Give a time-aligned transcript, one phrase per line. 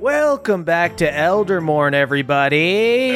[0.00, 3.14] Welcome back to Eldermourne, everybody.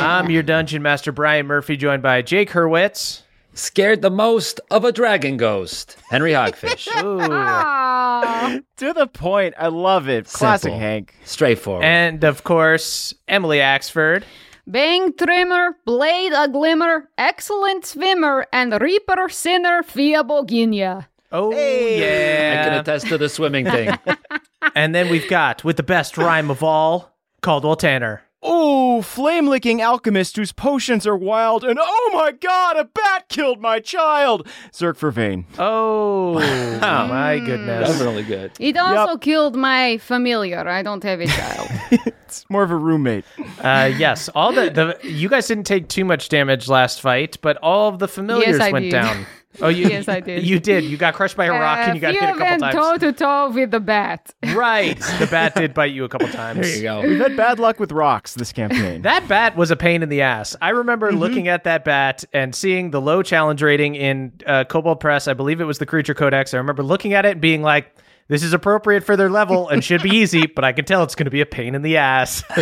[0.00, 3.20] I'm your dungeon master, Brian Murphy, joined by Jake Hurwitz.
[3.52, 6.88] Scared the most of a dragon ghost, Henry Hogfish.
[8.78, 9.54] To the point.
[9.58, 10.28] I love it.
[10.28, 10.78] Classic Simple.
[10.78, 11.14] Hank.
[11.24, 11.84] Straightforward.
[11.84, 14.22] And, of course, Emily Axford.
[14.66, 21.06] Bang trimmer, blade a glimmer, excellent swimmer, and reaper sinner via Boginia.
[21.32, 23.96] Oh, yeah, I can attest to the swimming thing.
[24.74, 28.22] and then we've got, with the best rhyme of all, Caldwell Tanner.
[28.42, 33.60] Oh, flame licking alchemist whose potions are wild, and oh my god, a bat killed
[33.60, 34.46] my child!
[34.72, 35.46] Zirk for Vane.
[35.58, 37.88] Oh, my goodness.
[37.88, 38.52] Definitely good.
[38.60, 40.68] It also killed my familiar.
[40.68, 41.70] I don't have a child.
[42.26, 43.24] It's more of a roommate.
[43.60, 47.56] Uh, yes, all the, the you guys didn't take too much damage last fight, but
[47.58, 48.90] all of the familiars I went did.
[48.90, 49.26] down.
[49.60, 50.46] Oh, you, Yes, I did.
[50.46, 50.84] You did.
[50.84, 52.62] You got crushed by a rock and you got Uh, hit a few couple went
[52.62, 52.74] times.
[52.74, 54.34] toe to toe with the bat.
[54.54, 56.60] Right, the bat did bite you a couple times.
[56.60, 57.00] There you go.
[57.02, 59.02] We've had bad luck with rocks this campaign.
[59.02, 60.56] That bat was a pain in the ass.
[60.62, 61.18] I remember Mm-hmm.
[61.18, 65.28] looking at that bat and seeing the low challenge rating in uh, Kobold Press.
[65.28, 66.54] I believe it was the Creature Codex.
[66.54, 67.94] I remember looking at it and being like,
[68.28, 71.14] "This is appropriate for their level and should be easy," but I can tell it's
[71.14, 72.42] going to be a pain in the ass.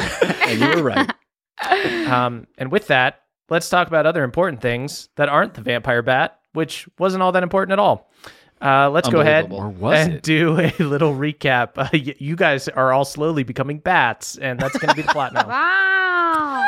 [0.46, 1.10] And you were right.
[2.08, 6.38] um, and with that, let's talk about other important things that aren't the vampire bat,
[6.54, 8.10] which wasn't all that important at all.
[8.62, 9.66] Uh, let's go ahead Unbelievable.
[9.86, 10.22] Or was and it?
[10.22, 11.76] do a little recap.
[11.76, 15.12] Uh, y- you guys are all slowly becoming bats, and that's going to be the
[15.12, 15.46] plot now.
[15.48, 16.64] Wow.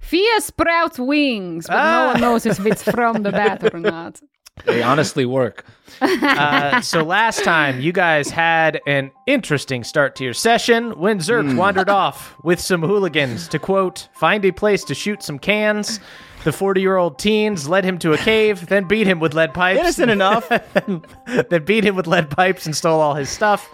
[0.00, 2.12] Fia sprouts wings, but no Ah.
[2.12, 4.20] one knows if it's from the bat or not.
[4.64, 5.66] They honestly work.
[6.00, 11.56] Uh, so last time you guys had an interesting start to your session when Zirk
[11.56, 16.00] wandered off with some hooligans to quote find a place to shoot some cans.
[16.46, 19.52] The 40 year old teens led him to a cave, then beat him with lead
[19.52, 19.80] pipes.
[19.80, 20.48] Innocent enough.
[21.26, 23.68] then beat him with lead pipes and stole all his stuff.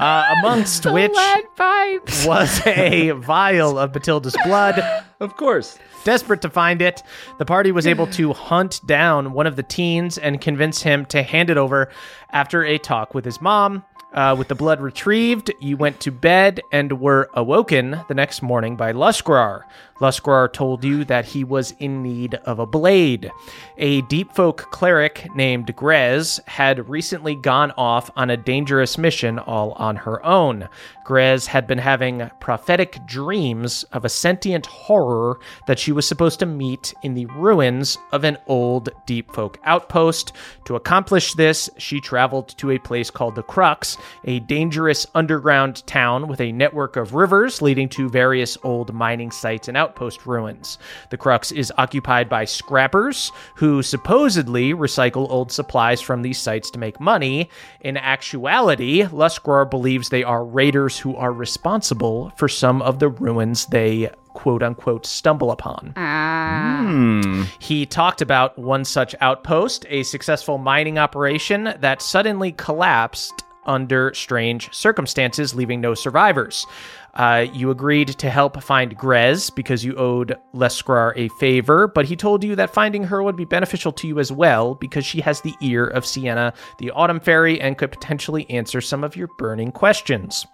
[0.00, 2.24] Uh, amongst The which lead pipes.
[2.24, 4.82] was a vial of Matilda's blood.
[5.20, 5.78] Of course.
[6.04, 7.02] Desperate to find it,
[7.38, 11.22] the party was able to hunt down one of the teens and convince him to
[11.22, 11.90] hand it over
[12.32, 13.84] after a talk with his mom.
[14.14, 18.76] Uh, with the blood retrieved, you went to bed and were awoken the next morning
[18.76, 19.62] by Luskrar.
[20.00, 23.30] Luskrar told you that he was in need of a blade.
[23.78, 29.72] A deep folk cleric named Grez had recently gone off on a dangerous mission all
[29.72, 30.68] on her own.
[31.04, 36.46] Grez had been having prophetic dreams of a sentient horror that she was supposed to
[36.46, 40.32] meet in the ruins of an old deep folk outpost.
[40.64, 46.26] To accomplish this, she traveled to a place called the Crux, a dangerous underground town
[46.26, 50.78] with a network of rivers leading to various old mining sites and outpost ruins.
[51.10, 56.78] The Crux is occupied by scrappers who supposedly recycle old supplies from these sites to
[56.78, 57.50] make money.
[57.82, 63.66] In actuality, Luskrar believes they are raiders who are responsible for some of the ruins
[63.66, 65.92] they quote unquote stumble upon.
[65.96, 67.46] Ah.
[67.58, 74.72] He talked about one such outpost, a successful mining operation that suddenly collapsed under strange
[74.74, 76.66] circumstances, leaving no survivors.
[77.14, 82.16] Uh, you agreed to help find Grez because you owed Luskrar a favor, but he
[82.16, 85.40] told you that finding her would be beneficial to you as well because she has
[85.40, 89.70] the ear of Sienna, the Autumn Fairy, and could potentially answer some of your burning
[89.70, 90.46] questions.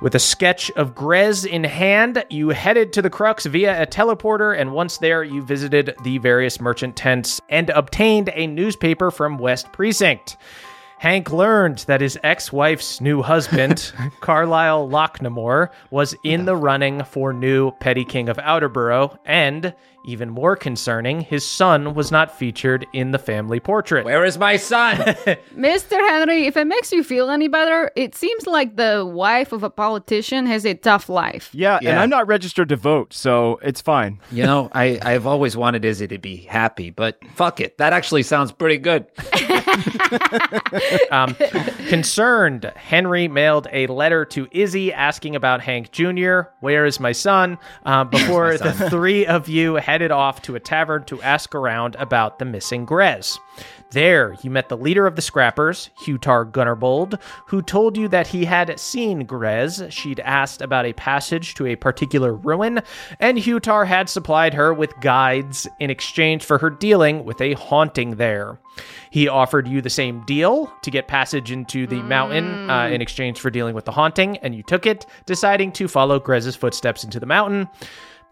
[0.00, 4.58] With a sketch of Grez in hand, you headed to the Crux via a teleporter,
[4.58, 9.72] and once there, you visited the various merchant tents and obtained a newspaper from West
[9.72, 10.36] Precinct.
[11.02, 17.32] Hank learned that his ex wife's new husband, Carlisle Locknamore, was in the running for
[17.32, 23.10] new Petty King of Outerborough, and, even more concerning, his son was not featured in
[23.12, 24.04] the family portrait.
[24.04, 24.96] Where is my son?
[25.56, 25.92] Mr.
[25.92, 29.70] Henry, if it makes you feel any better, it seems like the wife of a
[29.70, 31.50] politician has a tough life.
[31.52, 34.20] Yeah, and I'm not registered to vote, so it's fine.
[34.30, 37.78] you know, I, I've always wanted Izzy to be happy, but fuck it.
[37.78, 39.06] That actually sounds pretty good.
[41.10, 41.34] Um,
[41.88, 46.42] concerned, Henry mailed a letter to Izzy asking about Hank Jr.
[46.60, 47.58] Where is my son?
[47.84, 52.38] Uh, before the three of you headed off to a tavern to ask around about
[52.38, 53.38] the missing Grez.
[53.90, 58.46] There, you met the leader of the Scrappers, Hutar Gunnerbold, who told you that he
[58.46, 59.82] had seen Grez.
[59.90, 62.80] She'd asked about a passage to a particular ruin,
[63.20, 68.16] and Hutar had supplied her with guides in exchange for her dealing with a haunting
[68.16, 68.58] there.
[69.10, 73.40] He offered you the same deal to get passage into the mountain uh, in exchange
[73.40, 77.20] for dealing with the haunting, and you took it, deciding to follow Grez's footsteps into
[77.20, 77.68] the mountain.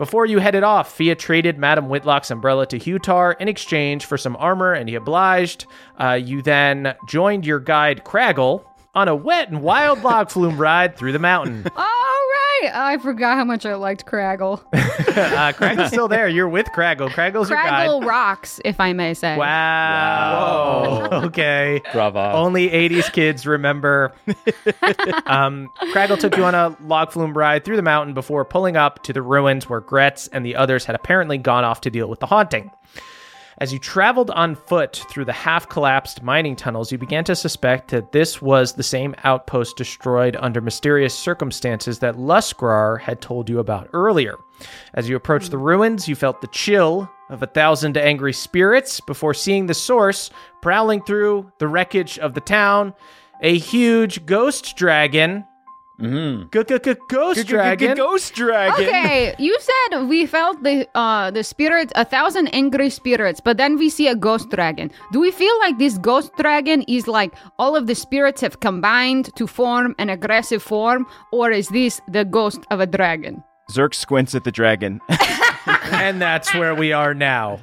[0.00, 4.34] Before you headed off, Fia traded Madame Whitlock's umbrella to Hutar in exchange for some
[4.36, 5.66] armor, and he obliged.
[6.00, 8.64] Uh, you then joined your guide Craggle
[8.94, 11.64] on a wet and wild log flume ride through the mountain.
[11.76, 11.96] Right.
[12.68, 14.62] I forgot how much I liked Craggle.
[15.10, 16.28] Uh, Craggle's still there.
[16.28, 17.10] You're with Craggle.
[17.10, 17.88] Craggle's your guide.
[17.88, 19.36] Craggle rocks, if I may say.
[19.36, 21.08] Wow.
[21.24, 21.82] okay.
[21.92, 22.30] Bravo.
[22.32, 24.12] Only 80s kids remember.
[25.26, 29.02] um, Craggle took you on a log flume ride through the mountain before pulling up
[29.02, 32.20] to the ruins where Grez and the others had apparently gone off to deal with
[32.20, 32.70] the haunting.
[33.60, 37.90] As you traveled on foot through the half collapsed mining tunnels, you began to suspect
[37.90, 43.58] that this was the same outpost destroyed under mysterious circumstances that Luskrar had told you
[43.58, 44.38] about earlier.
[44.94, 49.34] As you approached the ruins, you felt the chill of a thousand angry spirits before
[49.34, 50.30] seeing the source
[50.62, 52.94] prowling through the wreckage of the town.
[53.42, 55.44] A huge ghost dragon.
[57.08, 57.96] Ghost dragon.
[57.96, 58.84] Ghost dragon.
[58.86, 63.76] Okay, you said we felt the uh the spirit, a thousand angry spirits, but then
[63.76, 64.90] we see a ghost dragon.
[65.12, 69.34] Do we feel like this ghost dragon is like all of the spirits have combined
[69.36, 73.42] to form an aggressive form, or is this the ghost of a dragon?
[73.70, 75.00] Zirk squints at the dragon.
[75.92, 77.60] and that's where we are now.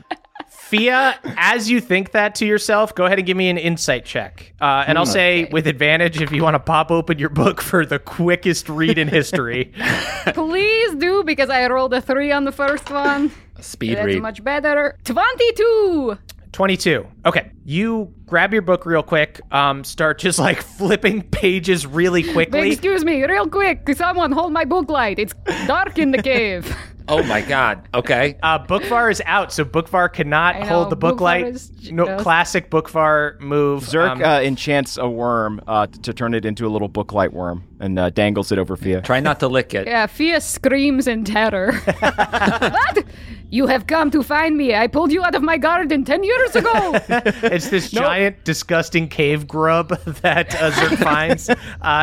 [0.67, 4.53] Fia, as you think that to yourself, go ahead and give me an insight check.
[4.59, 7.85] Uh, and I'll say with advantage if you want to pop open your book for
[7.85, 9.71] the quickest read in history.
[10.33, 13.31] Please do, because I rolled a three on the first one.
[13.61, 14.21] Speed That's read.
[14.21, 14.97] much better.
[15.03, 16.17] Twenty-two.
[16.53, 17.05] 22.
[17.25, 17.51] Okay.
[17.65, 22.71] You grab your book real quick, um, start just like flipping pages really quickly.
[22.71, 23.87] Excuse me, real quick.
[23.95, 25.19] Someone hold my book light.
[25.19, 25.35] It's
[25.67, 26.75] dark in the cave.
[27.07, 27.87] Oh my god.
[27.93, 28.35] Okay.
[28.47, 31.91] Uh, Bookvar is out, so Bookvar cannot I know, hold the book Bookvar light.
[31.91, 33.83] no classic Bookvar move.
[33.83, 37.63] Zirk Um, uh, enchants a worm uh, to turn it into a little booklight worm
[37.79, 39.01] and uh, dangles it over Fia.
[39.01, 39.87] Try not to lick it.
[39.87, 41.73] Yeah, Fia screams in terror.
[41.99, 43.03] what?
[43.49, 44.75] You have come to find me.
[44.75, 46.99] I pulled you out of my garden ten years ago.
[47.57, 49.89] It's this giant, disgusting cave grub
[50.21, 51.49] that uh, Zirk finds.
[51.49, 51.55] Uh,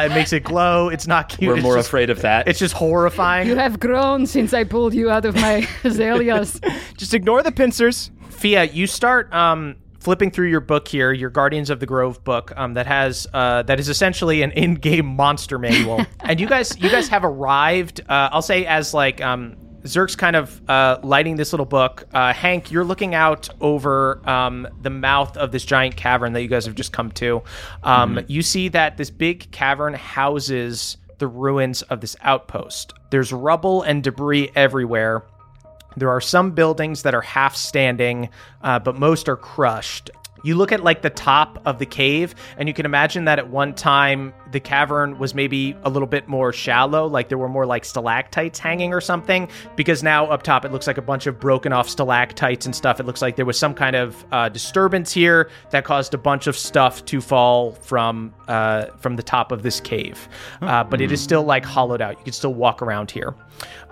[0.07, 0.89] it makes it glow.
[0.89, 1.49] It's not cute.
[1.49, 2.49] We're it's more just, afraid of that.
[2.49, 3.47] It's just horrifying.
[3.49, 6.61] you have grown since I pulled you out of my azaleas.
[6.97, 8.11] Just ignore the pincers.
[8.31, 12.53] Fia, you start um, flipping through your book here, your Guardians of the Grove book,
[12.57, 16.91] um, that has uh, that is essentially an in-game monster manual, and you guys you
[16.91, 18.01] guys have arrived.
[18.01, 22.05] Uh, I'll say as like um, Zirk's kind of uh, lighting this little book.
[22.13, 26.49] Uh, Hank, you're looking out over um, the mouth of this giant cavern that you
[26.49, 27.43] guys have just come to.
[27.83, 32.95] Um, You see that this big cavern houses the ruins of this outpost.
[33.11, 35.23] There's rubble and debris everywhere.
[35.97, 38.31] There are some buildings that are half standing,
[38.63, 40.11] uh, but most are crushed.
[40.45, 43.49] You look at like the top of the cave, and you can imagine that at
[43.49, 47.67] one time the cavern was maybe a little bit more shallow, like there were more
[47.67, 49.49] like stalactites hanging or something.
[49.75, 53.01] Because now up top it looks like a bunch of broken off stalactites and stuff.
[53.01, 56.47] It looks like there was some kind of uh, disturbance here that caused a bunch
[56.47, 60.29] of stuff to fall from uh, from the top of this cave.
[60.61, 62.19] Uh, but it is still like hollowed out.
[62.19, 63.35] You can still walk around here.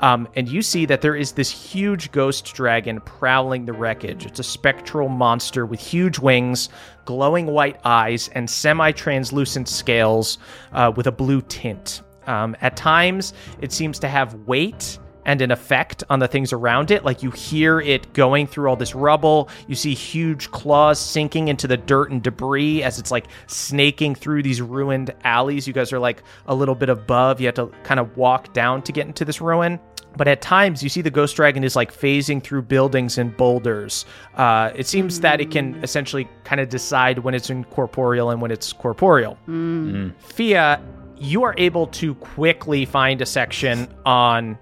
[0.01, 4.27] Um, and you see that there is this huge ghost dragon prowling the wreckage.
[4.27, 6.69] It's a spectral monster with huge wings wings,
[7.05, 10.39] glowing white eyes, and semi translucent scales
[10.73, 12.03] uh, with a blue tint.
[12.27, 16.91] Um, at times, it seems to have weight and an effect on the things around
[16.91, 17.05] it.
[17.05, 19.49] Like you hear it going through all this rubble.
[19.69, 24.43] You see huge claws sinking into the dirt and debris as it's like snaking through
[24.43, 25.67] these ruined alleys.
[25.67, 27.41] You guys are like a little bit above.
[27.41, 29.79] You have to kind of walk down to get into this ruin.
[30.17, 34.05] But at times, you see the ghost dragon is like phasing through buildings and boulders.
[34.37, 35.83] Uh, it seems that it can mm.
[35.83, 39.39] essentially kind of decide when it's incorporeal and when it's corporeal.
[39.49, 39.93] Mm.
[39.93, 40.13] Mm.
[40.21, 40.83] Fia,
[41.19, 44.59] you are able to quickly find a section on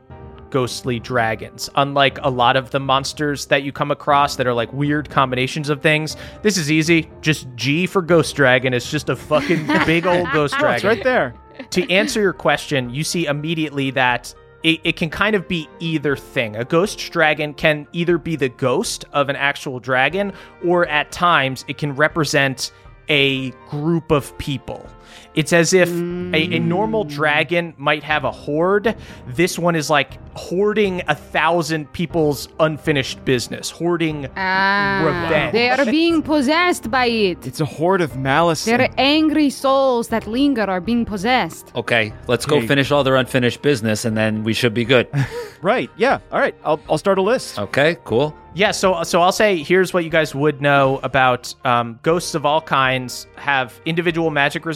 [0.51, 1.71] ghostly dragons.
[1.77, 5.69] Unlike a lot of the monsters that you come across that are like weird combinations
[5.69, 7.11] of things, this is easy.
[7.21, 8.75] Just G for ghost dragon.
[8.75, 10.77] It's just a fucking big old ghost dragon.
[10.77, 11.35] It's right there.
[11.71, 16.17] to answer your question, you see immediately that it, it can kind of be either
[16.17, 16.57] thing.
[16.57, 20.33] A ghost dragon can either be the ghost of an actual dragon,
[20.65, 22.73] or at times it can represent
[23.09, 24.87] a group of people.
[25.35, 28.97] It's as if a, a normal dragon might have a horde.
[29.29, 35.53] This one is like hoarding a thousand people's unfinished business, hoarding Ah, Revenge.
[35.53, 37.47] they are being possessed by it.
[37.47, 38.65] It's a horde of malice.
[38.65, 41.71] Their angry souls that linger are being possessed.
[41.77, 42.67] Okay, let's go Okay.
[42.67, 45.09] finish all their unfinished business, and then we should be good.
[45.63, 45.91] right.
[45.97, 46.19] Yeah.
[46.33, 46.55] All right.
[46.65, 47.59] I'll, I'll start a list.
[47.59, 48.35] Okay, cool.
[48.53, 52.45] Yeah, so so I'll say here's what you guys would know about um, ghosts of
[52.45, 54.67] all kinds have individual magic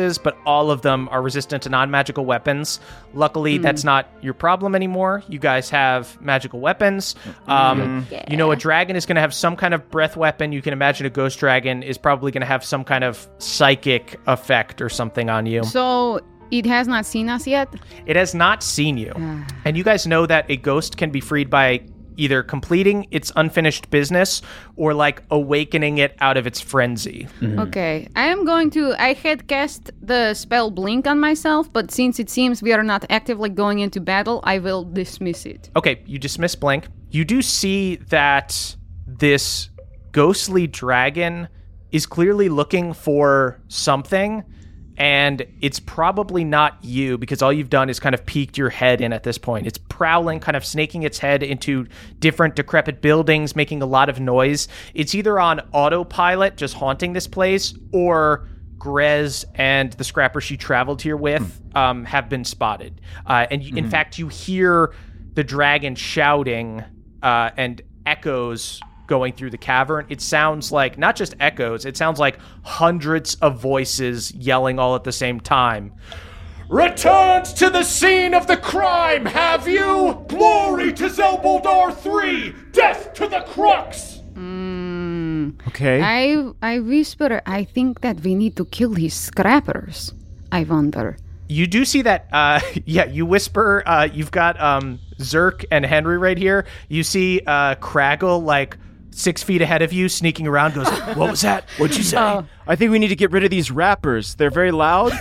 [0.00, 2.80] resistances, but all of them are resistant to non-magical weapons.
[3.14, 3.62] Luckily, hmm.
[3.62, 5.22] that's not your problem anymore.
[5.28, 7.14] You guys have magical weapons.
[7.46, 7.50] Hmm.
[7.50, 10.52] Um, You know, a dragon is going to have some kind of breath weapon.
[10.52, 14.18] You can imagine a ghost dragon is probably going to have some kind of psychic
[14.26, 15.64] effect or something on you.
[15.64, 17.68] So it has not seen us yet.
[18.06, 19.12] It has not seen you.
[19.16, 19.46] Ah.
[19.64, 21.80] and you guys know that a ghost can be freed by
[22.20, 24.42] either completing its unfinished business
[24.76, 27.26] or like awakening it out of its frenzy.
[27.40, 27.58] Mm-hmm.
[27.60, 28.94] Okay, I am going to.
[28.98, 33.04] I had cast the spell Blink on myself, but since it seems we are not
[33.08, 35.70] actively going into battle, I will dismiss it.
[35.74, 36.88] Okay, you dismiss Blink.
[37.10, 39.70] You do see that this
[40.12, 41.48] ghostly dragon
[41.90, 44.44] is clearly looking for something,
[44.96, 49.00] and it's probably not you because all you've done is kind of peeked your head
[49.00, 49.66] in at this point.
[49.66, 51.86] It's prowling, kind of snaking its head into
[52.18, 54.68] different decrepit buildings, making a lot of noise.
[54.94, 61.02] It's either on autopilot, just haunting this place, or Grez and the scrapper she traveled
[61.02, 63.00] here with um, have been spotted.
[63.26, 64.94] Uh, and you, in fact, you hear
[65.34, 66.82] the dragon shouting
[67.22, 70.06] uh, and echoes going through the cavern.
[70.08, 75.04] It sounds like not just echoes, it sounds like hundreds of voices yelling all at
[75.04, 75.92] the same time.
[76.70, 80.24] Returns to the scene of the crime, have you?
[80.28, 82.54] Glory to Zelbuldar 3!
[82.70, 84.20] Death to the Crux!
[85.68, 86.00] Okay.
[86.00, 87.42] I I whisper.
[87.44, 90.14] I think that we need to kill these scrappers.
[90.52, 91.16] I wonder.
[91.48, 96.16] You do see that, uh, yeah, you whisper, uh, you've got um, Zerk and Henry
[96.16, 96.64] right here.
[96.88, 98.76] You see uh, Craggle, like,
[99.10, 101.64] six feet ahead of you, sneaking around, goes, What was that?
[101.78, 102.16] What'd you say?
[102.66, 104.34] I think we need to get rid of these rappers.
[104.36, 105.12] They're very loud.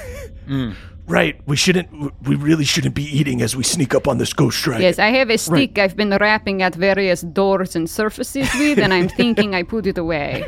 [1.07, 1.89] right, we shouldn't,
[2.27, 4.83] we really shouldn't be eating as we sneak up on this ghost dragon.
[4.83, 8.93] Yes, I have a stick I've been rapping at various doors and surfaces with, and
[8.93, 10.43] I'm thinking I put it away.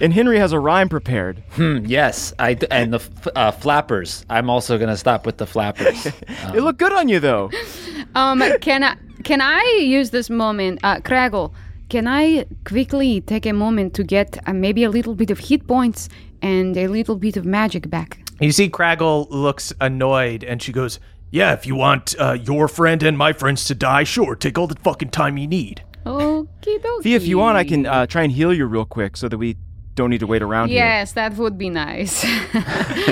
[0.00, 1.42] and Henry has a rhyme prepared.
[1.52, 4.24] Hmm, yes, I d- and the uh, flappers.
[4.30, 6.04] I'm also gonna stop with the flappers.
[6.52, 7.50] They look good on you, though.
[8.14, 11.52] Um, can I can I use this moment, uh, Craggle?
[11.90, 15.66] Can I quickly take a moment to get uh, maybe a little bit of hit
[15.66, 16.08] points
[16.40, 18.20] and a little bit of magic back?
[18.40, 21.00] You see Craggle looks annoyed, and she goes,
[21.32, 24.68] Yeah, if you want uh, your friend and my friends to die, sure, take all
[24.68, 25.82] the fucking time you need.
[26.06, 27.02] Okie dokie.
[27.02, 29.36] Fee, if you want, I can uh, try and heal you real quick so that
[29.36, 29.56] we
[30.00, 32.24] don't need to wait around Yes, that would be nice.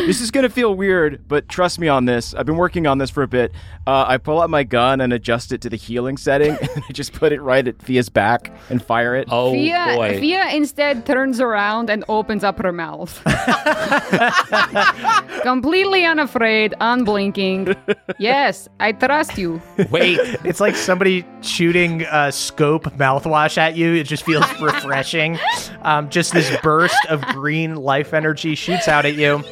[0.08, 2.32] This is gonna feel weird, but trust me on this.
[2.34, 3.52] I've been working on this for a bit.
[3.86, 6.92] Uh, I pull out my gun and adjust it to the healing setting, and I
[6.92, 9.28] just put it right at Fia's back and fire it.
[9.30, 13.20] oh Fia, boy, Fia instead turns around and opens up her mouth.
[15.42, 17.76] Completely unafraid, unblinking.
[18.18, 19.60] Yes, I trust you.
[19.90, 20.18] wait.
[20.44, 23.94] It's like somebody shooting a scope mouthwash at you.
[23.94, 25.38] It just feels refreshing.
[25.82, 26.77] Um, just this burst
[27.08, 29.42] of green life energy shoots out at you.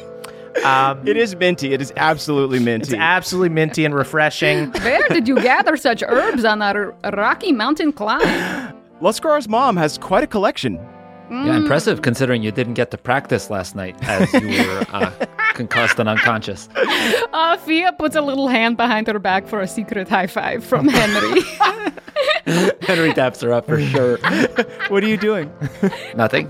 [0.65, 1.73] Um, It is minty.
[1.73, 2.81] It is absolutely minty.
[2.83, 4.71] it's absolutely minty and refreshing.
[4.71, 8.73] Where did you gather such herbs on a r- rocky mountain climb?
[9.01, 10.79] Luskrar's mom has quite a collection.
[11.29, 15.11] Yeah, impressive considering you didn't get to practice last night as you were uh,
[15.55, 16.69] concussed and unconscious.
[17.33, 20.87] Uh, Fia puts a little hand behind her back for a secret high five from
[20.87, 21.41] Henry.
[22.81, 24.17] Henry taps her up for sure.
[24.87, 25.51] What are you doing?
[26.15, 26.49] Nothing.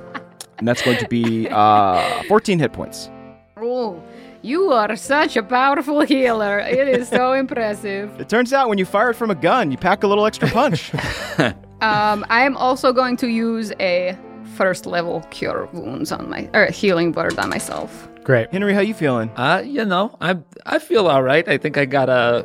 [0.58, 3.10] And that's going to be uh, 14 hit points.
[3.58, 4.02] Oh,
[4.42, 6.60] you are such a powerful healer.
[6.60, 8.20] It is so impressive.
[8.20, 10.50] It turns out when you fire it from a gun, you pack a little extra
[10.50, 10.92] punch.
[11.80, 14.18] Um, I am also going to use a
[14.56, 18.10] first level cure wounds on my or healing word on myself.
[18.24, 18.52] Great.
[18.52, 19.30] Henry, how you feeling?
[19.36, 21.48] Uh, you know, I I feel all right.
[21.48, 22.42] I think I got a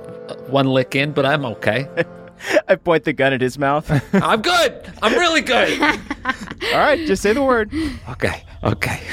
[0.51, 1.89] one lick in, but I'm okay.
[2.69, 3.91] I point the gun at his mouth.
[4.15, 4.93] I'm good.
[5.03, 5.81] I'm really good.
[5.81, 7.73] All right, just say the word.
[8.11, 8.45] Okay.
[8.65, 9.01] Okay.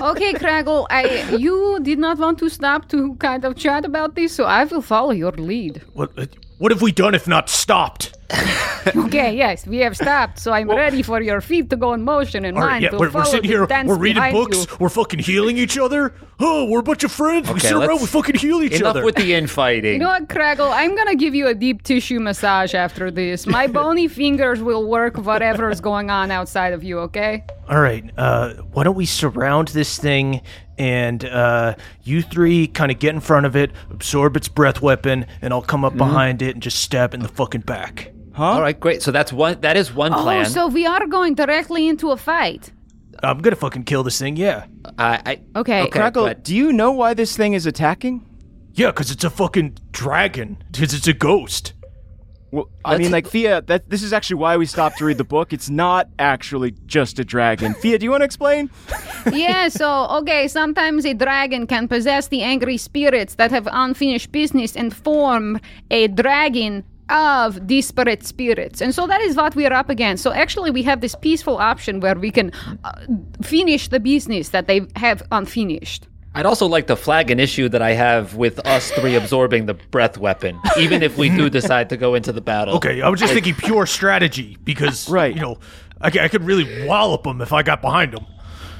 [0.00, 4.32] Okay, Craggle, I you did not want to stop to kind of chat about this,
[4.32, 5.82] so I will follow your lead.
[5.92, 6.12] What,
[6.58, 8.16] what have we done if not stopped?
[8.96, 12.46] Okay, yes, we have stopped, so I'm ready for your feet to go in motion
[12.46, 14.66] and All mine right, yeah, will we're, we're sitting the here, dance we're reading books,
[14.70, 14.76] you.
[14.80, 16.14] we're fucking healing each other.
[16.40, 17.48] Oh, we're a bunch of friends.
[17.48, 19.00] we Okay, sit around, let's- we fucking heal each other.
[19.00, 19.94] Enough with the infighting.
[19.94, 20.70] You know what, Craggle?
[20.72, 23.46] I'm gonna give you a deep tissue massage after this.
[23.46, 27.44] My bony fingers will work whatever is going on outside of you, okay?
[27.68, 28.04] All right.
[28.16, 30.40] Uh, why don't we surround this thing
[30.78, 35.26] and uh, you three kind of get in front of it, absorb its breath weapon,
[35.42, 38.12] and I'll come up behind it and just stab it in the fucking back.
[38.38, 39.02] All right, great.
[39.02, 39.60] So that's one.
[39.60, 40.46] That is one Oh, plan.
[40.46, 42.72] Oh, so we are going directly into a fight.
[43.22, 44.36] I'm gonna fucking kill this thing.
[44.36, 44.66] Yeah.
[44.98, 45.82] I, I Okay.
[45.82, 45.98] Okay.
[45.98, 48.24] Craggle, but- do you know why this thing is attacking?
[48.74, 50.56] yeah, because it's a fucking dragon.
[50.70, 51.74] Because it's a ghost.
[52.52, 55.24] Well, I mean, like Fia, that this is actually why we stopped to read the
[55.24, 55.52] book.
[55.52, 57.74] It's not actually just a dragon.
[57.74, 58.70] Fia, do you want to explain?
[59.32, 64.76] yeah, so, okay, sometimes a dragon can possess the angry spirits that have unfinished business
[64.76, 68.80] and form a dragon of disparate spirits.
[68.80, 70.22] And so that is what we are up against.
[70.22, 72.52] So actually, we have this peaceful option where we can
[72.84, 72.92] uh,
[73.42, 76.06] finish the business that they have unfinished.
[76.34, 79.74] I'd also like to flag an issue that I have with us three absorbing the
[79.74, 82.76] breath weapon, even if we do decide to go into the battle.
[82.76, 85.34] Okay, I was just thinking pure strategy because, Right.
[85.34, 85.58] you know,
[86.00, 88.24] I could really wallop them if I got behind them.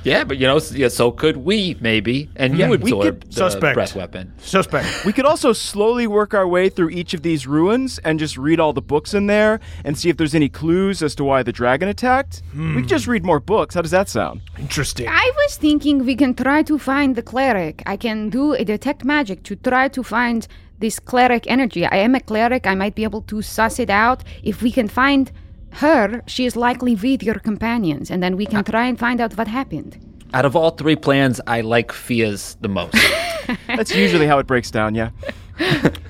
[0.05, 3.33] Yeah, but you know, yeah, so could we maybe, and you we absorb could- the
[3.33, 3.75] Suspect.
[3.75, 4.33] breath weapon.
[4.39, 5.05] Suspect.
[5.05, 8.61] We could also slowly work our way through each of these ruins and just read
[8.61, 11.53] all the books in there and see if there's any clues as to why the
[11.53, 12.43] dragon attacked.
[12.53, 12.75] Hmm.
[12.77, 13.75] We could just read more books.
[13.75, 14.41] How does that sound?
[14.59, 15.09] Interesting.
[15.09, 17.83] I was thinking we can try to find the cleric.
[17.87, 20.47] I can do a detect magic to try to find
[20.79, 21.85] this cleric energy.
[21.85, 22.67] I am a cleric.
[22.67, 24.23] I might be able to suss it out.
[24.45, 25.31] If we can find
[25.73, 29.37] her, she is likely with your companions, and then we can try and find out
[29.37, 29.99] what happened.
[30.35, 32.95] Out of all three plans, I like Fia's the most.
[33.67, 35.11] That's usually how it breaks down, yeah.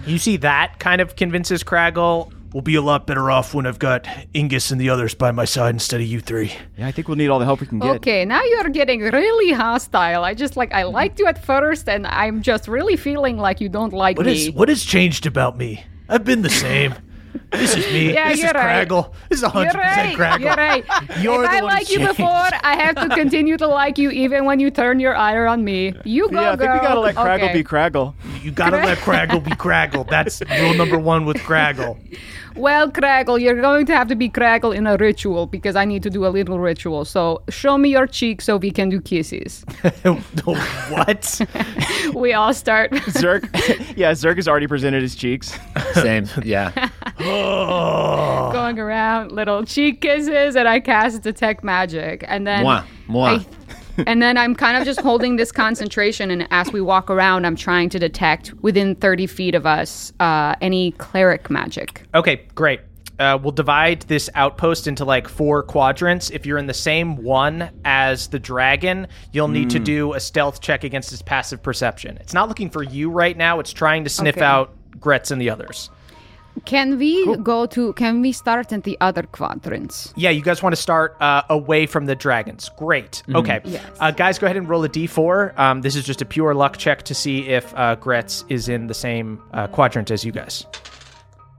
[0.07, 2.33] You see that kind of convinces Craggle.
[2.53, 5.45] We'll be a lot better off when I've got Ingus and the others by my
[5.45, 6.51] side instead of you three.
[6.79, 7.97] Yeah, I think we'll need all the help we can get.
[7.97, 10.25] Okay, now you're getting really hostile.
[10.25, 13.69] I just like I liked you at first, and I'm just really feeling like you
[13.69, 14.47] don't like What me.
[14.49, 15.85] is what has changed about me?
[16.09, 16.95] I've been the same.
[17.51, 18.13] This is me.
[18.13, 18.87] Yeah, this you're is right.
[18.89, 19.13] Craggle.
[19.29, 20.39] This is You're hundred percent right.
[20.39, 20.41] Craggle.
[20.41, 20.85] You're right.
[21.23, 22.27] You're if the I one who like you before,
[22.63, 25.95] I have to continue to like you even when you turn your ire on me.
[26.05, 26.89] You go, yeah, I think we girl.
[26.89, 27.53] gotta let Craggle Okay.
[27.55, 28.15] be Craggle.
[28.43, 30.09] You gotta let Craggle be Craggle.
[30.09, 31.97] That's rule number one with Craggle.
[32.57, 36.03] Well, Craggle, you're going to have to be Craggle in a ritual because I need
[36.03, 37.05] to do a little ritual.
[37.05, 39.65] So show me your cheek so we can do kisses.
[40.05, 41.41] what?
[42.15, 42.93] we all start.
[43.11, 43.45] Zirk,
[43.97, 45.59] yeah, Zirk has already presented his cheeks.
[45.95, 46.27] Same.
[46.43, 46.91] Yeah.
[47.21, 48.51] Oh.
[48.53, 52.85] going around little cheek kisses and I cast detect magic and then Mwah.
[53.09, 53.41] Mwah.
[53.41, 53.58] I-
[54.07, 57.57] and then I'm kind of just holding this concentration and as we walk around I'm
[57.57, 62.03] trying to detect within 30 feet of us uh, any cleric magic.
[62.15, 62.81] Okay, great.
[63.19, 66.31] Uh, we'll divide this outpost into like four quadrants.
[66.31, 70.61] If you're in the same one as the dragon, you'll need to do a stealth
[70.61, 72.17] check against its passive perception.
[72.19, 73.59] It's not looking for you right now.
[73.59, 74.45] It's trying to sniff Okay.
[74.45, 75.91] out Grez and the others.
[76.65, 80.13] Can we go to can we start in the other quadrants?
[80.17, 82.71] Yeah, you guys want to start uh, away from the dragons.
[82.77, 83.23] Great.
[83.35, 83.61] Okay.
[83.65, 83.85] Yes.
[84.01, 85.59] Uh, guys, go ahead and roll a d4.
[85.59, 88.87] Um, this is just a pure luck check to see if uh, Grez is in
[88.87, 90.67] the same uh, quadrant as you guys.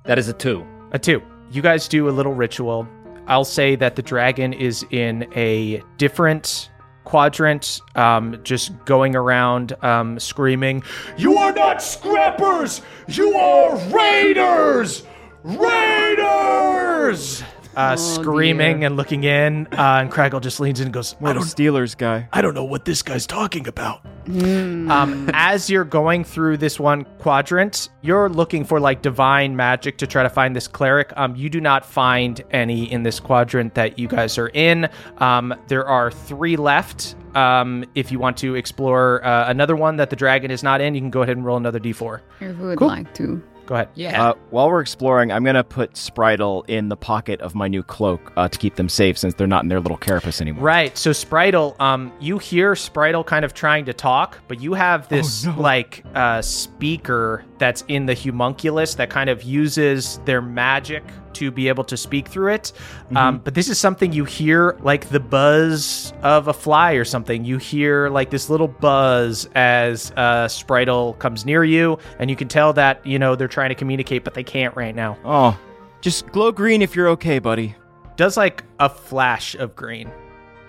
[0.04, 0.66] That is a two.
[0.92, 1.22] A two.
[1.52, 2.88] You guys do a little ritual.
[3.28, 6.70] I'll say that the dragon is in a different
[7.10, 10.84] quadrant, um, just going around um, screaming,
[11.18, 12.84] You are not scrappers!
[13.08, 15.02] You are raiders!
[15.44, 17.44] Raiders!
[17.76, 19.68] Uh, screaming and looking in.
[19.72, 22.28] Uh, and Craggle just leans in and goes, I What a Steelers guy.
[22.34, 24.06] I don't know what this guy's talking about.
[24.28, 30.08] um, as you're going through this one quadrant, you're looking for like divine magic to
[30.08, 31.12] try to find this cleric.
[31.16, 34.90] Um, you do not find any in this quadrant that you guys are in.
[35.18, 37.16] Um, there are three left.
[37.36, 40.96] Um, if you want to explore uh, another one that the dragon is not in,
[40.96, 42.22] you can go ahead and roll another d4.
[42.42, 43.42] I would like to.
[43.70, 43.90] Go ahead.
[43.94, 44.30] Yeah.
[44.30, 48.34] Uh, while we're exploring, I'm gonna put Spritel in the pocket of my new cloak
[48.36, 50.64] uh, to keep them safe, since they're not in their little carapace anymore.
[50.64, 50.98] Right.
[50.98, 55.46] So Spritel, um, you hear Spritel kind of trying to talk, but you have this
[55.58, 61.04] like uh, speaker that's in the homunculus that kind of uses their magic
[61.34, 62.72] to be able to speak through it.
[63.16, 67.46] Um, but this is something you hear like the buzz of a fly or something.
[67.46, 72.48] You hear like this little buzz as uh, Spritel comes near you, and you can
[72.48, 75.18] tell that you know they're trying to communicate, but they can't right now.
[75.26, 75.58] Oh,
[76.02, 77.76] just glow green if you're okay, buddy.
[78.16, 80.12] Does like a flash of green.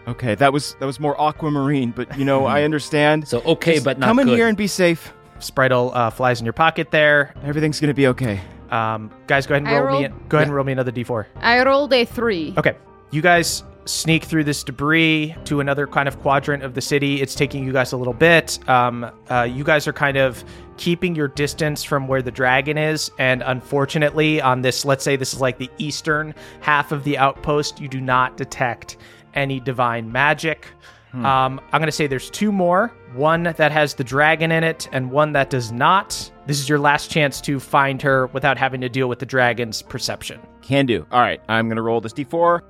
[0.09, 3.29] Okay, that was that was more aquamarine, but you know I understand.
[3.29, 4.37] so okay, Just but not come in good.
[4.37, 5.13] here and be safe.
[5.41, 7.35] Spritel uh, flies in your pocket there.
[7.45, 8.41] Everything's gonna be okay.
[8.71, 10.07] Um, guys, go ahead and I roll me.
[10.07, 11.27] rolled- Go ahead and roll me another d4.
[11.37, 12.55] I rolled a three.
[12.57, 12.77] Okay,
[13.11, 17.21] you guys sneak through this debris to another kind of quadrant of the city.
[17.21, 18.59] It's taking you guys a little bit.
[18.69, 20.45] Um, uh, you guys are kind of
[20.77, 25.35] keeping your distance from where the dragon is, and unfortunately, on this, let's say this
[25.35, 28.97] is like the eastern half of the outpost, you do not detect
[29.35, 30.67] any divine magic.
[31.13, 34.89] Um, I'm going to say there's two more one that has the dragon in it,
[34.93, 36.31] and one that does not.
[36.47, 39.83] This is your last chance to find her without having to deal with the dragon's
[39.83, 40.41] perception.
[40.63, 41.07] Can do.
[41.11, 42.63] All right, I'm gonna roll this d4.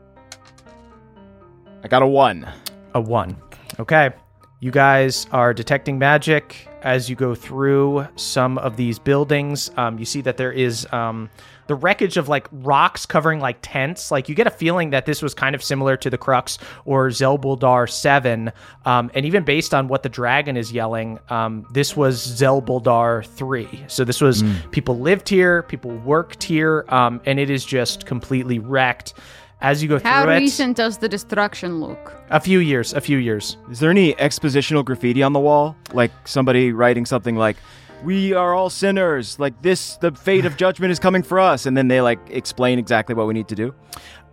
[1.83, 2.51] I got a one.
[2.95, 3.37] A one.
[3.79, 4.11] Okay.
[4.63, 9.71] You guys are detecting magic as you go through some of these buildings.
[9.79, 11.31] Um, you see that there is um,
[11.71, 14.11] the wreckage of like rocks covering like tents.
[14.11, 17.11] Like you get a feeling that this was kind of similar to the Crux or
[17.11, 18.51] Zelbuldar 7.
[18.87, 23.85] Um, and even based on what the dragon is yelling, um, this was Zelbuldar 3.
[23.87, 28.59] So this was people lived here, people worked here, um, and it is just completely
[28.59, 29.15] wrecked.
[29.61, 32.13] As you go How through it, How recent does the destruction look?
[32.31, 33.59] a few years, a few years.
[33.71, 35.77] Is there any expositional graffiti on the wall?
[35.93, 37.59] Like somebody writing something like,
[38.05, 39.39] "We are all sinners.
[39.39, 42.79] Like this, the fate of judgment is coming for us," and then they like explain
[42.79, 43.75] exactly what we need to do.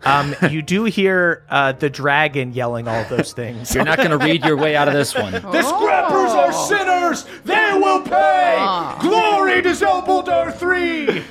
[0.06, 3.74] Um, you do hear uh, the dragon yelling all those things.
[3.74, 5.34] You're not going to read your way out of this one.
[5.48, 7.26] The scrappers are sinners!
[7.44, 8.58] They will pay!
[9.02, 11.24] Glory to Zelbuldar 3!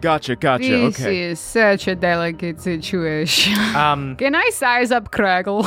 [0.00, 0.68] Gotcha, gotcha.
[0.68, 1.20] This okay.
[1.22, 3.58] is such a delicate situation.
[3.74, 5.64] Um, Can I size up Craggle?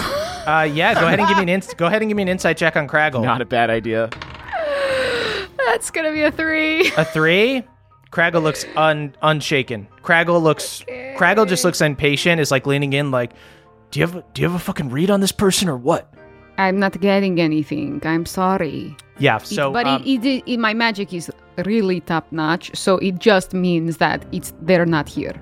[0.47, 2.29] uh, yeah, go ahead and give me an ins- go ahead and give me an
[2.29, 3.23] insight check on Craggle.
[3.23, 4.09] Not a bad idea.
[5.67, 6.87] That's gonna be a three.
[6.95, 7.63] a three.
[8.11, 9.85] Craggle looks un- unshaken.
[10.01, 10.81] Craggle looks.
[11.17, 12.39] Craggle just looks impatient.
[12.39, 13.33] Is like leaning in, like,
[13.91, 16.13] Do you have a, do you have a fucking read on this person or what?
[16.57, 18.01] I'm not getting anything.
[18.05, 18.95] I'm sorry.
[19.19, 19.35] yeah.
[19.37, 21.29] It- So, but um, it, it, it, my magic is
[21.65, 25.35] really top notch, so it just means that it's they're not here.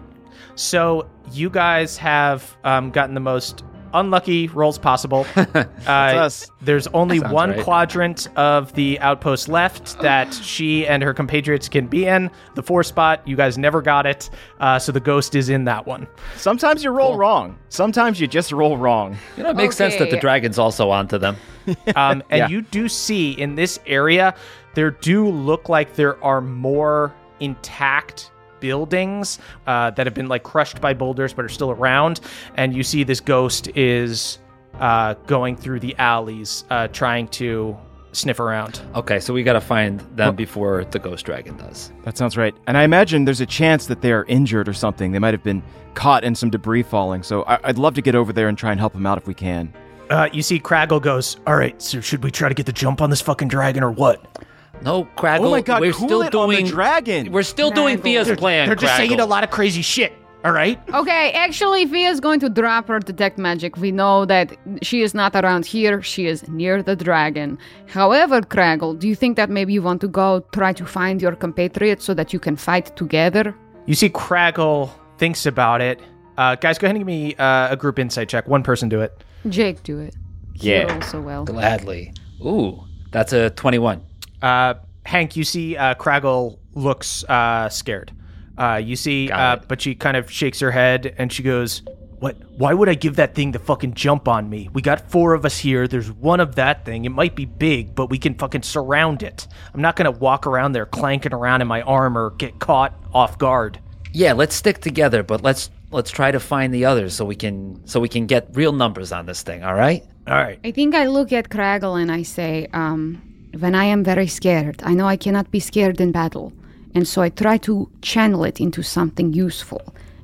[0.55, 3.63] So you guys have um, gotten the most
[3.99, 5.25] unlucky rolls possible.
[5.35, 6.49] uh, us.
[6.61, 7.63] There's only one right.
[7.63, 12.29] quadrant of the outpost left that she and her compatriots can be in.
[12.55, 14.29] The four spot, you guys never got it,
[14.59, 16.07] uh, so the ghost is in that one.
[16.35, 17.57] Sometimes you roll wrong.
[17.69, 19.17] Sometimes you just roll wrong.
[19.37, 21.35] You know, it makes sense that the dragon's also onto them.
[21.95, 22.47] Um, and Yeah.
[22.47, 24.35] you do see in this area,
[24.75, 28.29] there do look like there are more intact
[28.69, 32.19] buildings uh, that have been like crushed by boulders but are still around.
[32.55, 34.39] And you see this ghost is
[34.79, 37.77] uh, going through the alleys uh, trying to
[38.11, 38.81] sniff around.
[38.95, 41.91] Okay, so we got to find them before the ghost dragon does.
[42.05, 42.55] That sounds right.
[42.65, 45.11] And I imagine there's a chance that they are injured or something.
[45.11, 45.61] They might have been
[45.93, 47.21] caught in some debris falling.
[47.23, 49.27] So I- I'd love to get over there and try and help them out if
[49.27, 49.71] we can.
[50.09, 53.01] Uh, you see Craggle goes, All right, so should we try to get the jump
[53.01, 54.44] on this fucking dragon or what?
[54.81, 55.45] No, Craggle.
[55.45, 56.67] oh my god, we're cool still it on the doing.
[56.67, 57.31] dragon.
[57.31, 58.03] We're still doing Craggle.
[58.25, 58.67] Fia's plan.
[58.67, 60.79] They're just saying a lot of crazy shit, all right?
[60.93, 63.77] Okay, actually, Fia is going to drop her detect magic.
[63.77, 66.01] We know that she is not around here.
[66.03, 67.57] She is near the dragon.
[67.87, 71.35] However, Craggle, do you think that maybe you want to go try to find your
[71.35, 73.55] compatriots so that you can fight together?
[73.87, 75.99] you see Craggle thinks about it.
[76.37, 78.47] Uh, guys, go ahead and give me uh, a group insight check.
[78.47, 79.23] One person do it.
[79.47, 80.15] Jake, do it.
[80.53, 80.91] He Yeah.
[80.91, 81.45] rolls so well.
[81.45, 82.13] Gladly.
[82.45, 84.01] Ooh, that's a 21.
[84.45, 88.11] Uh, Hank, you see uh, Craggle looks uh, scared.
[88.57, 91.81] Uh, you see, uh, but she kind of shakes her head and she goes,
[92.19, 92.37] "What?
[92.57, 94.69] Why would I give that thing the fucking jump on me?
[94.71, 95.87] We got four of us here.
[95.87, 97.05] There's one of that thing.
[97.05, 99.47] It might be big, but we can fucking surround it.
[99.73, 103.79] I'm not gonna walk around there clanking around in my armor, get caught off guard."
[104.13, 107.81] Yeah, let's stick together, but let's let's try to find the others so we can
[107.85, 109.63] so we can get real numbers on this thing.
[109.63, 110.05] All right?
[110.27, 110.59] All right.
[110.63, 114.81] I think I look at Craggle and I say, um, when I am very scared,
[114.83, 116.53] I know I cannot be scared in battle.
[116.93, 119.81] And so I try to channel it into something useful.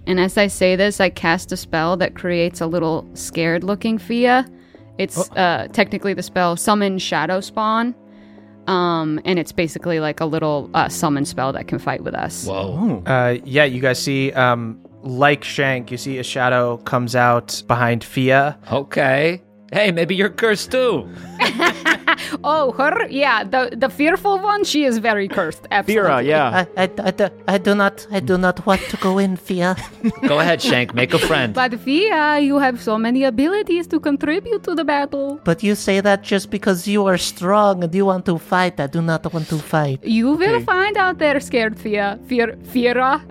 [0.08, 3.98] And as I say this, I cast a spell that creates a little scared looking
[3.98, 4.48] Fia.
[4.98, 7.96] It's uh, technically the spell Summon Shadow Spawn.
[8.68, 12.46] Um, and it's basically like a little uh, summon spell that can fight with us.
[12.46, 13.04] Whoa.
[13.06, 18.04] Uh, yeah, you guys see, um, like Shank, you see a shadow comes out behind
[18.04, 18.58] Fia.
[18.72, 19.42] Okay.
[19.72, 21.08] Hey, maybe you're cursed too.
[22.44, 23.08] Oh, her?
[23.10, 24.64] Yeah, the the fearful one.
[24.64, 25.64] She is very cursed.
[25.66, 26.10] Uh, Absolutely.
[26.10, 26.66] Fira, yeah.
[26.78, 29.76] I, I, I, do- I do not I do not want to go in, Fia.
[30.28, 30.94] Go ahead, Shank.
[30.94, 31.54] Make a friend.
[31.54, 35.40] But Fia, you have so many abilities to contribute to the battle.
[35.44, 38.80] But you say that just because you are strong and you want to fight.
[38.80, 40.04] I do not want to fight.
[40.04, 43.22] You will find out there, scared Fia, Fear, Fira.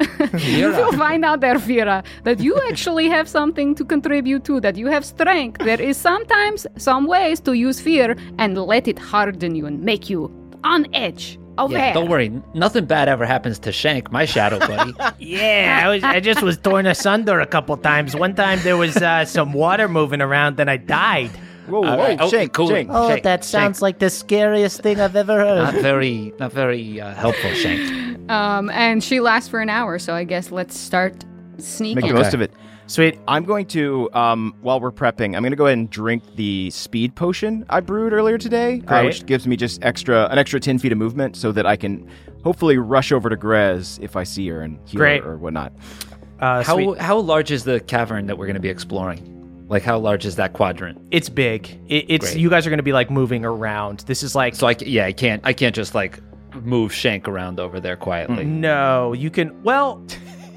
[0.58, 4.60] you will find out there, Fira, that you actually have something to contribute to.
[4.60, 5.58] That you have strength.
[5.64, 5.96] There is
[6.30, 10.30] sometimes some ways to use fear and let it harden you and make you
[10.64, 11.38] on edge.
[11.58, 11.78] Aware.
[11.78, 12.30] Yeah, don't worry.
[12.54, 14.94] Nothing bad ever happens to Shank, my shadow buddy.
[15.18, 16.02] Yeah, I was.
[16.02, 18.16] I just was torn asunder a couple times.
[18.16, 21.30] One time there was uh, some water moving around, then I died.
[21.66, 22.68] Whoa, whoa, right, okay, Shank, cool.
[22.68, 22.88] Shank.
[22.90, 23.82] Oh, Shank, that sounds Shank.
[23.82, 25.74] like the scariest thing I've ever heard.
[25.74, 28.30] not very, not very uh, helpful, Shank.
[28.30, 31.24] Um, and she lasts for an hour, so I guess let's start
[31.58, 32.02] sneaking.
[32.02, 32.52] Make the most of it.
[32.90, 33.20] Sweet.
[33.28, 36.70] I'm going to, um, while we're prepping, I'm going to go ahead and drink the
[36.70, 40.80] speed potion I brewed earlier today, uh, which gives me just extra an extra 10
[40.80, 42.10] feet of movement so that I can
[42.42, 45.22] hopefully rush over to Grez if I see her and heal Great.
[45.22, 45.72] her or whatnot.
[46.40, 46.98] Uh, How sweet.
[46.98, 49.66] how large is the cavern that we're going to be exploring?
[49.68, 51.00] Like how large is that quadrant?
[51.12, 51.68] It's big.
[51.86, 52.40] It, it's Great.
[52.40, 54.00] you guys are going to be like moving around.
[54.08, 56.18] This is like So I c- yeah, I can't I can't just like
[56.64, 58.44] move Shank around over there quietly.
[58.46, 59.12] no.
[59.12, 60.04] You can well.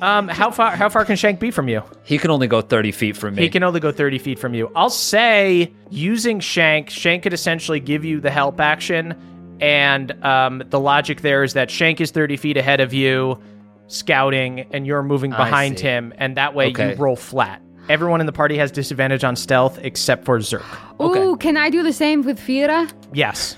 [0.04, 0.76] Um, how far?
[0.76, 1.82] How far can Shank be from you?
[2.04, 3.42] He can only go 30 feet from me.
[3.44, 4.70] He can only go 30 feet from you.
[4.76, 9.16] I'll say using Shank, Shank could essentially give you the help action.
[9.62, 13.40] And um, the logic there is that Shank is 30 feet ahead of you,
[13.88, 16.14] scouting, and you're moving behind him.
[16.18, 16.92] And that way Okay.
[16.92, 17.62] you roll flat.
[17.88, 20.64] Everyone in the party has disadvantage on stealth except for Zirk.
[21.02, 22.92] Ooh, can I do the same with Fira?
[23.14, 23.56] Yes.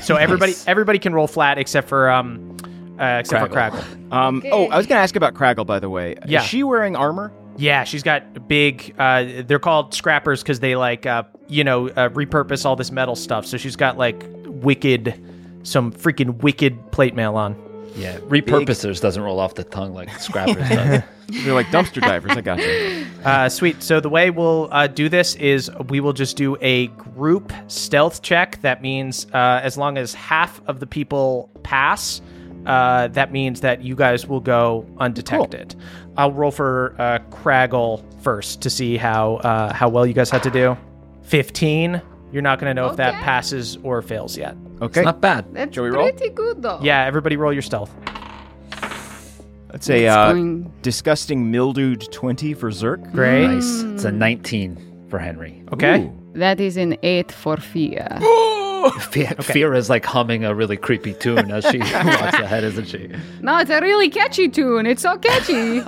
[0.00, 2.47] So everybody everybody can roll flat except for um
[2.98, 3.80] uh, except for Craggle.
[3.80, 4.12] Craggle.
[4.12, 6.16] Um, Oh, I was going to ask about Craggle, by the way.
[6.26, 6.40] Yeah.
[6.40, 7.32] Is she wearing armor?
[7.56, 8.94] Yeah, she's got big.
[8.98, 13.16] Uh, they're called scrappers because they like, uh, you know, uh, repurpose all this metal
[13.16, 13.46] stuff.
[13.46, 15.20] So she's got like wicked,
[15.64, 17.56] some freaking wicked plate mail on.
[17.96, 21.02] yeah, repurposers doesn't roll off the tongue like scrappers does.
[21.44, 22.36] They're like dumpster divers.
[22.36, 23.04] I got you.
[23.24, 23.82] Uh, sweet.
[23.82, 28.22] So the way we'll uh, do this is we will just do a group stealth
[28.22, 28.60] check.
[28.62, 32.22] That means uh, as long as half of the people pass,
[32.66, 35.74] uh, that means that you guys will go undetected.
[36.16, 40.42] I'll roll for uh, Craggle first to see how uh, how well you guys had
[40.44, 40.76] to do.
[41.22, 42.02] Fifteen.
[42.30, 44.54] You're not going to know if that passes or fails yet.
[44.82, 45.02] Okay.
[45.02, 45.46] Not bad.
[45.54, 46.10] That's Shall we roll?
[46.10, 46.78] pretty good, though.
[46.82, 47.90] Yeah, everybody roll your stealth.
[49.70, 53.12] That's a It's uh, going- disgusting mildewed 20 for Zirk.
[53.12, 53.46] Great.
[53.46, 53.80] Nice.
[53.94, 55.64] It's a 19 for Henry.
[55.72, 56.12] Okay.
[56.34, 58.18] That is an eight for Fia.
[59.00, 61.92] Fe- is like humming a really creepy tune as she walks
[62.38, 63.10] ahead, isn't she?
[63.40, 64.86] no, it's a really catchy tune.
[64.86, 65.80] It's so catchy.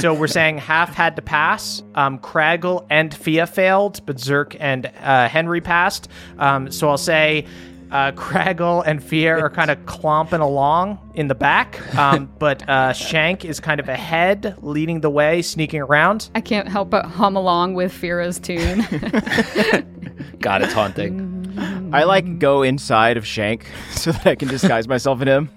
[0.00, 1.82] so we're saying half had to pass.
[1.94, 6.08] Um, Craggle and Fia failed, but Zirk and uh, Henry passed.
[6.38, 7.46] Um, so I'll say
[7.90, 12.92] uh, Craggle and Fia are kind of clomping along in the back, um, but uh,
[12.92, 16.30] Shank is kind of ahead, leading the way, sneaking around.
[16.34, 18.80] I can't help but hum along with Fira's tune.
[20.40, 21.37] God, it's haunting.
[21.92, 25.50] I like go inside of Shank so that I can disguise myself in him.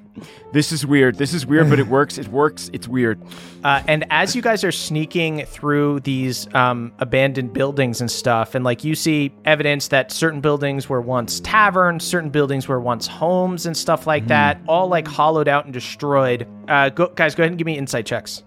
[0.51, 1.17] This is weird.
[1.17, 2.17] This is weird, but it works.
[2.17, 2.69] It works.
[2.73, 3.21] It's weird.
[3.63, 8.65] Uh, and as you guys are sneaking through these um, abandoned buildings and stuff, and
[8.65, 13.65] like you see evidence that certain buildings were once taverns, certain buildings were once homes
[13.65, 16.45] and stuff like that, all like hollowed out and destroyed.
[16.67, 18.43] Uh, go, guys, go ahead and give me insight checks.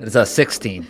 [0.00, 0.86] It's a 16.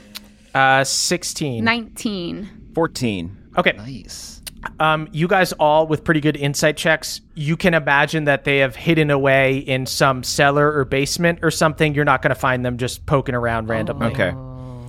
[0.55, 1.63] Uh, 16.
[1.63, 2.71] 19.
[2.75, 3.37] 14.
[3.59, 3.73] Okay.
[3.73, 4.38] Nice.
[4.81, 8.75] Um, you guys all with pretty good insight checks, you can imagine that they have
[8.77, 11.95] hidden away in some cellar or basement or something.
[11.95, 14.09] You're not going to find them just poking around randomly.
[14.09, 14.33] Okay.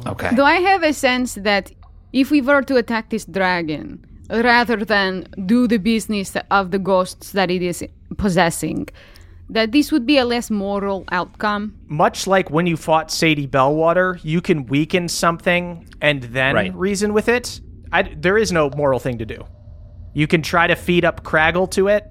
[0.10, 0.36] Okay.
[0.36, 1.72] Do I have a sense that
[2.14, 7.32] if we were to attack this dragon, rather than do the business of the ghosts
[7.34, 7.84] that it is
[8.18, 8.88] possessing,
[9.50, 11.76] that this would be a less moral outcome?
[11.88, 16.74] much like when you fought Sadie Bellwater, you can weaken something and then Right.
[16.76, 17.60] reason with it.
[17.92, 19.44] I, there is no moral thing to do.
[20.14, 22.06] You can try to feed up Craggle to it.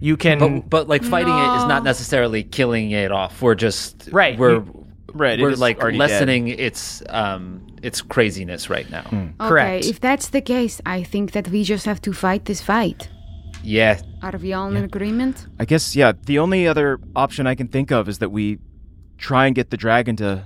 [0.00, 0.38] You can.
[0.38, 3.40] But, but like fighting it is not necessarily killing it off.
[3.42, 4.38] We're just Right.
[4.38, 4.62] We're
[5.14, 9.04] Right, We're like already lessening its um its craziness right now.
[9.38, 9.84] Correct.
[9.84, 13.08] Okay, if that's the case, I think that we just have to fight this fight.
[13.62, 14.00] Yeah.
[14.22, 15.46] Are we all in agreement?
[15.58, 18.58] I guess, yeah, the only other option I can think of is that we
[19.16, 20.44] try and get the dragon to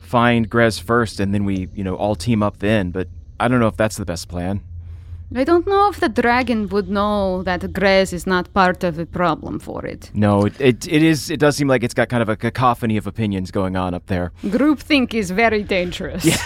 [0.00, 2.90] find Grez first and then we, you know, all team up then.
[2.90, 3.08] But
[3.40, 4.62] I don't know if that's the best plan.
[5.34, 9.06] I don't know if the dragon would know that grass is not part of the
[9.06, 10.10] problem for it.
[10.14, 11.30] No, it, it it is.
[11.30, 14.06] It does seem like it's got kind of a cacophony of opinions going on up
[14.06, 14.30] there.
[14.44, 16.24] Groupthink is very dangerous.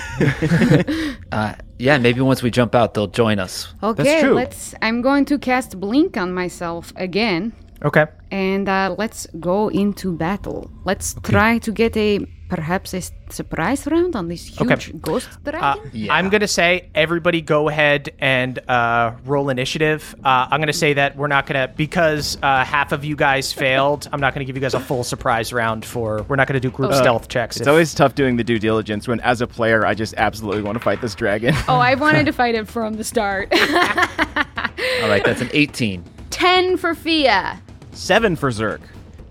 [1.33, 3.73] Uh, yeah, maybe once we jump out, they'll join us.
[3.85, 4.35] Okay, true.
[4.35, 4.75] let's.
[4.83, 7.53] I'm going to cast Blink on myself again,
[7.85, 8.07] Okay.
[8.33, 10.69] and uh, let's go into battle.
[10.85, 14.93] Let's try to get a perhaps a s- surprise round on this huge Okay.
[15.01, 16.11] ghost Uh, dragon.
[16.11, 20.15] I'm going to say everybody go ahead and uh, roll initiative.
[20.25, 23.15] Uh, I'm going to say that we're not going to, because uh, half of you
[23.17, 26.37] guys failed, I'm not going to give you guys a full surprise round for, we're
[26.37, 27.57] not going to do group stealth checks.
[27.57, 30.63] It's if- always tough doing the due diligence when, as a player, I just absolutely
[30.63, 31.55] want to fight this dragon.
[31.69, 33.49] oh, I wanted to fight it from the start.
[33.53, 36.05] All right, that's an 18.
[36.31, 37.61] Ten for Fia.
[37.93, 38.81] Seven for Zirk.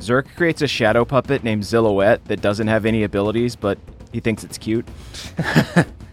[0.01, 3.77] Zirk creates a shadow puppet named Zilhouette that doesn't have any abilities, but
[4.11, 4.87] he thinks it's cute.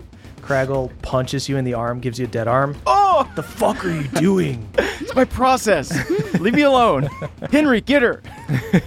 [0.46, 2.76] Craggle punches you in the arm, gives you a dead arm.
[2.86, 4.68] Oh, The fuck are you doing?
[4.78, 6.08] it's my process.
[6.38, 7.08] Leave me alone.
[7.50, 8.22] Henry, get her.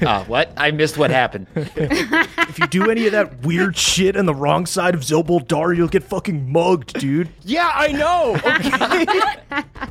[0.02, 0.54] Uh, what?
[0.56, 1.48] I missed what happened.
[1.56, 5.90] if you do any of that weird shit on the wrong side of Zelbuldar, you'll
[5.90, 7.28] get fucking mugged, dude.
[7.44, 8.36] Yeah, I know.
[8.46, 9.64] Okay.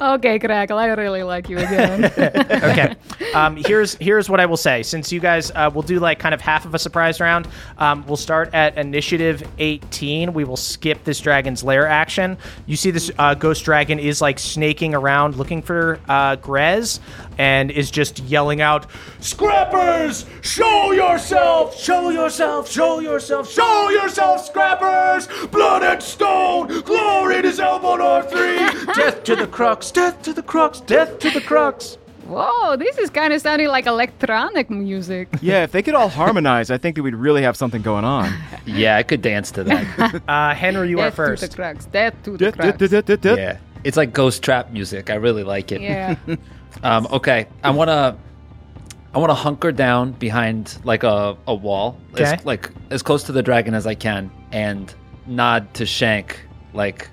[0.00, 2.04] Okay, Craggle, I really like you again.
[2.18, 2.94] okay.
[3.34, 4.82] Um, here's here's what I will say.
[4.82, 7.48] Since you guys uh, will do like kind of half of a surprise round,
[7.78, 10.32] um, we'll start at initiative 18.
[10.32, 12.36] We will skip this dragon's lair action.
[12.66, 17.00] You see this uh, ghost dragon is like snaking around looking for uh, Grez
[17.38, 18.86] and is just yelling out,
[19.20, 21.78] Scrappers, show yourself!
[21.78, 22.70] Show yourself!
[22.70, 23.50] Show yourself!
[23.50, 25.28] Show yourself, Scrappers!
[25.48, 26.82] Blood and stone!
[26.82, 28.94] Glory to Zelbuldar 3!
[28.94, 29.90] "Death to the crux!
[29.90, 30.80] Death to the crux!
[30.80, 35.28] Death to the crux!" Whoa, this is kind of sounding like electronic music.
[35.40, 38.32] yeah, if they could all harmonize, I think that we'd really have something going on.
[38.68, 40.22] Yeah, I could dance to that.
[40.28, 41.50] Uh, Henry, you are Death to first.
[41.50, 41.84] the crux.
[41.86, 43.24] Death to the crux.
[43.38, 43.58] yeah.
[43.84, 45.08] It's like ghost trap music.
[45.08, 45.80] I really like it.
[45.80, 46.16] Yeah.
[46.82, 48.18] Um, okay, I wanna,
[49.14, 52.24] I wanna hunker down behind like a, a wall, Okay.
[52.24, 54.92] as, like as close to the dragon as I can, and
[55.28, 56.40] nod to Shank,
[56.74, 57.08] like,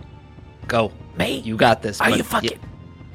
[0.68, 2.58] "Go, Mate, you got this." Are you fucking?
[2.60, 2.68] y-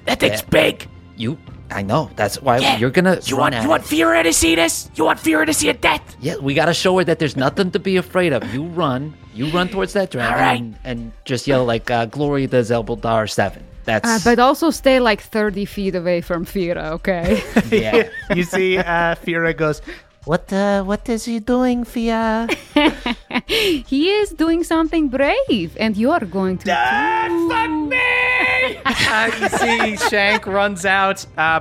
[0.07, 0.49] that thing's Yeah.
[0.51, 0.89] big.
[1.17, 1.37] You,
[1.71, 2.11] I know.
[2.17, 2.79] That's why Yeah.
[2.79, 3.19] you're gonna.
[3.25, 3.55] You run want?
[3.57, 3.71] at You it.
[3.71, 4.91] want Fira to see this?
[4.95, 6.03] You want Fira to see a death?
[6.21, 8.43] Yeah, we gotta show her that there's nothing to be afraid of.
[8.55, 10.61] You run, you run towards that dragon, All right.
[10.61, 13.63] and, and just yell like uh, "Glory to Zelbuldar 7.
[13.85, 17.43] That's Uh, but also stay like 30 feet away from Fira, okay?
[17.71, 18.09] yeah.
[18.35, 19.81] you see, uh, Fira goes,
[20.25, 22.49] What uh, what is he doing, Fia?
[23.47, 26.67] he is doing something brave, and you're going to.
[26.67, 28.79] fuck me!
[28.85, 31.25] uh, you see Shank runs out.
[31.37, 31.61] Uh,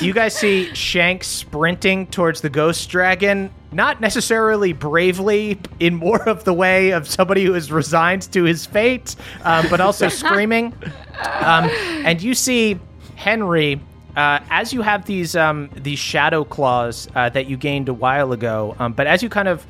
[0.00, 6.44] you guys see Shank sprinting towards the ghost dragon, not necessarily bravely, in more of
[6.44, 10.72] the way of somebody who is resigned to his fate, um, but also screaming.
[11.40, 11.68] Um,
[12.04, 12.78] and you see
[13.16, 13.80] Henry.
[14.16, 18.32] Uh, as you have these um, these shadow claws uh, that you gained a while
[18.32, 19.66] ago, um, but as you kind of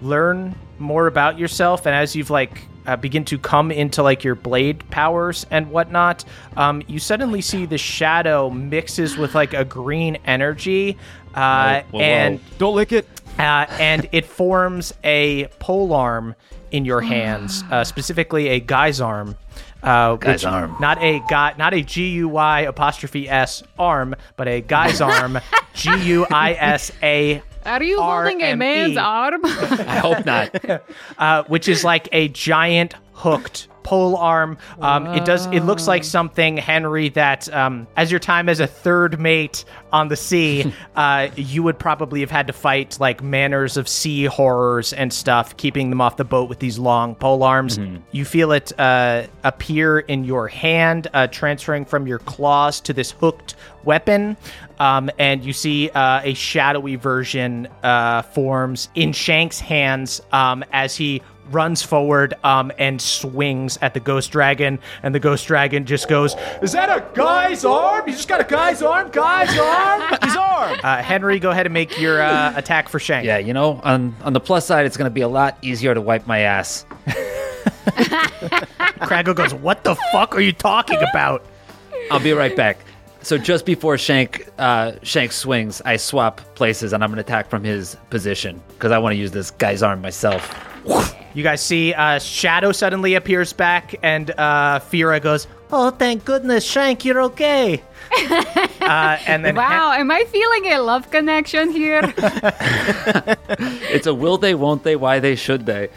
[0.00, 4.34] learn more about yourself and as you've like uh, begin to come into like your
[4.34, 6.24] blade powers and whatnot
[6.56, 10.98] um, you suddenly see the shadow mixes with like a green energy
[11.36, 13.06] uh, Whoa, whoa, and Don't lick it.
[13.38, 16.34] uh, and it forms a pole arm
[16.72, 19.36] in your hands, uh, specifically a guy's arm.
[19.82, 20.76] Uh, Guy's arm.
[20.80, 25.38] not a guy, not a G U Y apostrophe S arm, but a guy's arm,
[25.74, 29.40] G U I S A, Are you holding a man's arm?
[29.44, 30.82] I hope not.
[31.18, 34.58] uh, which is like a giant hooked pole arm.
[34.80, 35.46] Um, it does.
[35.46, 40.08] It looks like something, Henry, that um, as your time as a third mate on
[40.08, 44.92] the sea, uh, you would probably have had to fight like manners of sea horrors
[44.92, 47.78] and stuff, keeping them off the boat with these long pole arms.
[48.12, 53.10] You feel it uh, appear in your hand, uh, transferring from your claws to this
[53.10, 54.36] hooked weapon.
[54.82, 60.96] Um, and you see uh, a shadowy version uh, forms in Shank's hands um, as
[60.96, 66.08] he runs forward um, and swings at the ghost dragon, and the ghost dragon just
[66.08, 68.08] goes, Is that a guy's arm?
[68.08, 69.08] You just got a guy's arm?
[69.12, 70.18] Guy's arm?
[70.20, 70.80] His arm!
[70.82, 74.16] uh, "Henry, go ahead and make your uh, attack for Shank." Yeah, you know, on
[74.22, 76.86] on the plus side, it's gonna be a lot easier to wipe my ass.
[79.06, 81.46] Craggle goes, "What the fuck are you talking about?"
[82.10, 82.78] I'll be right back.
[83.22, 87.64] So just before Shank uh, Shank swings, I swap places and I'm gonna attack from
[87.64, 90.54] his position because I want to use this guy's arm myself.
[91.34, 96.64] You guys see uh, Shadow suddenly appears back, and uh, Fira goes, Oh, thank goodness,
[96.64, 97.82] Shank, you're okay.
[98.82, 102.12] uh, and then Wow, am I feeling a love connection here?
[103.94, 105.88] It's a will they, won't they, why they, should they.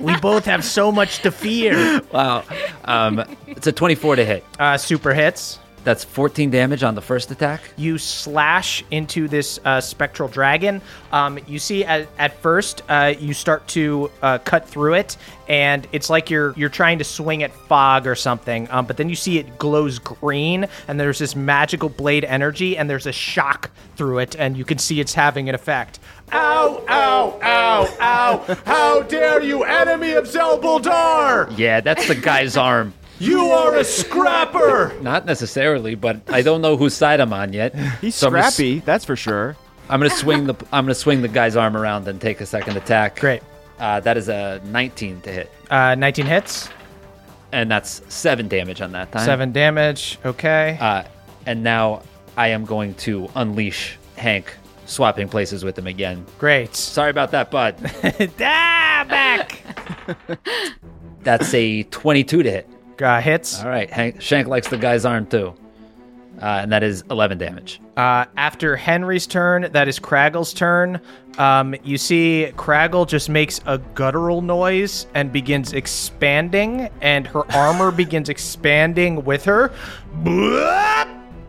[0.00, 2.00] we both have so much to fear.
[2.12, 2.42] Wow.
[2.84, 4.44] Um, it's a 24 to hit.
[4.58, 5.59] Uh, super hits.
[5.82, 7.60] That's 14 damage on the first attack.
[7.76, 10.82] you slash into this uh, spectral dragon.
[11.10, 15.16] Um, you see, at, at first, uh, you start to uh, cut through it,
[15.48, 18.70] and it's like you're you're trying to swing at fog or something.
[18.70, 22.88] Um, but then you see it glows green, and there's this magical blade energy, and
[22.90, 25.98] there's a shock through it, and you can see it's having an effect.
[26.32, 28.56] Ow, ow, ow, ow.
[28.66, 31.56] How dare you, enemy of Zelbuldar!
[31.58, 32.92] Yeah, that's the guy's arm.
[33.20, 34.94] You are a scrapper!
[35.02, 37.74] Not necessarily, but I don't know whose side I'm on yet.
[38.00, 39.56] He's So I'm gonna scrappy, that's for sure.
[39.90, 42.76] I'm gonna swing the I'm gonna swing the guy's arm around and take a second
[42.76, 43.18] attack.
[43.20, 43.42] Great.
[43.78, 46.68] Uh, that is a 19 to hit, Uh, 19 hits,
[47.52, 49.24] and that's seven damage on that time.
[49.24, 50.18] seven damage.
[50.24, 50.76] Okay.
[50.80, 51.02] Uh,
[51.46, 52.02] and now
[52.36, 54.54] I am going to unleash Hank,
[54.86, 56.24] swapping places with him again.
[56.38, 56.74] Great.
[56.76, 57.74] Sorry about that, bud.
[58.40, 59.62] ah, back.
[61.22, 62.68] That's a 22 to hit.
[63.00, 63.60] Uh, hits.
[63.62, 65.54] All right, Hank Shank likes the guy's arm too,
[66.40, 67.80] uh, and that is 11 damage.
[67.96, 71.00] Uh, after Henry's turn, that is Craggle's turn.
[71.38, 77.90] Um, you see, Craggle just makes a guttural noise and begins expanding, and her armor
[77.90, 79.70] begins expanding with her.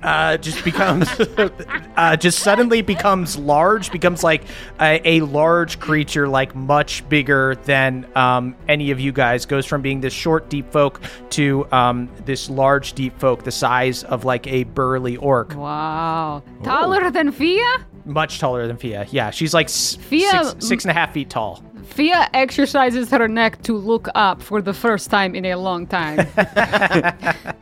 [0.03, 1.07] Uh, just becomes,
[1.95, 4.43] uh, just suddenly becomes large, becomes like
[4.79, 9.45] a, a large creature, like much bigger than um, any of you guys.
[9.45, 14.03] Goes from being this short deep folk to um, this large deep folk, the size
[14.03, 16.41] of like a burly orc wow.
[16.63, 17.85] Taller than Fia?
[18.05, 19.05] much taller than Fia.
[19.11, 21.63] Yeah, she's like s- Fia- six, six and a half feet tall.
[21.91, 26.25] Fia exercises her neck to look up for the first time in a long time.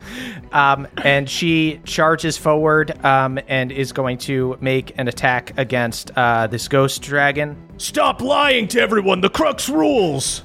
[0.52, 6.48] Um, and she charges forward um, and is going to make an attack against uh,
[6.48, 7.56] this ghost dragon.
[7.76, 10.42] Stop lying to everyone, the crux rules!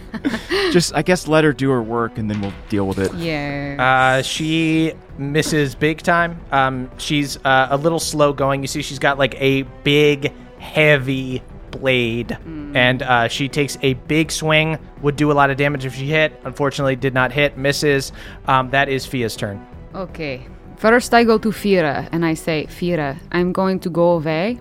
[0.70, 3.14] Just, I guess, let her do her work and then we'll deal with it.
[3.14, 4.18] yeah.
[4.18, 6.38] Uh, she misses big time.
[6.52, 8.60] Um, she's uh, a little slow going.
[8.60, 11.42] You see, she's got like a big, heavy
[11.80, 12.36] blade,
[12.74, 14.78] and uh, she takes a big swing.
[15.02, 16.32] Would do a lot of damage if she hit.
[16.44, 17.56] Unfortunately, did not hit.
[17.56, 18.12] Misses.
[18.46, 19.64] Um, that is Fia's turn.
[19.94, 20.46] Okay.
[20.76, 24.60] First, I go to Fira and I say, Fira, I'm going to go away.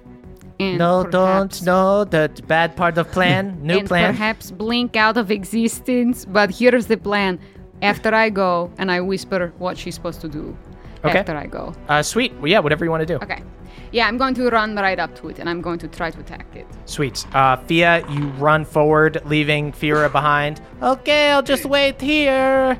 [0.59, 1.65] And No, perhaps- don't.
[1.67, 3.59] No, the bad part of plan.
[3.61, 4.13] New and plan.
[4.13, 6.25] perhaps blink out of existence.
[6.25, 7.39] But here's the plan.
[7.83, 10.57] After I go, and I whisper what she's supposed to do.
[11.05, 11.19] Okay.
[11.19, 11.75] After I go.
[11.87, 12.33] Uh, sweet.
[12.39, 13.17] Well, yeah, whatever you want to do.
[13.23, 13.43] Okay.
[13.91, 16.19] Yeah, I'm going to run right up to it, and I'm going to try to
[16.19, 16.67] attack it.
[16.85, 17.25] Sweet.
[17.35, 20.61] Uh, Fia, you run forward, leaving Fira behind.
[20.81, 22.79] Okay, I'll just wait here.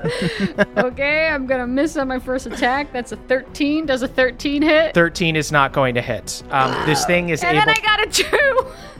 [0.78, 2.92] okay, I'm gonna miss on my first attack.
[2.92, 3.86] That's a 13.
[3.86, 4.94] Does a 13 hit?
[4.94, 6.42] 13 is not going to hit.
[6.50, 8.24] Um, this thing is and able then I got a two.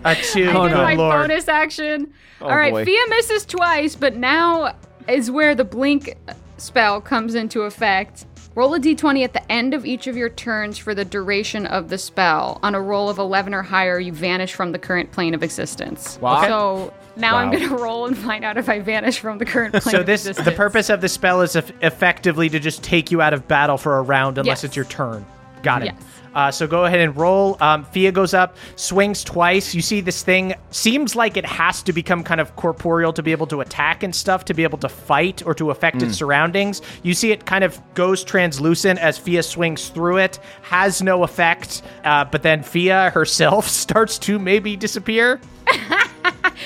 [0.05, 0.51] a two.
[0.51, 1.29] I did good my lord.
[1.29, 2.13] bonus action.
[2.41, 2.85] Oh, All right, boy.
[2.85, 4.75] Fia misses twice, but now
[5.09, 6.17] is where the blink
[6.59, 8.27] spell comes into effect.
[8.57, 11.89] Roll a d20 at the end of each of your turns for the duration of
[11.89, 12.59] the spell.
[12.65, 16.19] On a roll of 11 or higher, you vanish from the current plane of existence.
[16.21, 16.43] Wow.
[16.43, 19.73] So now I'm going to roll and find out if I vanish from the current
[19.73, 20.45] plane So of this existence.
[20.47, 23.79] the purpose of the spell is eff- effectively to just take you out of battle
[23.79, 24.65] for a round unless Yes.
[24.65, 25.25] it's your turn.
[25.63, 25.95] Got it.
[25.95, 26.03] Yes.
[26.35, 27.57] Uh, so go ahead and roll.
[27.61, 29.75] Um, Fia goes up, swings twice.
[29.75, 33.33] You see this thing seems like it has to become kind of corporeal to be
[33.33, 36.83] able to attack and stuff, to be able to fight or to affect its surroundings.
[37.03, 41.83] You see it kind of goes translucent as Fia swings through it, has no effect,
[42.05, 45.41] uh, but then Fia herself starts to maybe disappear.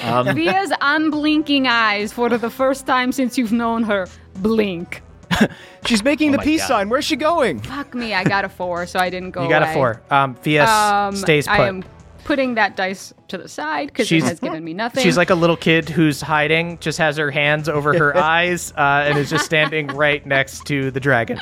[0.00, 4.06] Fia's unblinking eyes for the first time since you've known her
[4.36, 5.02] blink.
[5.86, 6.68] She's making the peace God.
[6.68, 6.88] sign.
[6.88, 7.60] Where's she going?
[7.60, 10.00] Fuck me, I got a four, so I didn't go You got a four.
[10.10, 11.52] Um, Fia Um, stays put.
[11.60, 11.84] I am
[12.24, 15.02] putting that dice to the side because it She's- has given me nothing.
[15.04, 19.04] She's like a little kid who's hiding, just has her hands over her eyes, uh,
[19.06, 21.38] and is just standing right next to the dragon.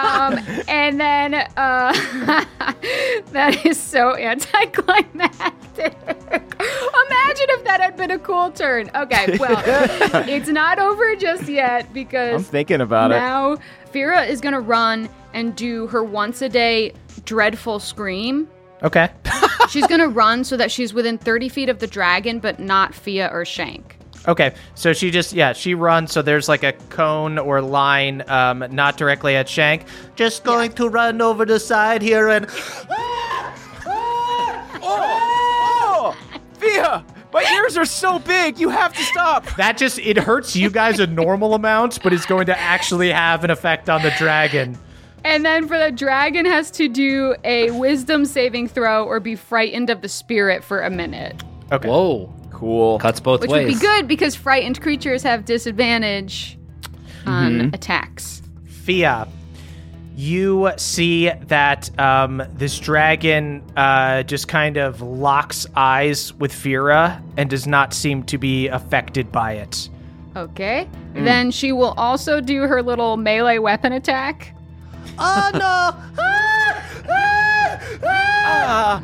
[0.00, 0.38] um,
[0.68, 1.92] and then uh,
[3.32, 5.52] that is so anticlimactic.
[5.84, 8.90] Imagine if that had been a cool turn.
[8.94, 9.62] Okay, well,
[10.28, 13.16] it's not over just yet because I'm thinking about it.
[13.16, 13.58] now
[13.92, 16.92] Fira is gonna run and do her once a day
[17.24, 18.48] dreadful scream.
[18.82, 19.08] Okay.
[19.68, 23.28] She's gonna run so that she's within 30 feet of the dragon, but not Fia
[23.32, 23.98] or Shank.
[24.26, 24.54] Okay.
[24.74, 26.12] So she just, yeah, she runs.
[26.12, 29.84] So there's like a cone or line, um, not directly at Shank.
[30.16, 32.46] Just going to run over the side here and.
[37.32, 38.58] My ear Yours are so big.
[38.58, 39.44] You have to stop.
[39.56, 43.44] That just it hurts you guys a normal amount, but it's going to actually have
[43.44, 44.78] an effect on the dragon.
[45.22, 49.90] And then for the dragon has to do a wisdom saving throw or be frightened
[49.90, 51.42] of the spirit for a minute.
[51.70, 51.86] Okay.
[51.86, 52.32] Whoa.
[52.50, 52.98] Cool.
[53.00, 53.66] Cuts both Which ways.
[53.66, 56.56] would be good because frightened creatures have disadvantage
[57.26, 57.74] on mm-hmm.
[57.74, 58.40] attacks.
[58.64, 59.28] Fia,
[60.18, 67.48] you see that um, this dragon uh, just kind of locks eyes with Fira and
[67.48, 69.88] does not seem to be affected by it.
[70.34, 70.88] Okay.
[71.14, 74.54] Then she will also do her little melee weapon attack.
[75.20, 75.94] Oh no!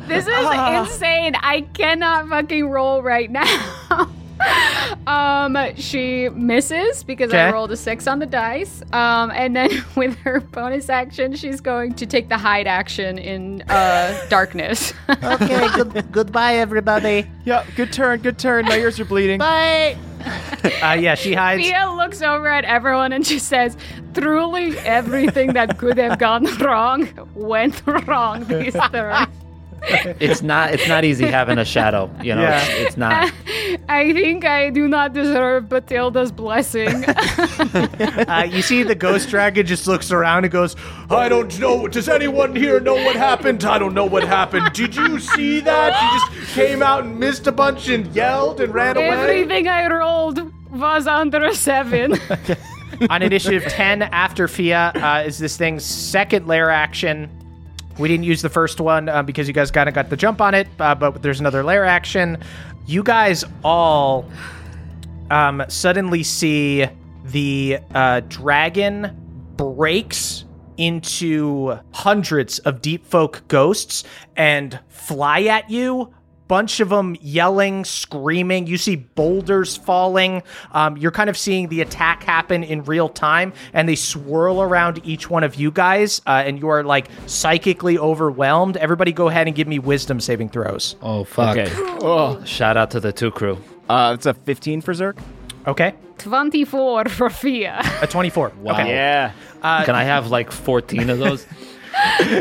[0.07, 1.35] This is insane.
[1.35, 3.43] I cannot fucking roll right now.
[5.07, 8.81] um, she misses because I rolled a six on the dice.
[8.93, 13.61] Um, and then with her bonus action, she's going to take the hide action in
[13.69, 14.93] uh darkness.
[15.09, 17.27] Okay, good, goodbye, everybody.
[17.45, 18.65] Yeah, good turn, good turn.
[18.65, 19.39] My ears are bleeding.
[19.39, 19.97] Bye.
[20.81, 21.61] Uh, yeah, she hides.
[21.61, 23.77] Mia looks over at everyone and she says,
[24.15, 29.27] "Truly, everything that could have gone wrong went wrong this turn."
[30.19, 30.73] It's not.
[30.73, 32.09] It's not easy having a shadow.
[32.23, 32.41] You know.
[32.41, 32.61] Yeah.
[32.61, 33.31] It's, it's not.
[33.89, 37.05] I think I do not deserve Batilda's blessing.
[37.75, 40.75] Uh, you see the ghost dragon just looks around and goes,
[41.09, 41.87] I don't know.
[41.87, 43.63] Does anyone here know what happened?
[43.63, 44.73] I don't know what happened.
[44.73, 45.93] Did you see that?
[45.93, 49.09] She just came out and missed a bunch and yelled and ran away.
[49.09, 52.15] Everything I rolled was under a seven.
[53.09, 57.29] on initiative 10 after Fia uh, is this thing's second layer action.
[57.97, 60.41] We didn't use the first one uh, because you guys kind of got the jump
[60.41, 62.37] on it, uh, but there's another lair action.
[62.85, 64.29] You guys all
[65.31, 66.85] um, suddenly see
[67.25, 69.15] the uh, dragon
[69.55, 70.43] breaks
[70.77, 74.03] into hundreds of deep folk ghosts
[74.35, 76.13] and fly at you
[76.47, 80.43] bunch of them yelling screaming you see boulders falling
[80.73, 85.01] um, you're kind of seeing the attack happen in real time and they swirl around
[85.05, 89.47] each one of you guys uh, and you are like psychically overwhelmed everybody go ahead
[89.47, 91.57] and give me wisdom saving throws Oh fuck.
[91.57, 91.71] Okay.
[92.01, 93.57] Oh, Shout out to the two crew.
[93.89, 95.17] uh, it's a 15 for Zirk.
[95.67, 97.81] okay 24 for Fia.
[98.01, 98.73] a 24 Wow.
[98.73, 99.31] okay Yeah.
[99.61, 101.45] Can I have like 14 of those?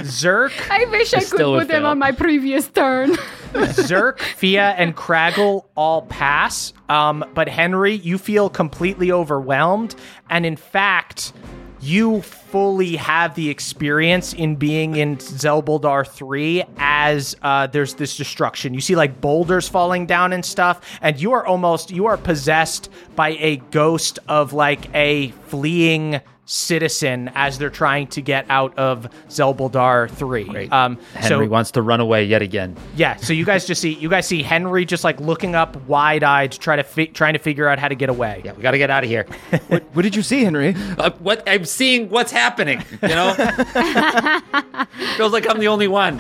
[0.03, 1.87] zirk I wish I could put them fail.
[1.87, 3.17] on my previous turn.
[3.55, 6.73] Zirk, Fia, and Craggle all pass.
[6.89, 9.95] Um, but Henry, you feel completely overwhelmed.
[10.29, 11.33] And in fact,
[11.81, 18.75] you fully have the experience in being in Zelbuldar 3 as uh, there's this destruction.
[18.75, 22.89] You see like boulders falling down and stuff, and you are almost you are possessed
[23.15, 29.09] by a ghost of like a fleeing citizen as they're trying to get out of
[29.29, 30.45] Zelbuldar 3.
[30.45, 30.73] Great.
[30.73, 32.77] Um, Henry so wants to run away yet again.
[32.97, 36.53] yeah, so you guys just see you guys see Henry just like looking up wide-eyed,
[36.53, 38.43] try to fi- trying to figure out how to get away.
[38.45, 39.27] Yeah, we got to get out of here.
[39.95, 40.75] What did you see, Henry?
[40.99, 42.83] Uh, what I'm seeing, what's happening?
[43.03, 43.33] You know,
[45.17, 46.19] feels like I'm the only one.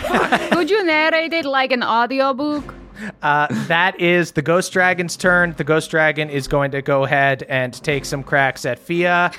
[0.50, 2.74] Could you narrate it like an audiobook?
[3.22, 5.54] Uh, that is the Ghost Dragon's turn.
[5.56, 9.32] The Ghost Dragon is going to go ahead and take some cracks at Fia.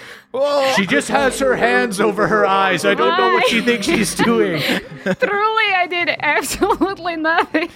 [0.76, 2.84] She just has her hands over her eyes.
[2.84, 4.62] I don't know what she thinks she's doing.
[5.04, 7.70] Truly, I did absolutely nothing.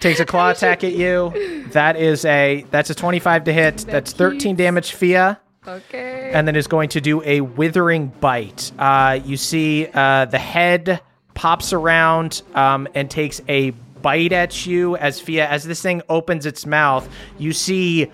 [0.00, 1.64] Takes a claw attack at you.
[1.72, 3.78] That is a that's a 25 to hit.
[3.78, 5.40] That's 13 damage Fia.
[5.66, 6.30] Okay.
[6.34, 8.70] and then is going to do a withering bite.
[8.78, 11.00] Uh, you see uh, the head
[11.32, 13.72] pops around um, and takes a
[14.04, 17.08] bite at you as Fia as this thing opens its mouth.
[17.38, 18.12] You see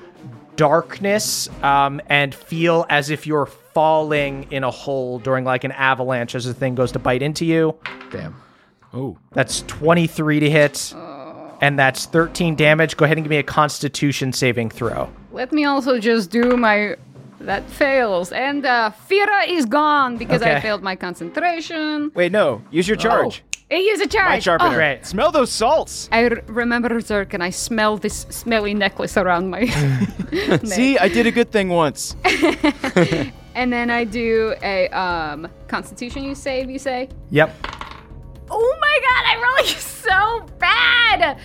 [0.54, 6.36] darkness um, and feel as if you're falling in a hole during like an avalanche
[6.36, 7.76] as the thing goes to bite into you.
[8.12, 8.40] Damn.
[8.94, 9.18] Oh.
[9.32, 10.94] That's 23 to hit.
[11.60, 12.96] And that's 13 damage.
[12.96, 15.12] Go ahead and give me a constitution saving throw.
[15.32, 16.96] Let me also just do my.
[17.40, 18.32] That fails.
[18.32, 22.12] And uh, Fira is gone because I failed my concentration.
[22.14, 22.62] Wait, no.
[22.70, 23.42] Use your charge.
[23.70, 24.28] It is a charge.
[24.28, 24.70] My sharpener.
[24.70, 25.06] Oh, Great.
[25.06, 26.08] Smell those salts.
[26.10, 29.60] I r- remember Zirk and I smell this smelly necklace around my
[30.32, 30.66] neck.
[30.66, 32.16] See, I did a good thing once.
[33.52, 37.08] And then I do a um, Constitution you save, you say?
[37.30, 37.54] Yep.
[38.48, 41.36] Oh my god, I roll so bad!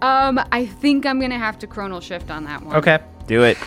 [0.00, 2.76] Um, I think I'm gonna have to chronal shift on that one.
[2.76, 2.98] Okay.
[3.26, 3.58] Do it.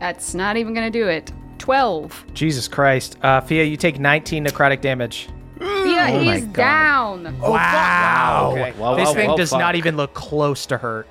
[0.00, 1.32] That's not even gonna do it.
[1.58, 2.24] 12.
[2.34, 3.18] Jesus Christ.
[3.22, 5.28] Uh, Fia, you take 19 necrotic damage.
[5.58, 6.54] Fia my is God.
[6.54, 7.38] down.
[7.40, 8.50] Wow.
[8.52, 8.72] Okay.
[8.78, 9.58] Wow, this wow, thing wow, does fuck.
[9.60, 11.06] not even look close to hurt.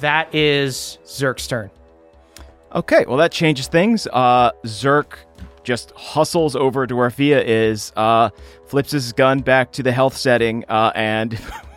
[0.00, 1.70] That is Zirk's turn.
[2.74, 4.06] Okay, well that changes things.
[4.06, 5.18] Uh, Zirk
[5.64, 8.30] just hustles over to where Fia is, uh,
[8.66, 11.38] flips his gun back to the health setting, uh, and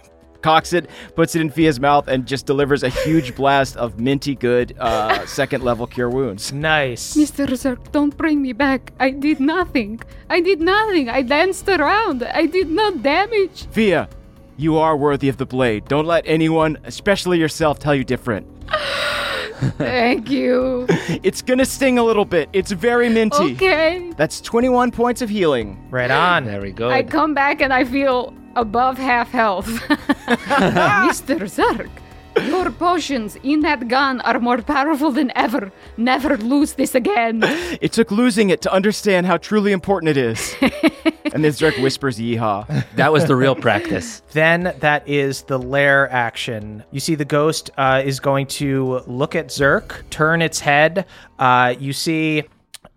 [0.41, 4.35] cocks it, puts it in Fia's mouth, and just delivers a huge blast of minty
[4.35, 6.51] good uh, second level cure wounds.
[6.51, 7.15] Nice.
[7.15, 7.47] Mr.
[7.55, 8.93] Zirk, don't bring me back.
[8.99, 9.99] I did nothing.
[10.29, 11.09] I did nothing.
[11.09, 12.23] I danced around.
[12.23, 13.67] I did no damage.
[13.71, 14.09] Fia,
[14.57, 15.85] you are worthy of the blade.
[15.85, 18.47] Don't let anyone, especially yourself, tell you different.
[19.77, 20.87] Thank you.
[21.23, 22.49] It's gonna sting a little bit.
[22.53, 23.53] It's very minty.
[23.53, 24.11] Okay.
[24.17, 25.77] That's 21 points of healing.
[25.91, 26.45] Right on.
[26.45, 26.89] There we go.
[26.89, 29.65] I come back and I feel above half health.
[29.67, 31.47] Mr.
[31.49, 31.89] Zirk,
[32.47, 35.71] your potions in that gun are more powerful than ever.
[35.97, 37.41] Never lose this again.
[37.81, 40.55] It took losing it to understand how truly important it is.
[41.33, 42.85] and then Zirk whispers yeehaw.
[42.95, 44.21] that was the real practice.
[44.31, 46.83] Then that is the lair action.
[46.91, 51.05] You see, the ghost uh, is going to look at Zirk, turn its head.
[51.37, 52.43] Uh, you see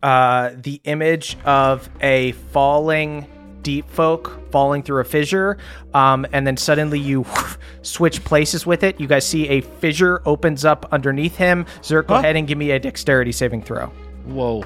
[0.02, 3.26] uh, the image of a falling
[3.64, 5.58] deep folk falling through a fissure,
[5.94, 7.26] um, and then suddenly you
[7.82, 9.00] switch places with it.
[9.00, 11.66] You guys see a fissure opens up underneath him.
[11.82, 12.20] Zirk, go Huh?
[12.20, 13.86] ahead and give me a dexterity saving throw.
[14.26, 14.62] Whoa.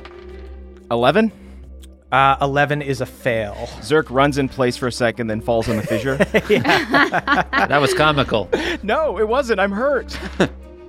[0.90, 1.32] 11?
[2.10, 3.68] Uh, 11 is a fail.
[3.82, 6.16] Zirk runs in place for a second, then falls in the fissure.
[7.68, 8.48] That was comical.
[8.82, 9.60] no, it wasn't.
[9.60, 10.18] I'm hurt.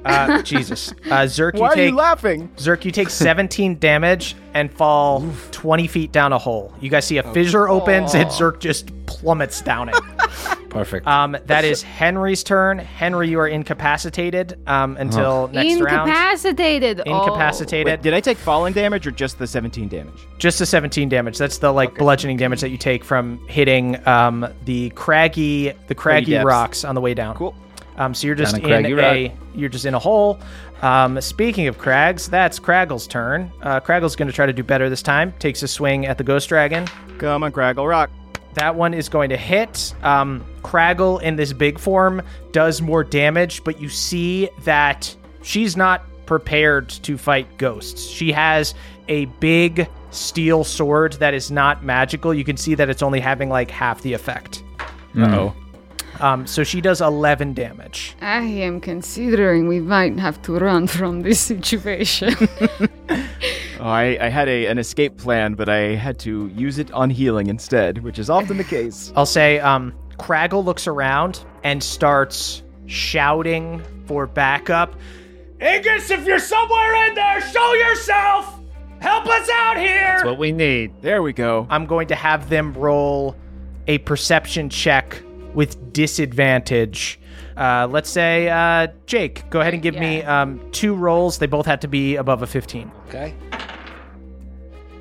[0.05, 0.91] Uh, Jesus.
[1.09, 2.51] Uh, Zirk, you Why are take you laughing?
[2.57, 6.73] Zirk, you take 17 damage and fall 20 feet down a hole.
[6.79, 9.95] You guys see a fissure opens and Zirk just plummets down it.
[10.69, 11.07] Perfect.
[11.07, 12.77] Um, that is Henry's turn.
[12.77, 16.09] Henry, you are incapacitated um, until next round.
[16.09, 17.01] Incapacitated.
[17.05, 17.23] Oh.
[17.23, 17.85] Incapacitated.
[17.87, 20.27] Wait, did I take falling damage or just the 17 damage?
[20.37, 21.37] Just the 17 damage.
[21.37, 26.35] That's the like bludgeoning damage that you take from hitting um, the craggy the craggy
[26.35, 27.35] rocks on the way down.
[27.35, 27.55] Cool.
[27.99, 30.39] Um, so you're just Down a in craggy a you're just in a hole.
[30.81, 33.51] Um, speaking of crags, that's Craggle's turn.
[33.61, 35.33] Uh, Craggle's going to try to do better this time.
[35.39, 36.87] Takes a swing at the ghost dragon.
[37.17, 38.09] Come on, Craggle Rock.
[38.53, 39.93] That one is going to hit.
[40.01, 42.21] Um, Craggle in this big form
[42.51, 48.07] does more damage, but you see that she's not prepared to fight ghosts.
[48.07, 48.73] She has
[49.09, 52.33] a big steel sword that is not magical.
[52.33, 54.63] You can see that it's only having like half the effect.
[55.17, 55.53] Uh-oh.
[56.19, 58.15] Um, so she does 11 damage.
[58.21, 62.35] I am considering we might have to run from this situation.
[63.79, 67.09] Oh, I, I had a, an escape plan, but I had to use it on
[67.09, 69.13] healing instead, which is often the case.
[69.15, 74.95] I'll say um, Craggle looks around and starts shouting for backup.
[75.61, 78.59] Angus, if you're somewhere in there, show yourself!
[78.99, 80.15] Help us out here!
[80.15, 81.01] That's what we need.
[81.01, 81.65] There we go.
[81.69, 83.33] I'm going to have them roll
[83.87, 87.19] a perception check with disadvantage.
[87.57, 91.37] Uh, let's say, uh, Jake, go ahead and give me um, two rolls.
[91.39, 92.91] They both have to be above a 15.
[93.07, 93.33] Okay.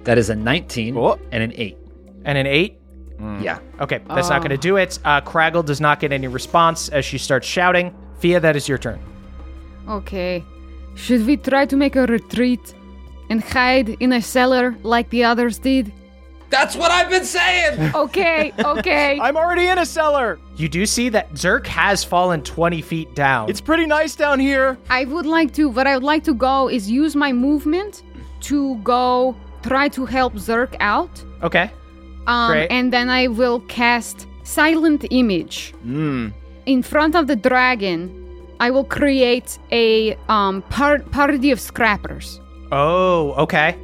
[0.04, 1.18] That is a 19 Oh.
[1.32, 1.76] and an 8.
[2.24, 2.74] And an 8?
[3.40, 3.58] Yeah.
[3.80, 4.98] Okay, that's not going to do it.
[5.04, 7.94] Uh, Craggle does not get any response as she starts shouting.
[8.20, 8.98] Fia, that is your turn.
[9.88, 10.44] okay.
[10.94, 12.74] Should we try to make a retreat
[13.30, 15.92] and hide in a cellar like the others did?
[16.50, 17.94] That's what I've been saying.
[17.94, 19.18] Okay, okay.
[19.22, 20.38] I'm already in a cellar.
[20.56, 23.50] You do see that Zirk has fallen 20 feet down.
[23.50, 24.78] It's pretty nice down here.
[24.88, 28.02] I would like to, what I would like to go is use my movement
[28.42, 31.10] to go try to help Zirk out.
[31.42, 31.70] okay.
[32.26, 32.68] Um, Great.
[32.70, 36.28] and then I will cast Silent Image Hmm.
[36.66, 38.14] in front of the dragon.
[38.60, 42.40] I will create a um, par- party of scrappers.
[42.72, 43.76] Oh, okay.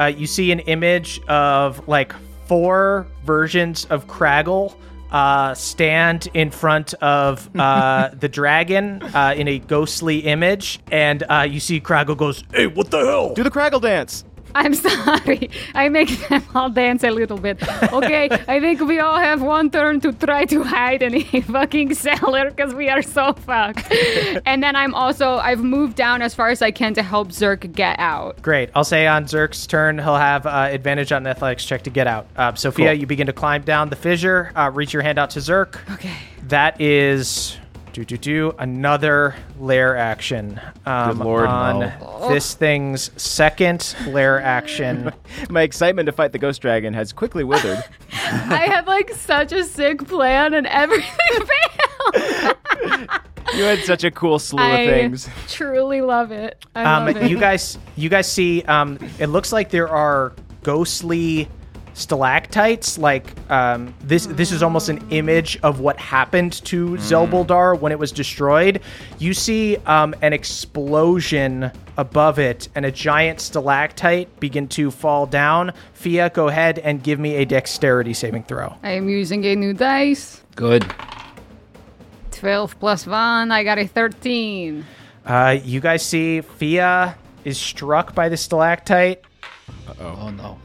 [0.00, 2.14] Uh, you see an image of like
[2.46, 4.74] four versions of Craggle
[5.10, 11.46] uh, stand in front of uh, the dragon uh, in a ghostly image, and uh,
[11.48, 13.34] you see Craggle goes, Hey, what the hell?
[13.34, 14.24] Do the Craggle dance.
[14.54, 15.50] I'm sorry.
[15.74, 17.62] I make them all dance a little bit.
[17.92, 21.94] Okay, I think we all have one turn to try to hide in a fucking
[21.94, 23.90] cellar because we are so fucked.
[24.46, 27.72] and then I'm also I've moved down as far as I can to help Zirk
[27.72, 28.40] get out.
[28.42, 28.70] Great.
[28.74, 32.06] I'll say on Zirk's turn, he'll have uh, advantage on an athletics check to get
[32.06, 32.26] out.
[32.36, 34.52] Uh, Sophia, you begin to climb down the fissure.
[34.54, 35.78] Uh, reach your hand out to Zirk.
[35.92, 36.14] Okay.
[36.48, 37.56] That is
[37.92, 40.60] do do do another lair action.
[40.86, 42.28] Um, Good lord, on no.
[42.28, 45.12] this thing's second lair action.
[45.50, 47.82] My excitement to fight the ghost dragon has quickly withered.
[48.12, 53.08] I had like such a sick plan and everything failed.
[53.56, 55.28] you had such a cool slew I of things.
[55.48, 56.64] truly love it.
[56.74, 57.30] I Um, love it.
[57.30, 58.62] you guys, you guys see.
[58.62, 60.32] Um, it looks like there are
[60.62, 61.48] ghostly
[61.94, 62.98] stalactites.
[62.98, 67.98] Like um, this, this is almost an image of what happened to Zelbuldar when it
[67.98, 68.80] was destroyed.
[69.18, 75.72] You see um, an explosion above it, and a giant stalactite begin to fall down.
[75.92, 78.74] Fia, go ahead and give me a dexterity saving throw.
[78.82, 80.42] I am using a new dice.
[80.56, 80.86] Good.
[82.32, 83.52] 12 plus 1.
[83.52, 84.84] I got a 13.
[85.26, 89.22] Uh, you guys see Fia is struck by the stalactite.
[90.00, 90.58] Oh no.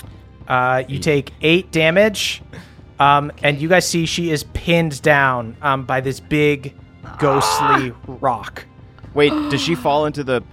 [0.47, 2.41] Uh, you take eight damage,
[2.99, 6.73] um, and you guys see she is pinned down um, by this big,
[7.19, 8.65] ghostly rock.
[9.13, 10.43] Wait, does she fall into the?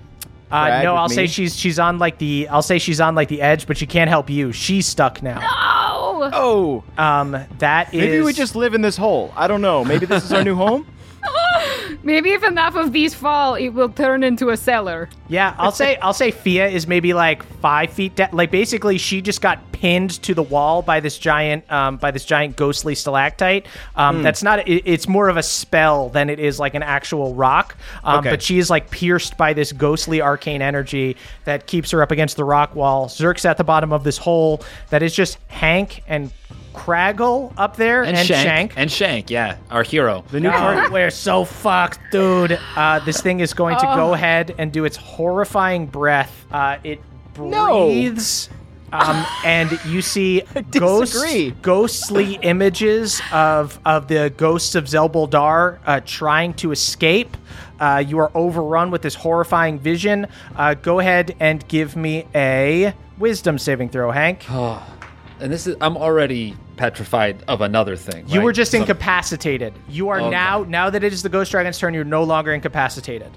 [0.51, 3.41] Uh, no, I'll say she's she's on like the I'll say she's on like the
[3.41, 4.53] edge, but she can't help you.
[4.53, 5.41] She's stuck now.
[5.43, 6.31] Oh!
[6.33, 9.33] Oh, Um, that is maybe we just live in this hole.
[9.35, 9.85] I don't know.
[9.85, 10.87] Maybe this is our new home.
[12.05, 15.09] Maybe if enough of these fall, it will turn into a cellar.
[15.29, 18.31] Yeah, I'll say I'll say Fia is maybe like five feet down.
[18.33, 22.25] Like basically, she just got pinned to the wall by this giant um, by this
[22.25, 23.67] giant ghostly stalactite.
[23.97, 24.23] Um, Hmm.
[24.23, 24.67] That's not.
[24.69, 27.77] It, it's more of a spell than it is like an actual rock.
[28.05, 28.31] Um, Okay.
[28.31, 32.37] But she is like pierced by this ghostly arcane energy that keeps her up against
[32.37, 33.09] the rock wall.
[33.09, 36.31] Zirk's at the bottom of this hole that is just Hank and
[36.75, 38.73] Craggle up there and, And, Shank, Shank.
[38.77, 40.25] And Shank, yeah, our hero.
[40.31, 40.93] The new Oh, party.
[40.93, 42.59] we're so fucked, dude.
[42.77, 46.47] Uh, this thing is going to go ahead and do its horrifying breath.
[46.51, 47.01] Uh, it
[47.39, 47.87] No.
[47.89, 48.49] breathes.
[48.95, 51.17] Um, and you see ghost,
[51.63, 57.35] ghostly images of, of the ghosts of Zelbuldar uh, trying to escape.
[57.81, 60.27] Uh, you are overrun with this horrifying vision.
[60.55, 64.45] Uh, go ahead and give me a wisdom saving throw, Hank.
[65.43, 68.25] And this is I'm already petrified of another thing.
[68.29, 68.45] You right?
[68.45, 69.75] were just So- incapacitated.
[69.89, 70.31] You are Okay.
[70.31, 71.93] now now that it is the ghost dragon's turn.
[71.95, 73.31] You're no longer incapacitated.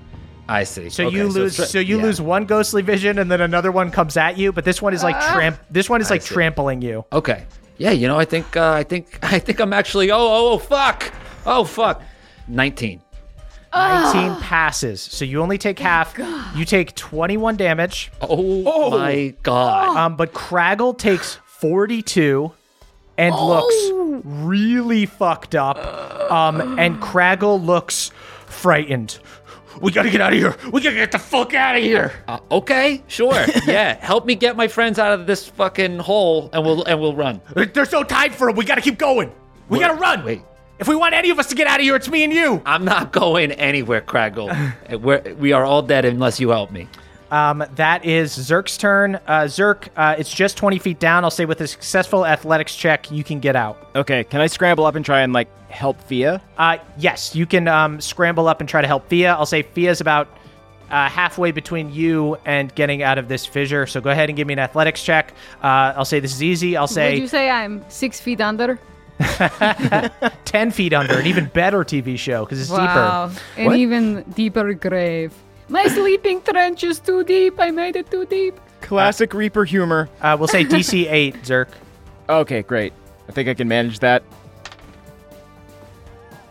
[0.48, 0.90] I see.
[0.90, 1.56] So Okay, you it's lose.
[1.56, 2.04] tra- So you yeah.
[2.04, 4.52] lose one ghostly vision, and then another one comes at you.
[4.52, 5.58] But this one is like tramp.
[5.72, 6.36] This one is like see.
[6.36, 7.04] trampling you.
[7.12, 7.46] Okay.
[7.78, 10.58] Yeah, you know, I think uh, I think I think I'm actually oh oh oh
[10.60, 11.12] fuck.
[11.46, 12.02] Oh fuck.
[12.48, 13.02] 19.
[13.74, 15.02] Nineteen passes.
[15.02, 16.18] So you only take half.
[16.56, 18.10] You take twenty-one damage.
[18.22, 19.98] Oh, my god.
[19.98, 21.40] Um, but Craggle takes
[21.70, 22.52] forty-two,
[23.18, 23.76] and looks
[24.24, 25.78] really fucked up.
[26.32, 28.12] Um, and Craggle looks
[28.46, 29.18] frightened.
[29.82, 30.56] We gotta get out of here.
[30.72, 32.14] We gotta get the fuck out of here.
[32.28, 33.34] Uh, okay, sure.
[33.68, 37.16] yeah, help me get my friends out of this fucking hole and we'll and we'll
[37.16, 37.42] run.
[37.74, 38.56] There's no time for it.
[38.56, 39.32] We gotta keep going.
[39.68, 40.24] We Wait, gotta run.
[40.24, 40.42] wait.
[40.80, 42.62] If we want any of us to get out of here, it's me and you.
[42.66, 45.00] I'm not going anywhere, Craggle.
[45.02, 46.88] We're, we are all dead unless you help me.
[47.36, 49.16] Um, that is Zirk's turn.
[49.28, 51.26] Uh, Zirk, uh, it's just 20 feet down.
[51.26, 53.90] I'll say with a successful athletics check, you can get out.
[53.94, 56.42] Okay, can I scramble up and try and like help Fia?
[56.58, 59.34] Uh, yes, you can um, scramble up and try to help Fia.
[59.34, 60.30] I'll say Fia's about
[60.90, 63.86] uh, halfway between you and getting out of this fissure.
[63.86, 65.34] So go ahead and give me an athletics check.
[65.62, 66.78] Uh, I'll say this is easy.
[66.78, 68.80] I'll Would say you say I'm six feet under?
[70.46, 73.28] 10 feet under, an even better TV show because it's Wow.
[73.28, 73.72] deeper.
[73.72, 75.34] An even deeper grave.
[75.70, 77.60] My sleeping trench is too deep.
[77.60, 78.60] I made it too deep.
[78.82, 80.10] Classic Reaper humor.
[80.22, 81.70] Uh, we'll say DC 8, Zirk.
[82.30, 82.94] Okay, great.
[83.28, 84.24] I think I can manage that.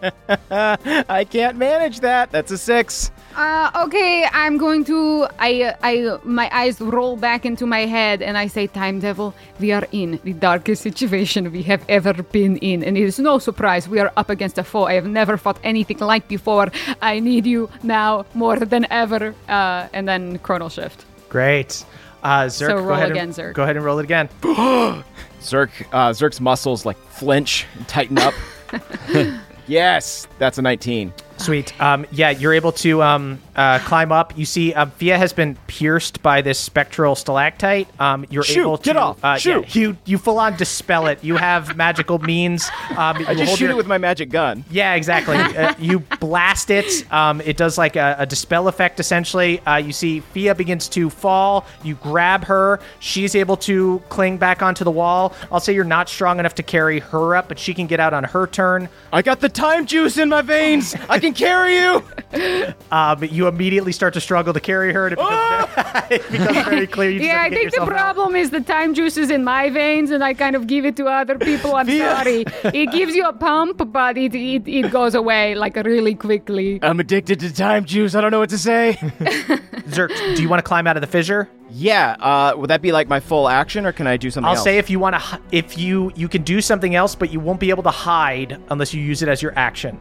[0.51, 2.31] I can't manage that.
[2.33, 3.11] That's a six.
[3.37, 5.27] Uh, okay, I'm going to.
[5.39, 9.73] I, I, my eyes roll back into my head, and I say, "Time Devil, we
[9.73, 13.89] are in the darkest situation we have ever been in, and it is no surprise
[13.89, 16.69] we are up against a foe I have never fought anything like before.
[17.03, 21.05] I need you now more than ever." Uh, and then chronal shift.
[21.29, 21.85] Great.
[22.23, 23.55] Uh, Zirk, So go roll ahead again, and, Zirk.
[23.55, 24.29] Go ahead and roll it again.
[25.43, 28.35] Zirk, uh, Zirk's muscles like flinch and tighten up.
[29.67, 31.13] yes, that's a 19.
[31.37, 31.79] Sweet.
[31.81, 34.37] Um, yeah, you're able to um, uh, climb up.
[34.37, 37.89] You see, um, Fia has been pierced by this spectral stalactite.
[38.01, 39.75] Um, you're Shoot, able to get off, Uh, shoot.
[39.75, 41.23] yeah, you you full on dispel it.
[41.23, 42.69] You have magical means.
[42.91, 44.65] Um, I just shoot your- it with my magic gun.
[44.71, 45.37] Yeah, exactly.
[45.57, 47.11] uh, you blast it.
[47.13, 49.61] Um, it does like a, a dispel effect, essentially.
[49.61, 51.67] Uh, you see Fia begins to fall.
[51.83, 52.81] You grab her.
[53.01, 55.35] She's able to cling back onto the wall.
[55.53, 58.13] I'll say you're not strong enough to carry her up, but she can get out
[58.15, 58.89] on her turn.
[59.13, 60.95] I got the time juice in my veins.
[61.09, 62.03] I can carry you.
[62.91, 66.87] Um, you immediately start to struggle to carry her, and it becomes, it becomes very
[66.87, 67.11] clear.
[67.11, 67.95] You Yeah, I think the yourself out.
[67.97, 70.97] problem is the time juice is in my veins, and I kind of give it
[70.97, 71.75] to other people.
[71.77, 72.45] I'm sorry.
[72.65, 76.79] It gives you a pump, but it, it it goes away like really quickly.
[76.83, 78.15] I'm addicted to time juice.
[78.15, 78.97] I don't know what to say.
[79.89, 81.49] Zirk, do you want to climb out of the fissure?
[81.71, 84.59] yeah, uh, would that be like my full action, or can I do something else?
[84.59, 84.65] I'll else?
[84.65, 87.59] say if you want to, if you you can do something else, but you won't
[87.59, 89.99] be able to hide unless you use it as your action.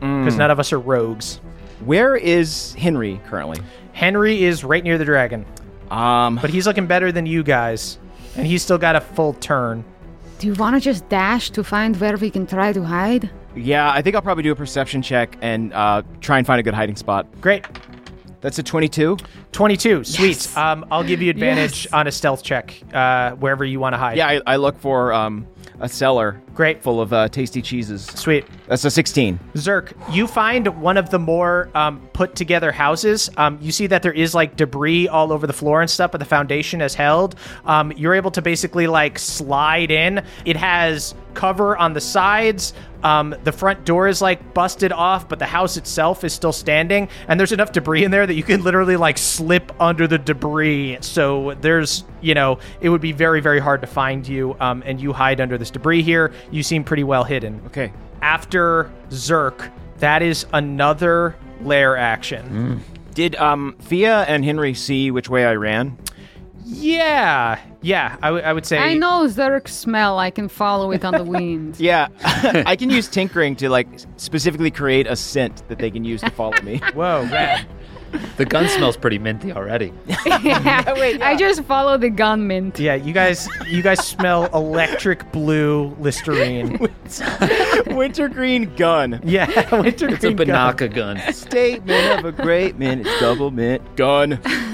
[0.00, 1.40] Because none of us are rogues.
[1.84, 3.58] Where is Henry currently?
[3.92, 5.44] Henry is right near the dragon,
[5.90, 7.98] Um, but he's looking better than you guys,
[8.36, 9.84] and he's still got a full turn.
[10.38, 13.30] Do you want to just dash to find where we can try to hide?
[13.56, 16.62] yeah, I think I'll probably do a perception check and uh, try and find a
[16.64, 17.26] good hiding spot.
[17.40, 17.64] Great.
[18.44, 19.16] That's a 22.
[19.52, 20.04] 22.
[20.04, 20.54] Sweet.
[20.54, 24.18] Um, I'll give you advantage on a stealth check uh, wherever you want to hide.
[24.18, 25.46] Yeah, I, I look for um,
[25.80, 26.82] a cellar Great.
[26.82, 28.04] full of uh, tasty cheeses.
[28.04, 28.44] Sweet.
[28.66, 29.40] That's a 16.
[29.56, 33.30] Zirk, you find one of the more um, put together houses.
[33.38, 36.18] Um, you see that there is like debris all over the floor and stuff, but
[36.18, 37.36] the foundation is held.
[37.64, 40.22] Um, you're able to basically like slide in.
[40.44, 42.74] It has cover on the sides.
[43.04, 47.08] Um, the front door is like busted off, but the house itself is still standing.
[47.28, 50.98] And there's enough debris in there that you can literally like slip under the debris.
[51.02, 54.56] So there's, you know, it would be very, very hard to find you.
[54.58, 56.32] Um, and you hide under this debris here.
[56.50, 57.92] You seem pretty well hidden Okay.
[58.22, 62.82] after Zirk, that is another lair action.
[63.14, 65.96] Did um, Fia and Henry see which way I ran?
[66.64, 68.78] Yeah, yeah, I, w- I would say.
[68.78, 70.18] I know Zirk's smell.
[70.18, 71.78] I can follow it on the wind.
[71.84, 72.08] Yeah,
[72.66, 73.86] I can use tinkering to like
[74.16, 76.80] specifically create a scent that they can use to follow me.
[76.94, 77.66] Whoa, rad.
[78.36, 79.92] The gun smells pretty minty already.
[80.42, 80.82] Yeah,
[81.22, 82.78] I just follow the gun mint.
[82.78, 86.78] Yeah, you guys, you guys smell electric blue Listerine.
[87.86, 89.20] Wintergreen gun.
[89.24, 90.76] Yeah, winter It's a green gun.
[90.76, 91.32] Banaka gun.
[91.32, 93.00] Statement of a great man.
[93.00, 94.32] It's double mint gun.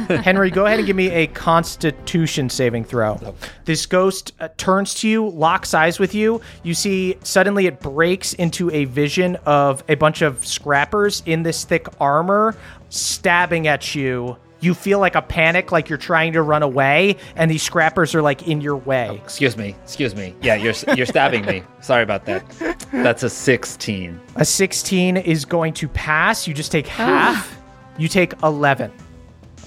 [0.08, 3.36] Henry, go ahead and give me a Constitution saving throw.
[3.64, 6.40] This ghost uh, turns to you, locks eyes with you.
[6.62, 11.64] You see, suddenly it breaks into a vision of a bunch of scrappers in this
[11.64, 12.56] thick armor
[12.90, 14.36] stabbing at you.
[14.62, 18.20] You feel like a panic, like you're trying to run away, and these scrappers are
[18.20, 19.18] like in your way.
[19.24, 19.74] Excuse me.
[19.82, 20.34] Excuse me.
[20.42, 21.62] Yeah, you're you're stabbing me.
[21.80, 22.46] Sorry about that.
[22.92, 24.20] That's a 16.
[24.36, 26.46] A 16 is going to pass.
[26.46, 27.58] You just take half.
[27.96, 28.92] You take 11.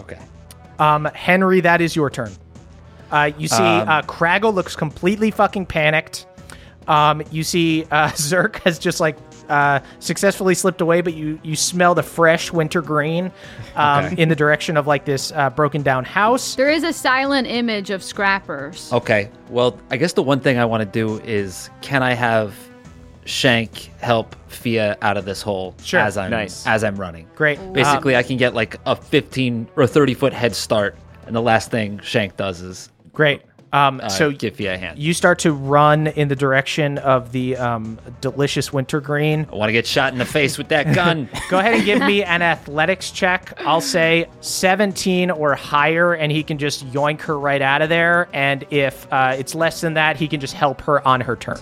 [0.02, 0.20] Okay.
[0.78, 2.32] Um, Henry, that is your turn.
[3.12, 6.26] Uh, you see, uh, Craggle looks completely fucking panicked.
[6.88, 9.18] Um, you see, uh, Zerk has just like
[9.50, 13.32] uh, successfully slipped away, but you you smell the fresh winter green
[13.76, 16.56] um, in the direction of like this uh, broken down house.
[16.56, 18.92] There is a silent image of scrappers.
[18.94, 19.30] Okay.
[19.50, 22.54] Well, I guess the one thing I want to do is can I have
[23.26, 26.00] Shank help Fia out of this hole Sure.
[26.02, 26.66] as I'm Nice.
[26.68, 27.28] as I'm running?
[27.36, 27.58] Great.
[27.74, 31.72] Basically, I can get like a 15 or 30 foot head start, and the last
[31.72, 33.42] thing Shank does is Great.
[33.74, 35.00] Um, uh, so give Fia a hand.
[35.00, 39.48] you start to run in the direction of the um, delicious wintergreen.
[39.52, 41.28] I want to get shot in the face with that gun.
[41.50, 43.60] Go ahead and give me an athletics check.
[43.66, 48.30] I'll say 17 or higher, and he can just yoink her right out of there.
[48.32, 51.58] And if uh, it's less than that, he can just help her on her turn.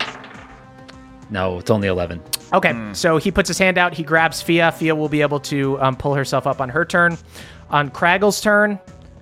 [1.29, 2.21] no, it's only 11.
[2.53, 3.93] Okay, so he puts his hand out.
[3.93, 4.73] He grabs Fia.
[4.73, 7.17] Fia will be able to um, pull herself up on her turn.
[7.69, 8.77] On Craggle's turn,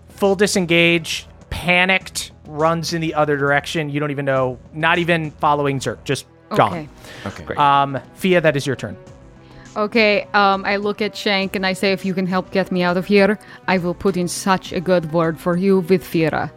[0.07, 3.89] full disengage, panicked, runs in the other direction.
[3.89, 6.89] You don't even know, not even following Zirk, just gone.
[7.25, 7.43] Okay.
[7.43, 7.55] Okay.
[7.55, 8.97] Um, Fia, that is your turn.
[9.77, 12.81] Okay, um, I look at Shank and I say, if you can help get me
[12.81, 13.37] out of here,
[13.67, 16.51] I will put in such a good word for you with Fira.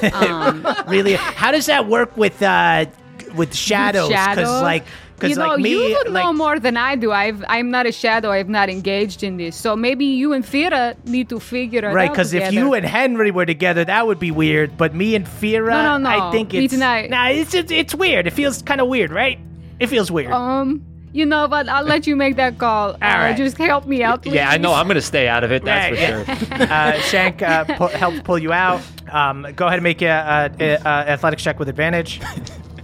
[0.86, 1.14] Really?
[1.14, 2.86] How does that work with uh
[3.34, 4.08] with shadows?
[4.08, 4.60] Shadow?
[4.62, 4.84] like,
[5.22, 7.12] you know, like me, you would like, know more than I do.
[7.12, 8.30] I've, I'm not a shadow.
[8.30, 9.56] I've not engaged in this.
[9.56, 12.74] So maybe you and Fira need to figure it Right, out Right, because if you
[12.74, 14.76] and Henry were together, that would be weird.
[14.76, 16.28] But me and Fira, No, no, no.
[16.28, 17.10] I think Me it's tonight.
[17.10, 17.28] nah.
[17.28, 18.26] It's just, it's weird.
[18.26, 19.38] It feels kind of weird, right?
[19.80, 20.32] It feels weird.
[20.32, 22.90] Um, you know, but I'll let you make that call.
[22.94, 23.36] uh, right.
[23.36, 24.34] Just help me out, please.
[24.34, 24.74] Yeah, I know.
[24.74, 25.64] I'm going to stay out of it.
[25.64, 26.56] That's Right, for yeah.
[26.66, 26.66] sure.
[26.72, 28.82] uh, Shank uh, pu- helps pull you out.
[29.10, 32.20] Um, go ahead and make a, a, a, a athletics check with advantage.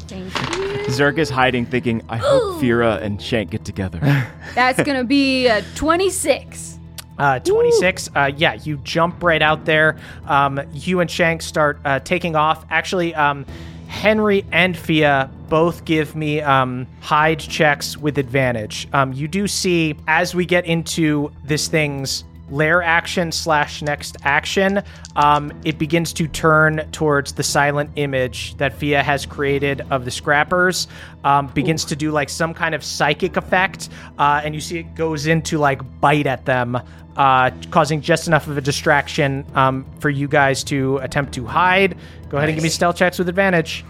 [0.09, 0.71] Thank you.
[0.91, 4.01] Zirk is hiding, thinking, I hope Fira and Shank get together.
[4.55, 6.79] That's gonna be uh, 26.
[7.19, 8.11] Uh, 26.
[8.15, 9.97] Uh, yeah, you jump right out there.
[10.27, 12.65] Um, you and Shank start uh, taking off.
[12.71, 13.47] Actually, um,
[13.87, 18.89] Henry and Fia both give me um, hide checks with advantage.
[18.93, 24.83] Um, you do see as we get into this thing's lair action slash next action,
[25.17, 30.11] um, it begins to turn towards the silent image that Fia has created of the
[30.11, 30.87] scrappers.
[31.25, 33.89] Um, begins to do like some kind of psychic effect,
[34.19, 36.79] uh, and you see it goes into like bite at them,
[37.17, 41.97] uh, causing just enough of a distraction um, for you guys to attempt to hide.
[42.29, 43.85] Go ahead and give me stealth checks with advantage.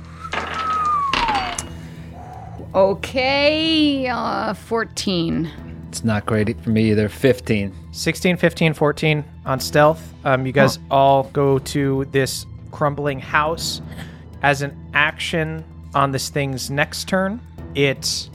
[2.75, 5.64] Okay, uh, 14.
[5.95, 7.09] It's not great for me either.
[7.09, 7.73] 15.
[7.93, 10.13] 16, 15, 14 on stealth.
[10.25, 13.81] Um, you guys all go to this crumbling house.
[14.43, 15.65] As an action
[15.95, 17.41] on this thing's next turn,
[17.77, 18.29] it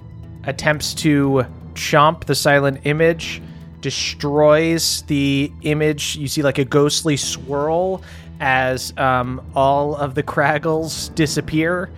[0.45, 3.41] attempts to chomp the silent image,
[3.81, 6.15] destroys the image.
[6.15, 8.01] You see like a ghostly swirl
[8.39, 11.89] as um, all of the Craggles disappear.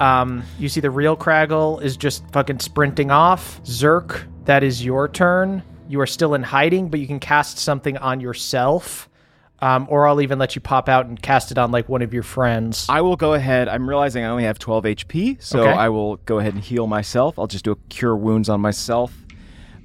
[0.00, 3.60] Um, you see the real Craggle is just fucking sprinting off.
[3.64, 5.62] Zirk, that is your turn.
[5.88, 9.08] you are still in hiding, but you can cast something on yourself.
[9.60, 12.12] Um, or I'll even let you pop out and cast it on like one of
[12.12, 12.86] your friends.
[12.88, 13.68] I will go ahead.
[13.68, 15.72] I'm realizing I only have 12 HP, so Okay.
[15.72, 17.38] I will go ahead and heal myself.
[17.38, 19.14] I'll just do a cure wounds on myself.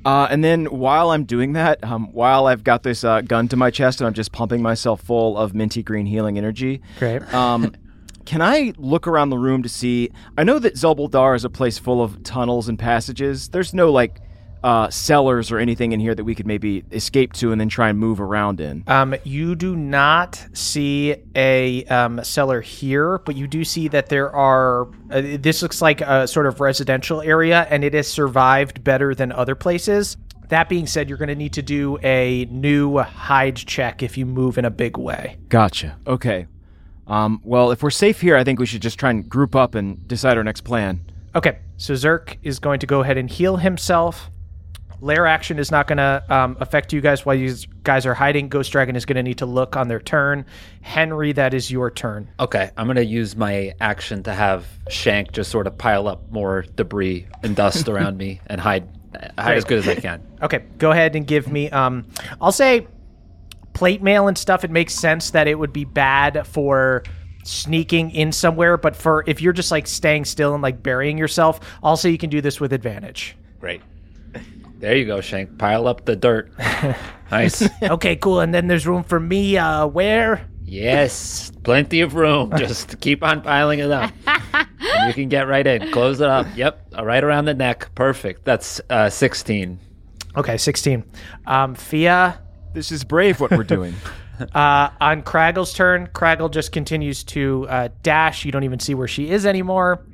[0.05, 3.57] Uh, and then while I'm doing that, um, while I've got this uh, gun to
[3.57, 7.21] my chest and I'm just pumping myself full of minty green healing energy, Great.
[7.33, 7.73] um,
[8.25, 10.09] can I look around the room to see?
[10.37, 13.49] I know that Zelbuldar is a place full of tunnels and passages.
[13.49, 14.19] There's no like
[14.63, 17.89] uh, cellars or anything in here that we could maybe escape to and then try
[17.89, 18.83] and move around in.
[18.87, 24.33] Um, you do not see a um, cellar here, but you do see that there
[24.35, 24.87] are.
[25.09, 29.31] Uh, this looks like a sort of residential area, and it has survived better than
[29.31, 30.17] other places.
[30.49, 34.25] That being said, you're going to need to do a new hide check if you
[34.25, 35.37] move in a big way.
[35.47, 35.97] Gotcha.
[36.07, 36.47] Okay.
[37.05, 39.75] Um, well, if we're safe here, I think we should just try and group up
[39.75, 41.01] and decide our next plan.
[41.35, 44.31] Okay, so Zerk is going to go ahead and heal himself.
[45.01, 48.49] Lair action is not going to um, affect you guys while you guys are hiding.
[48.49, 50.45] Ghost Dragon is going to need to look on their turn.
[50.81, 52.29] Henry, that is your turn.
[52.39, 56.63] Okay, I'm gonna use my action to have Shank just sort of pile up more
[56.75, 58.87] debris and dust around me and hide
[59.37, 60.25] hide as good as I can.
[60.41, 61.69] Okay, go ahead and give me.
[61.69, 62.05] Um,
[62.39, 62.87] I'll say
[63.73, 64.63] plate mail and stuff.
[64.63, 67.03] It makes sense that it would be bad for
[67.43, 71.59] sneaking in somewhere, but for if you're just like staying still and like burying yourself,
[71.83, 73.35] I'll you can do this with advantage.
[73.59, 73.81] Great.
[74.79, 75.57] There you go, Shank.
[75.57, 76.51] Pile up the dirt.
[77.31, 77.67] nice.
[77.83, 78.39] okay, cool.
[78.39, 79.57] And then there's room for me.
[79.57, 80.47] Uh, where?
[80.65, 82.53] Yes, plenty of room.
[82.57, 84.11] Just keep on piling it up.
[84.25, 85.91] And you can get right in.
[85.91, 86.47] Close it up.
[86.55, 87.93] Yep, uh, right around the neck.
[87.95, 88.45] Perfect.
[88.45, 89.79] That's uh, 16.
[90.37, 91.03] Okay, sixteen.
[91.47, 92.39] Um, Fia.
[92.73, 93.95] This is brave what we're doing.
[94.55, 98.45] Uh, on Craggle's turn, Craggle just continues to uh, dash.
[98.45, 100.05] You don't even see where she is anymore.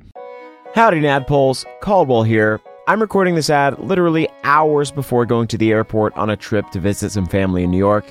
[0.74, 1.64] Howdy, Naddpoles.
[1.80, 2.60] Caldwell here.
[2.88, 6.80] I'm recording this ad literally hours before going to the airport on a trip to
[6.80, 8.06] visit some family in New York.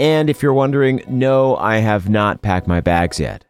[0.00, 3.44] And if you're wondering, no, I have not packed my bags yet.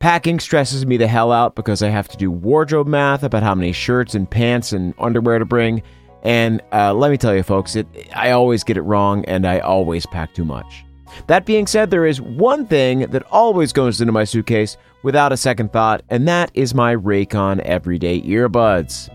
[0.00, 3.54] Packing stresses me the hell out because I have to do wardrobe math about how
[3.54, 5.82] many shirts and pants and underwear to bring.
[6.22, 9.60] And uh, let me tell you, folks, it, I always get it wrong and I
[9.60, 10.84] always pack too much.
[11.28, 15.38] That being said, there is one thing that always goes into my suitcase without a
[15.38, 19.08] second thought, and that is my Raycon Everyday Earbuds.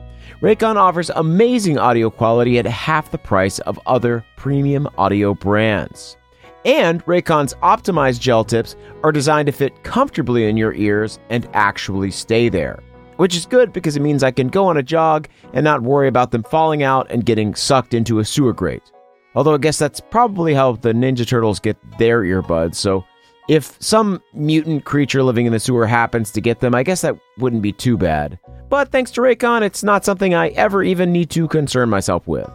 [0.43, 6.17] Raycon offers amazing audio quality at half the price of other premium audio brands.
[6.65, 12.11] And Raycon's optimized gel tips are designed to fit comfortably in your ears and actually
[12.11, 12.83] stay there.
[13.15, 16.09] Which is good because it means I can go on a jog and not worry
[16.09, 18.91] about them falling out and getting sucked into a sewer grate.
[19.35, 23.05] Although I guess that's probably how the Ninja Turtles get their earbuds, so
[23.47, 27.17] if some mutant creature living in the sewer happens to get them, I guess that
[27.37, 28.39] wouldn't be too bad.
[28.73, 32.49] But thanks to Raycon, it's not something I ever even need to concern myself with.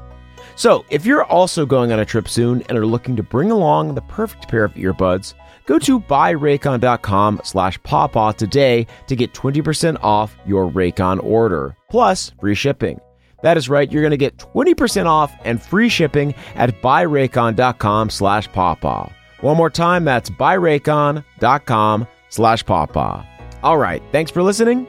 [0.57, 3.95] So, if you're also going on a trip soon and are looking to bring along
[3.95, 5.35] the perfect pair of earbuds,
[5.67, 12.57] go to buyraycon.com slash pawpaw today to get 20% off your Raycon order, plus free
[12.57, 13.01] shipping.
[13.45, 18.51] That is right, you're going to get 20% off and free shipping at buyraycon.com slash
[18.51, 19.13] pawpaw.
[19.41, 23.25] One more time, that's buyraycon.com slash pawpaw.
[23.63, 24.89] All right, thanks for listening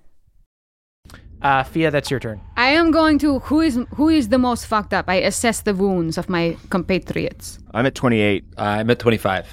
[1.41, 2.39] Uh, Fia, that's your turn.
[2.55, 5.05] I am going to who is who is the most fucked up.
[5.09, 7.57] I assess the wounds of my compatriots.
[7.73, 8.43] I'm at 28.
[8.57, 9.47] I'm at 25.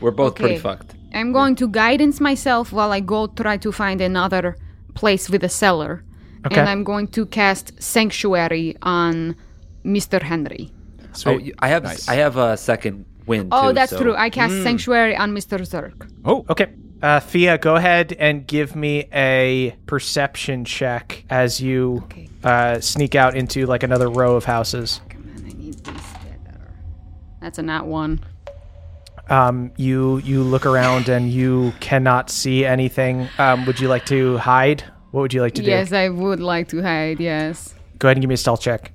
[0.00, 0.94] We're both pretty fucked.
[1.14, 4.56] I'm going to guidance myself while I go try to find another
[4.94, 6.04] place with a cellar.
[6.46, 6.60] Okay.
[6.60, 9.36] And I'm going to cast Sanctuary on
[9.84, 10.22] Mr.
[10.22, 10.70] Henry.
[11.26, 13.48] Oh, you- I have I have a second wind.
[13.52, 14.14] Oh, too, that's so- true.
[14.14, 15.64] I cast Sanctuary on Mr.
[15.66, 16.06] Zirk.
[16.24, 16.66] Oh, Okay.
[17.02, 22.28] Uh, Fia, go ahead and give me a perception check as you Okay.
[22.44, 25.00] uh, sneak out into like another row of houses.
[25.08, 26.72] Come on, I need this better.
[27.40, 28.20] That's a not one.
[29.28, 33.28] Um, you you look around and you cannot see anything.
[33.38, 34.84] Um, would you like to hide?
[35.10, 35.70] What would you like to do?
[35.70, 37.18] Yes, I would like to hide.
[37.20, 38.92] Yes, Go ahead and give me a stealth check.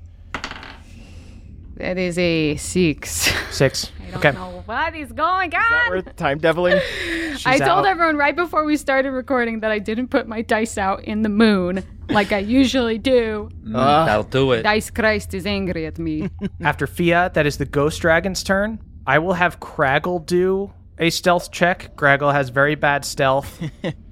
[1.77, 3.31] That is a six.
[3.51, 3.91] Six.
[4.07, 4.31] I don't okay.
[4.31, 5.89] know what is going on.
[5.89, 6.79] we're time deviling.
[7.45, 7.87] I told out.
[7.87, 11.29] everyone right before we started recording that I didn't put my dice out in the
[11.29, 13.49] moon like I usually do.
[13.73, 14.63] Uh, That'll do it.
[14.63, 16.29] Dice Christ is angry at me.
[16.61, 18.79] After Fia, that is the ghost dragon's turn.
[19.05, 21.95] I will have Craggle do a stealth check.
[21.95, 23.61] Craggle has very bad stealth,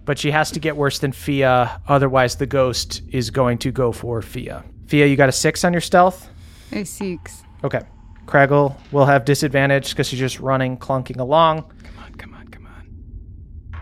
[0.05, 1.81] but she has to get worse than Fia.
[1.87, 4.63] Otherwise, the ghost is going to go for Fia.
[4.87, 6.29] Fia, you got a six on your stealth?
[6.71, 7.43] a six.
[7.65, 7.81] Okay.
[8.27, 11.63] Craggle will have disadvantage because she's just running, clunking along.
[11.83, 13.81] come on, come on, come on.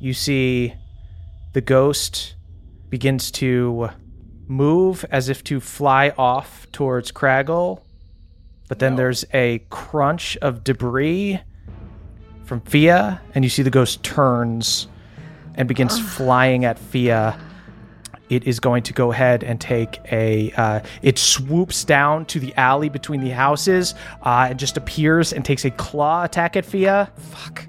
[0.00, 0.72] You see
[1.52, 2.36] the ghost
[2.88, 3.90] begins to
[4.48, 7.82] move as if to fly off towards Craggle.
[8.68, 11.40] But then there's a crunch of debris
[12.44, 14.88] from Fia, and you see the ghost turns
[15.56, 17.38] and begins flying at Fia.
[18.30, 20.52] It is going to go ahead and take a.
[20.56, 25.44] Uh, it swoops down to the alley between the houses uh, and just appears and
[25.44, 27.10] takes a claw attack at Fia.
[27.16, 27.66] Fuck.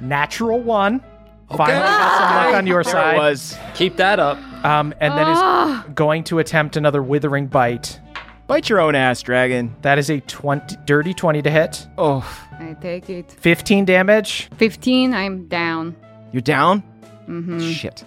[0.00, 1.02] Natural one.
[1.50, 3.14] Finally got some luck on your There side.
[3.16, 3.56] it was.
[3.74, 4.38] Keep that up.
[4.64, 8.00] Um, and then is going to attempt another withering bite.
[8.46, 9.74] Bite your own ass, dragon.
[9.82, 11.86] That is a 20, dirty 20 to hit.
[11.98, 12.22] Oh,
[12.58, 13.30] I take it.
[13.32, 14.48] 15 damage.
[14.56, 15.96] 15, I'm down.
[16.32, 16.82] you're down?
[17.28, 17.60] Mm-hmm.
[17.70, 18.04] Shit.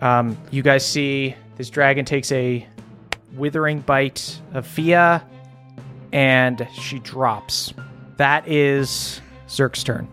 [0.00, 2.66] Um, you guys see this dragon takes a
[3.34, 5.24] withering bite of Fia
[6.12, 7.72] and she drops.
[8.16, 10.08] That is Zirk's turn.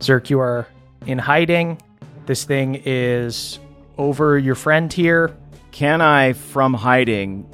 [0.00, 0.66] Zirk, you are
[1.06, 1.80] in hiding.
[2.26, 3.58] This thing is
[3.98, 5.34] over your friend here.
[5.72, 7.48] Can I, from hiding,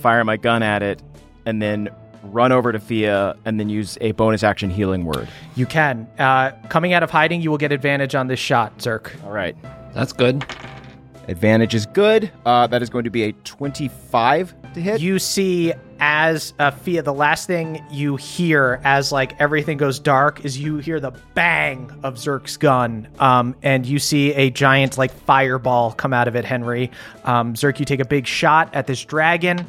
[0.00, 1.02] fire my gun at it
[1.44, 1.88] and then
[2.22, 5.28] run over to Fia and then use a bonus action healing word?
[5.54, 6.08] You can.
[6.18, 9.12] Uh, coming out of hiding, you will get advantage on this shot, Zirk.
[9.24, 9.56] All right.
[9.92, 10.44] That's good.
[11.28, 12.30] Advantage is good.
[12.44, 15.00] Uh, that is going to be a 25 to hit.
[15.00, 20.44] You see, as uh, Fia, the last thing you hear as like everything goes dark
[20.44, 25.10] is you hear the bang of Zirk's gun, um, and you see a giant like
[25.10, 26.44] fireball come out of it.
[26.44, 26.90] Henry,
[27.24, 29.68] um, Zirk, you take a big shot at this dragon.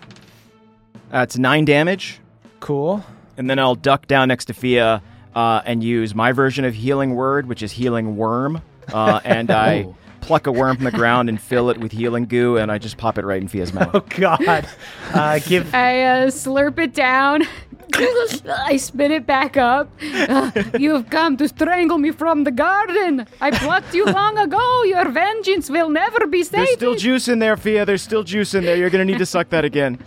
[1.12, 2.20] Uh, it's nine damage.
[2.60, 3.04] Cool.
[3.38, 5.02] And then I'll duck down next to Fia
[5.36, 8.62] uh, and use my version of healing word, which is healing worm.
[8.92, 9.88] Uh, and I
[10.28, 12.98] pluck a worm from the ground and fill it with healing goo, and I just
[12.98, 13.92] pop it right in Fia's mouth.
[13.94, 14.68] Oh God.
[15.14, 15.74] Uh, give.
[15.74, 17.44] I uh, slurp it down.
[17.94, 19.90] I spit it back up.
[20.02, 23.26] Uh, you have come to strangle me from the garden.
[23.40, 24.84] I plucked you long ago.
[24.84, 27.86] Your vengeance will never be There's still juice in there, Fia.
[27.86, 28.76] There's still juice in there.
[28.76, 30.00] You're going to need to suck that again.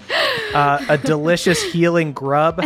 [0.55, 2.63] uh, a delicious healing grub.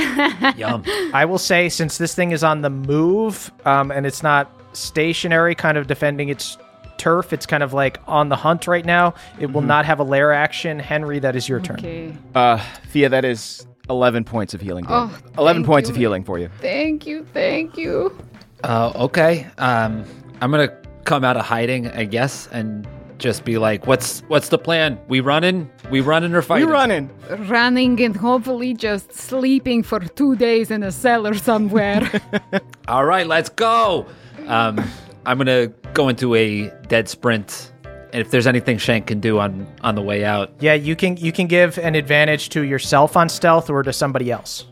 [0.57, 0.83] Yum.
[1.15, 5.55] I will say, since this thing is on the move um, and it's not stationary,
[5.55, 6.59] kind of defending its
[6.99, 9.15] turf, it's kind of like on the hunt right now.
[9.39, 10.79] It will not have a lair action.
[10.79, 11.77] Henry, that is your turn.
[11.79, 12.15] okay.
[12.35, 14.87] Uh, Fia, that is 11 points of healing.
[14.89, 15.23] Oh, damage.
[15.39, 15.93] 11 thank points you.
[15.95, 16.49] of healing for you.
[16.61, 17.27] Thank you.
[17.33, 18.17] Thank you.
[18.63, 19.47] Uh, okay.
[19.59, 20.05] Um,
[20.41, 20.75] I'm gonna
[21.05, 22.87] come out of hiding, I guess, and
[23.19, 24.99] just be like, "What's what's the plan?
[25.09, 25.71] We running?
[25.91, 27.11] We running or You We running.
[27.49, 32.11] Running and hopefully just sleeping for two days in a cellar somewhere.
[32.89, 34.07] All right, let's go.
[34.47, 34.83] Um,
[35.27, 39.67] I'm gonna go into a dead sprint, and if there's anything Shank can do on
[39.83, 43.29] on the way out, Yeah, you can you can give an advantage to yourself on
[43.29, 44.67] stealth or to somebody else.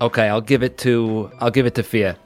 [0.00, 2.16] okay, I'll give it to I'll give it to Fia.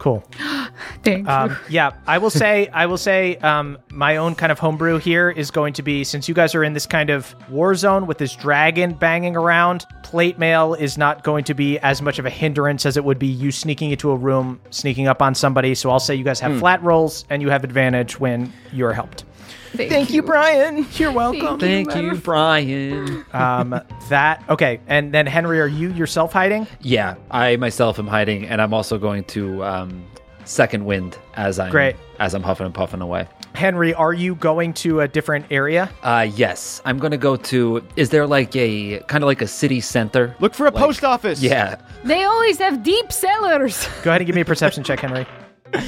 [0.00, 0.24] Cool.
[1.04, 1.28] Thank.
[1.28, 5.28] Um, yeah, I will say, I will say, um, my own kind of homebrew here
[5.28, 8.16] is going to be since you guys are in this kind of war zone with
[8.16, 9.84] this dragon banging around.
[10.02, 13.18] Plate mail is not going to be as much of a hindrance as it would
[13.18, 15.74] be you sneaking into a room, sneaking up on somebody.
[15.74, 19.24] So I'll say you guys have flat rolls and you have advantage when you're helped.
[19.72, 20.22] Thank, you.
[20.22, 20.86] Brian.
[20.94, 21.58] You're welcome.
[21.58, 23.24] Thank you, Brian.
[23.32, 26.66] Um, that okay, and then Henry, are you yourself hiding?
[26.80, 30.04] Yeah, I myself am hiding, and I'm also going to um,
[30.44, 31.96] second wind as I'm Great.
[32.18, 33.28] as I'm huffing and puffing away.
[33.54, 35.90] Henry, are you going to a different area?
[36.02, 37.84] Uh, yes, I'm gonna go to.
[37.96, 40.34] Is there like a kind of like a city center?
[40.40, 41.42] Look for a Like- post office.
[41.42, 41.76] Yeah.
[42.04, 43.86] They always have deep cellars.
[44.02, 45.26] Go ahead and give me a perception check, Henry.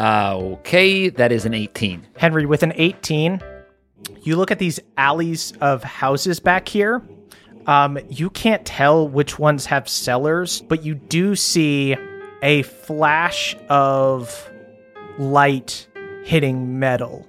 [0.00, 2.06] Uh, okay, that is an 18.
[2.16, 3.40] Henry, with an 18,
[4.22, 7.02] you look at these alleys of houses back here.
[7.66, 11.96] Um, you can't tell which ones have cellars, but you do see
[12.42, 14.50] a flash of
[15.18, 15.86] light
[16.24, 17.26] hitting metal.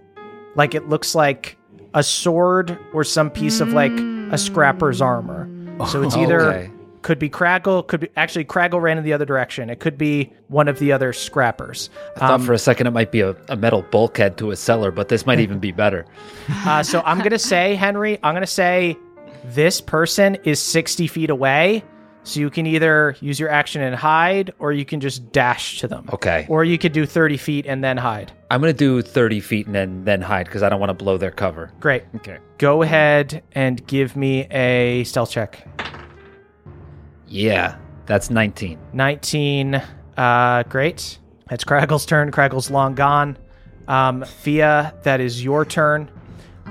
[0.56, 1.58] Like it looks like
[1.94, 3.92] a sword or some piece of like
[4.32, 5.50] a scrapper's armor.
[5.88, 6.71] So it's either Okay.
[7.02, 9.70] Could be Craggle, could be actually Craggle ran in the other direction.
[9.70, 11.90] It could be one of the other scrappers.
[12.16, 14.92] I thought for a second it might be a, a metal bulkhead to a cellar,
[14.92, 16.06] but this might even be better.
[16.64, 18.96] Uh, so I'm gonna say, Henry, I'm gonna say
[19.46, 21.84] this person is 60 feet away.
[22.24, 25.88] So you can either use your action and hide, or you can just dash to
[25.88, 26.08] them.
[26.14, 26.46] Okay.
[26.50, 28.32] Or you could do 30 feet and then hide.
[28.52, 31.18] I'm gonna do 30 feet and then then hide because I don't want to blow
[31.18, 31.72] their cover.
[31.80, 32.04] Great.
[32.18, 32.38] Okay.
[32.60, 35.66] Go ahead and give me a stealth check.
[37.32, 38.78] Yeah, that's 19.
[38.94, 39.82] 19.
[40.18, 41.18] Uh, great.
[41.50, 42.30] It's Craggle's turn.
[42.32, 43.38] Craggle's long gone.
[43.88, 46.12] Um, Fia, that is your turn.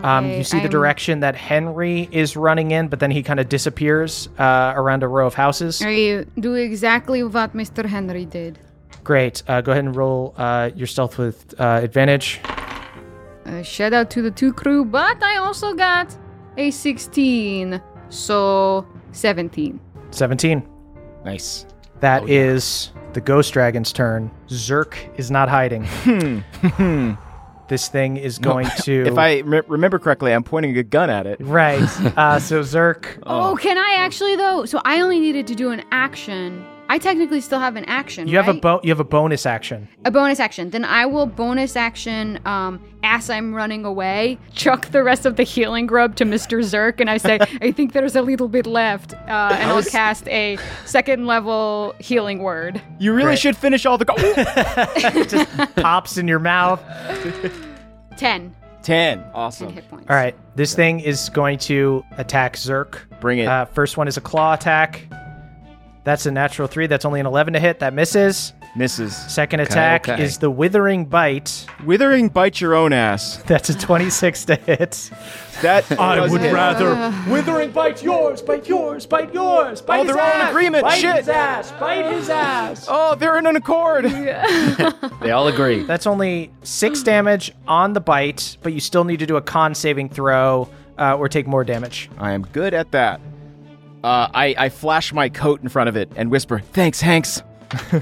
[0.02, 3.22] Um, Okay, you see the I'm- direction that Henry is running in, but then he
[3.22, 5.82] kind of disappears uh, around a row of houses.
[5.84, 7.84] I do exactly what Mr.
[7.84, 8.58] Henry did.
[9.02, 9.42] Great.
[9.48, 12.40] Uh, go ahead and roll uh, your stealth with uh, advantage.
[13.46, 16.14] Uh, shout out to the two crew, but I also got
[16.56, 17.80] a 16,
[18.10, 19.80] so 17.
[20.10, 20.66] 17.
[21.24, 21.66] Nice.
[22.00, 24.30] That is the ghost dragon's turn.
[24.48, 25.82] Zirk is not hiding.
[27.68, 29.02] this thing is going to.
[29.06, 31.38] If I re- remember correctly, I'm pointing a gun at it.
[31.40, 31.80] Right.
[32.16, 33.18] Uh, so Zirk.
[33.24, 33.56] Oh.
[33.60, 34.64] can I actually though?
[34.64, 36.64] So I only needed to do an action.
[36.92, 38.26] I technically still have an action.
[38.26, 39.86] You have a bo- you have a bonus action.
[40.04, 40.70] a bonus action.
[40.70, 44.38] Then I will bonus action um, as I'm running away.
[44.54, 46.60] Chuck the rest of the healing grub to Mr.
[46.64, 49.18] Zirk, and I say, I think there's a little bit left, uh,
[49.60, 52.82] and I'll cast a second level healing word.
[52.98, 53.38] You really Great.
[53.38, 54.06] should finish all the.
[54.06, 55.66] Go- Ooh!
[55.82, 56.82] Pops in your mouth.
[58.16, 58.16] Ten.
[58.16, 58.54] Ten.
[58.82, 59.72] Ten Awesome.
[59.74, 60.06] hit points.
[60.10, 60.34] All right.
[60.56, 63.02] This thing is going to attack Zirk.
[63.20, 63.46] Bring it.
[63.46, 65.06] Uh, first one is a claw attack.
[66.02, 66.86] That's a natural three.
[66.86, 67.80] That's only an 11 to hit.
[67.80, 68.52] That misses.
[68.76, 69.14] Misses.
[69.14, 70.22] Second attack okay.
[70.22, 71.66] is the Withering Bite.
[71.84, 73.36] Withering bite your own ass.
[73.46, 75.10] That's a 26 to hit.
[75.62, 76.54] That I would hit.
[76.54, 80.50] rather withering bite yours, bite yours, bite yours, bite Oh, his they're all in ass,
[80.50, 80.84] agreement.
[80.84, 81.16] Bite Shit.
[81.16, 82.86] his ass, bite his ass.
[82.88, 84.04] Oh, they're in an accord.
[85.20, 85.82] They all agree.
[85.82, 89.74] That's only six damage on the bite, but you still need to do a con
[89.74, 92.08] saving throw uh, or take more damage.
[92.16, 93.20] I am good at that.
[94.02, 97.42] Uh, I, I flash my coat in front of it and whisper, Thanks, Hanks.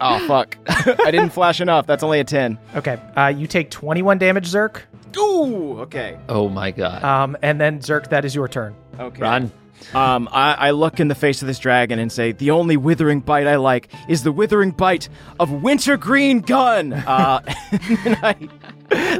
[0.00, 0.56] oh, fuck.
[0.66, 1.86] I didn't flash enough.
[1.86, 2.58] That's only a 10.
[2.74, 3.00] Okay.
[3.16, 4.82] Uh, you take 21 damage, Zirk.
[5.16, 6.18] Ooh, okay.
[6.28, 7.04] Oh my god.
[7.04, 8.74] Um, and then, Zirk, that is your turn.
[8.98, 9.20] Okay.
[9.20, 9.52] Run.
[9.94, 13.20] Um, I, I look in the face of this dragon and say, The only withering
[13.20, 15.08] bite I like is the withering bite
[15.38, 16.92] of Wintergreen Gun.
[16.92, 17.40] Uh,
[18.04, 18.36] and I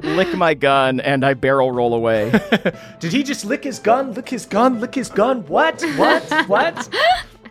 [0.03, 2.31] lick my gun and I barrel roll away.
[3.01, 4.15] Did he just lick his gun?
[4.15, 4.81] Lick his gun?
[4.81, 5.47] Lick his gun?
[5.47, 5.83] What?
[5.97, 6.23] What?
[6.47, 6.89] what?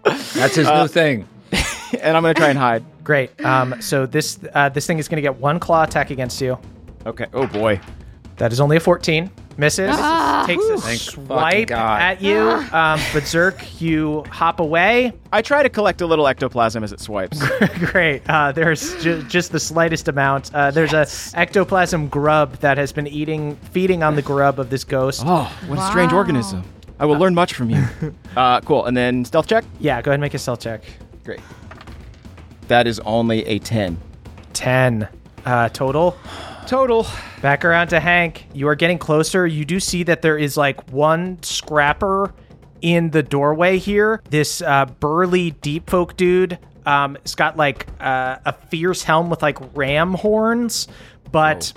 [0.03, 1.28] That's his new thing.
[2.02, 2.84] and I'm going to try and hide.
[3.03, 3.44] Great.
[3.44, 6.57] Um, so this uh, this thing is going to get one claw attack against you.
[7.06, 7.26] Okay.
[7.34, 7.80] Oh, boy.
[8.38, 9.30] That is only a 14.
[9.57, 9.95] Misses.
[10.45, 12.40] takes a Thank swipe at you.
[12.40, 15.14] Um, but Zirk, you hop away.
[15.32, 17.41] I try to collect a little ectoplasm as it swipes.
[17.78, 18.22] Great.
[18.30, 20.53] Uh, there's ju- just the slightest amount.
[20.53, 21.06] Uh, there's a
[21.38, 25.23] ectoplasm grub that has been eating, feeding on the grub of this ghost.
[25.26, 26.64] Oh, what a strange organism.
[26.99, 27.84] I will learn much from you.
[28.38, 28.86] uh, cool.
[28.86, 29.65] And then stealth check?
[29.80, 30.84] Yeah, go ahead and make a stealth check.
[31.23, 31.40] Great.
[32.68, 33.98] That is only a 10.
[34.53, 35.10] 10
[35.45, 36.15] uh, total.
[36.68, 37.06] Total.
[37.42, 38.48] Back around to Hank.
[38.54, 39.46] You are getting closer.
[39.46, 42.34] You do see that there is like one scrapper
[42.82, 44.22] in the doorway here.
[44.30, 46.58] This uh, burly deep folk dude.
[46.86, 50.88] Um, it's got like uh, a fierce helm with like ram horns,
[51.32, 51.74] but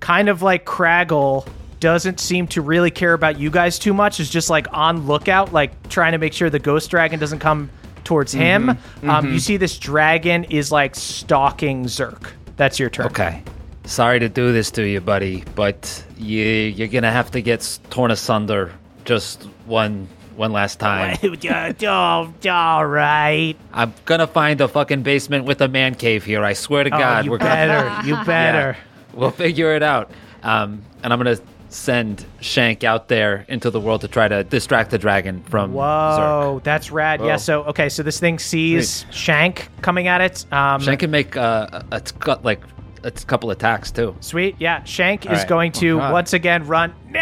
[0.00, 1.46] kind of like Craggle
[1.80, 4.20] doesn't seem to really care about you guys too much.
[4.20, 7.70] Is just like on lookout, like trying to make sure the ghost dragon doesn't come
[8.04, 8.78] towards him.
[9.02, 12.32] Um, you see this dragon is like stalking Zirk.
[12.56, 13.06] That's your turn.
[13.06, 13.42] Okay.
[13.84, 18.10] Sorry to do this to you, buddy, but you you're gonna have to get torn
[18.10, 18.72] asunder
[19.04, 21.18] just one one last time.
[21.82, 23.54] oh, all right.
[23.72, 26.44] I'm gonna find a fucking basement with a man cave here.
[26.44, 28.02] I swear to God, oh, you we're gonna better.
[28.08, 28.76] You better.
[29.12, 30.10] we'll figure it out.
[30.42, 31.38] Um, and I'm gonna
[31.68, 35.76] send Shank out there into the world to try to distract the dragon from Zirk.
[35.76, 37.20] Whoa, that's rad.
[37.20, 37.36] Yeah.
[37.36, 40.52] So okay, so this thing sees Shank coming at it.
[40.52, 42.60] Um, Shank can make uh, a, a t- cut like
[43.02, 44.14] a t- couple attacks too.
[44.20, 44.56] Sweet.
[44.58, 44.82] Yeah.
[44.84, 45.48] Shank is right.
[45.48, 46.12] going to God.
[46.12, 46.92] once again run.
[47.08, 47.20] Nah!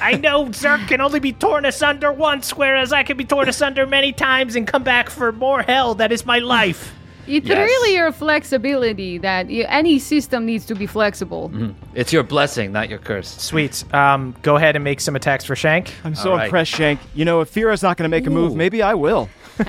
[0.00, 3.86] I know Zirk can only be torn asunder once, whereas I can be torn asunder
[3.86, 5.94] many times and come back for more hell.
[5.94, 6.92] That is my life.
[7.26, 7.56] It's Yes.
[7.56, 11.50] really your flexibility that you, any system needs to be flexible.
[11.94, 13.28] It's your blessing, not your curse.
[13.40, 13.82] Sweet.
[13.94, 15.90] Um, go ahead and make some attacks for Shank.
[16.04, 16.44] I'm so All right.
[16.44, 17.00] impressed, Shank.
[17.14, 19.30] You know, if Fira's not going to make a move, maybe I will.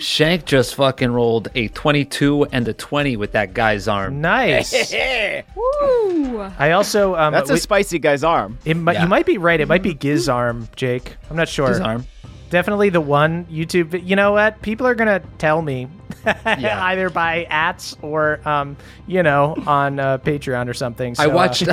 [0.00, 4.20] Shank just fucking rolled a 22 and a 20 with that guy's arm.
[4.20, 4.72] Nice.
[5.56, 6.40] Woo!
[6.58, 8.58] I also um, That's a we- spicy guy's arm.
[8.64, 9.02] it might, Yeah.
[9.04, 9.60] you might be right.
[9.60, 11.16] It might be Giz arm, Jake.
[11.30, 11.68] I'm not sure.
[11.68, 12.06] His arm.
[12.50, 14.06] Definitely the one YouTube.
[14.06, 14.62] You know what?
[14.62, 15.88] People are gonna tell me
[16.26, 16.80] Yeah.
[16.84, 18.76] either by ats or um,
[19.08, 21.12] you know, on uh, Patreon or something.
[21.18, 21.68] I So, uh, watched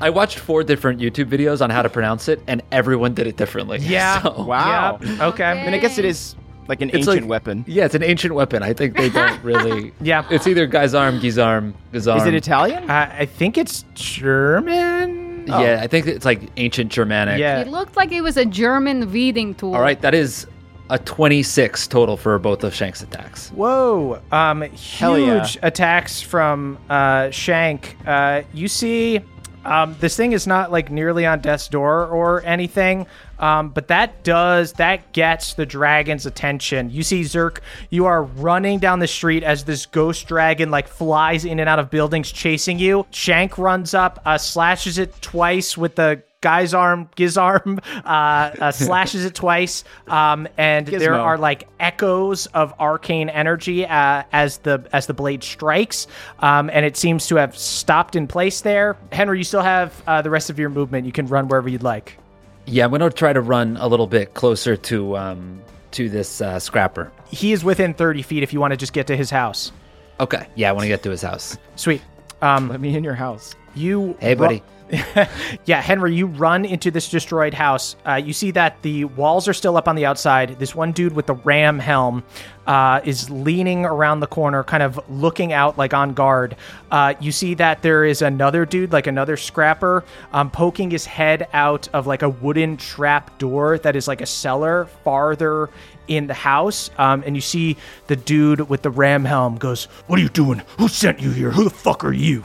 [0.00, 3.36] I watched four different YouTube videos on how to pronounce it, and everyone did it
[3.36, 3.78] differently.
[3.80, 4.22] yeah.
[4.22, 4.98] So- Wow.
[5.02, 5.26] Yeah.
[5.28, 5.44] Okay.
[5.44, 6.36] I mean, I guess it is
[6.72, 7.64] like an It's ancient like- weapon.
[7.68, 8.62] Yeah, it's an ancient weapon.
[8.62, 9.92] I think they don't really.
[10.00, 10.24] Yeah.
[10.30, 12.18] It's either guy's arm, guy's arm, guy's arm.
[12.20, 12.90] Is it Italian?
[12.90, 15.46] Uh, I think it's German.
[15.46, 17.38] Yeah, I think it's like ancient Germanic.
[17.38, 17.60] Yeah.
[17.60, 19.74] It looked like it was a German reading tool.
[19.74, 20.46] All right, that is
[20.88, 23.50] a 26 total for both of Shank's attacks.
[23.50, 24.20] Whoa!
[24.30, 25.40] Um, Hell yeah.
[25.44, 27.96] huge attacks from uh, Shank.
[28.06, 29.20] Uh, you see,
[29.64, 33.06] um, this thing is not like nearly on death's door or anything,
[33.42, 36.90] um, but that does that gets the dragon's attention.
[36.90, 37.60] You see, Zirk,
[37.90, 41.80] you are running down the street as this ghost dragon like flies in and out
[41.80, 43.04] of buildings, chasing you.
[43.10, 48.70] Shank runs up, uh, slashes it twice with the guy's arm, Giz arm, uh, uh,
[48.70, 54.86] slashes it twice, um, and there are like echoes of arcane energy uh, as the
[54.92, 56.06] as the blade strikes,
[56.38, 58.96] um, and it seems to have stopped in place there.
[59.10, 61.06] Henry, you still have uh, the rest of your movement.
[61.06, 62.18] You can run wherever you'd like.
[62.66, 65.60] Yeah, I'm gonna try to run a little bit closer to um
[65.92, 67.12] to this uh, scrapper.
[67.28, 69.72] He is within 30 feet if you want to just get to his house.
[70.20, 70.46] Okay.
[70.54, 71.58] Yeah, I want to get to his house.
[71.76, 72.00] Sweet.
[72.40, 73.54] Um, Let me in your house.
[73.74, 74.62] you Hey, ru- buddy.
[75.64, 77.96] yeah, Henry, you run into this destroyed house.
[78.06, 80.58] Uh, you see that the walls are still up on the outside.
[80.58, 82.22] This one dude with the ram helm
[82.66, 86.56] uh, is leaning around the corner, kind of looking out like on guard.
[86.90, 90.04] Uh, you see that there is another dude, like another scrapper,
[90.34, 94.26] um, poking his head out of like a wooden trap door that is like a
[94.26, 95.70] cellar farther
[96.08, 96.90] in the house.
[96.98, 97.78] Um, and you see
[98.08, 100.60] the dude with the ram helm goes, What are you doing?
[100.78, 101.50] Who sent you here?
[101.50, 102.44] Who the fuck are you?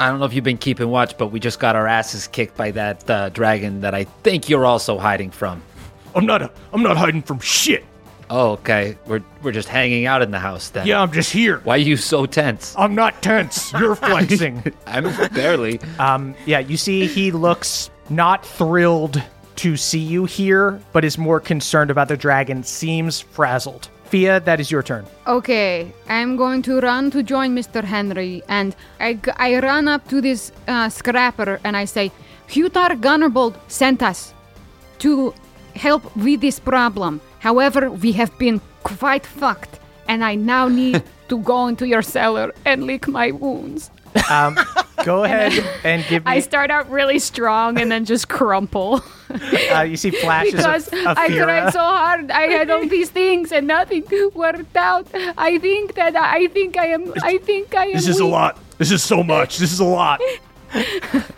[0.00, 2.56] I don't know if you've been keeping watch, but we just got our asses kicked
[2.56, 5.62] by that uh, dragon that I think you're also hiding from.
[6.14, 6.40] I'm not.
[6.40, 7.84] A, I'm not hiding from shit.
[8.30, 8.96] Oh, okay.
[9.06, 10.86] We're we're just hanging out in the house then.
[10.86, 11.60] Yeah, I'm just here.
[11.64, 12.74] Why are you so tense?
[12.78, 13.74] I'm not tense.
[13.74, 14.72] You're flexing.
[14.86, 15.04] I'm
[15.34, 15.80] barely.
[15.98, 19.22] Um, yeah, you see, he looks not thrilled
[19.56, 22.62] to see you here, but is more concerned about the dragon.
[22.62, 23.90] Seems frazzled.
[24.10, 25.06] Fia, that is your turn.
[25.28, 27.84] Okay, I'm going to run to join Mr.
[27.84, 32.10] Henry, and I, I run up to this uh, scrapper and I say,
[32.48, 34.34] Hutar Gunnerbolt sent us
[34.98, 35.32] to
[35.76, 37.20] help with this problem.
[37.38, 39.78] However, we have been quite fucked,
[40.08, 43.92] and I now need to go into your cellar and lick my wounds.
[44.30, 44.58] Um,
[45.04, 45.52] go ahead
[45.84, 46.32] and give me.
[46.32, 49.02] I start out really strong and then just crumple.
[49.72, 51.44] uh, you see flashes because of, of I Fira.
[51.44, 52.30] tried so hard.
[52.30, 54.04] I had all these things and nothing
[54.34, 55.06] worked out.
[55.14, 57.12] I think that I think I am.
[57.22, 57.92] I think I am.
[57.94, 58.58] This is a lot.
[58.78, 59.58] This is so much.
[59.58, 60.20] This is a lot.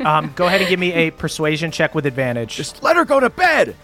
[0.00, 2.54] Um, go ahead and give me a persuasion check with advantage.
[2.54, 3.74] Just let her go to bed.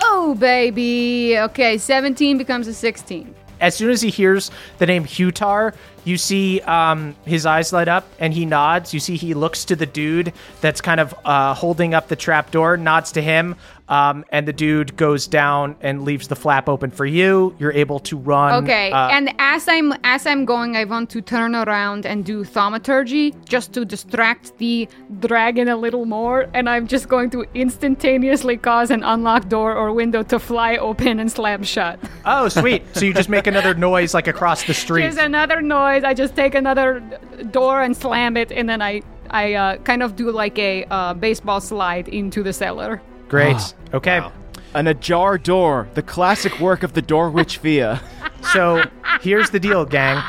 [0.00, 1.38] Oh baby.
[1.38, 3.32] Okay, 17 becomes a 16.
[3.62, 5.74] As soon as he hears the name Hutar,
[6.04, 8.92] you see um, his eyes light up and he nods.
[8.92, 12.50] You see he looks to the dude that's kind of uh, holding up the trap
[12.50, 13.54] door, nods to him,
[13.92, 17.54] um, and the dude goes down and leaves the flap open for you.
[17.58, 18.64] You're able to run.
[18.64, 22.42] Okay, uh, and as I'm as I'm going, I want to turn around and do
[22.42, 24.88] thaumaturgy just to distract the
[25.20, 29.92] dragon a little more, and I'm just going to instantaneously cause an unlocked door or
[29.92, 32.00] window to fly open and slam shut.
[32.24, 32.82] oh, sweet.
[32.94, 35.02] so you just make another noise like across the street.
[35.02, 36.02] There's another noise.
[36.02, 37.00] I just take another
[37.50, 41.12] door and slam it, and then I I uh, kind of do like a uh,
[41.12, 43.02] baseball slide into the cellar.
[43.32, 43.56] Great.
[43.56, 43.72] Ah.
[43.94, 44.20] okay.
[44.74, 47.98] An ajar door, the classic work of the door witch Fia.
[48.52, 48.84] So
[49.22, 50.22] here's the deal, gang.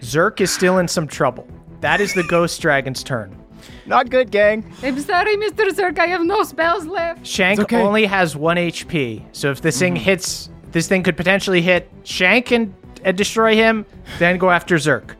[0.00, 1.46] Zirk is still in some trouble.
[1.82, 3.36] That is the ghost dragon's turn.
[3.84, 4.72] Not good, gang.
[4.82, 5.68] I'm sorry, Mr.
[5.70, 5.98] Zirk.
[5.98, 7.26] I have no spells left.
[7.26, 7.82] Shank okay.
[7.82, 9.98] only has one HP, so if this thing mm.
[9.98, 12.74] hits, this thing could potentially hit Shank and,
[13.04, 13.84] and destroy him,
[14.18, 15.14] then go after Zirk.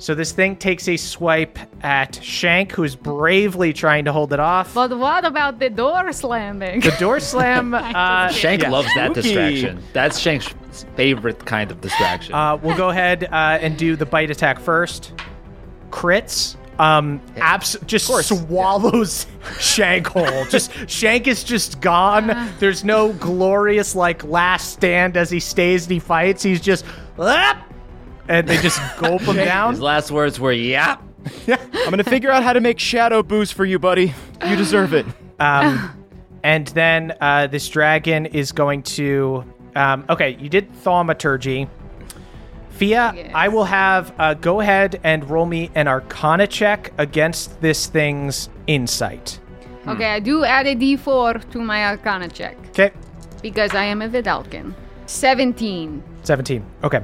[0.00, 4.38] So this thing takes a swipe at Shank, who is bravely trying to hold it
[4.38, 4.72] off.
[4.72, 6.80] But what about the door slamming?
[6.80, 7.74] The door slam.
[7.74, 8.70] Uh, Shank yeah.
[8.70, 9.22] loves that Spooky.
[9.34, 9.82] distraction.
[9.92, 10.54] That's Shank's
[10.94, 12.32] favorite kind of distraction.
[12.34, 15.12] Uh, we'll go ahead uh, and do the bite attack first.
[15.90, 16.56] Crits.
[16.78, 19.26] Um, abs- just swallows
[19.58, 20.44] Shank whole.
[20.44, 22.52] Just Shank is just gone.
[22.60, 26.44] There's no glorious like last stand as he stays and he fights.
[26.44, 26.84] He's just
[27.18, 27.56] "Up!"
[28.28, 29.72] And they just gulp them down.
[29.72, 31.02] His last words were "Yep."
[31.48, 34.14] I'm gonna figure out how to make shadow boost for you, buddy.
[34.46, 35.06] You deserve it.
[35.40, 36.04] Um,
[36.42, 39.44] and then uh, this dragon is going to.
[39.76, 41.68] Um, okay, you did thaumaturgy.
[42.70, 43.30] Fia, Yes.
[43.32, 48.48] I will have uh, go ahead and roll me an Arcana check against this thing's
[48.66, 49.38] insight.
[49.86, 52.90] Okay, I do add a d4 to my Arcana check Okay,
[53.40, 54.74] because I am a Vedalken.
[55.06, 56.02] 17.
[56.24, 56.64] 17.
[56.82, 57.00] Okay.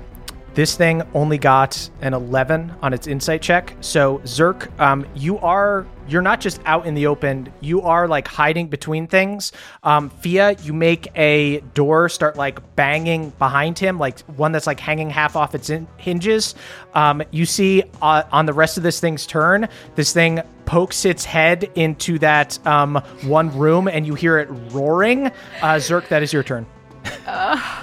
[0.54, 3.74] This thing only got an 11 on its insight check.
[3.80, 8.28] So, Zirk, um, you are, you're not just out in the open, you are like
[8.28, 9.50] hiding between things.
[9.82, 14.78] Um, Fia, you make a door start like banging behind him, like one that's like
[14.78, 16.54] hanging half off its in- hinges.
[16.94, 21.24] Um, you see uh, on the rest of this thing's turn, this thing pokes its
[21.24, 25.26] head into that um, one room and you hear it roaring.
[25.60, 26.64] Uh, Zirk, that is your turn.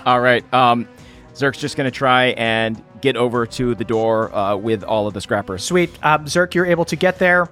[0.06, 0.42] All right.
[0.54, 0.88] Um,
[1.42, 5.22] Zirk's just gonna try and get over to the door uh, with all of the
[5.22, 5.64] scrappers.
[5.64, 5.90] Sweet.
[6.04, 7.50] Um, Zirk, you're able to get there.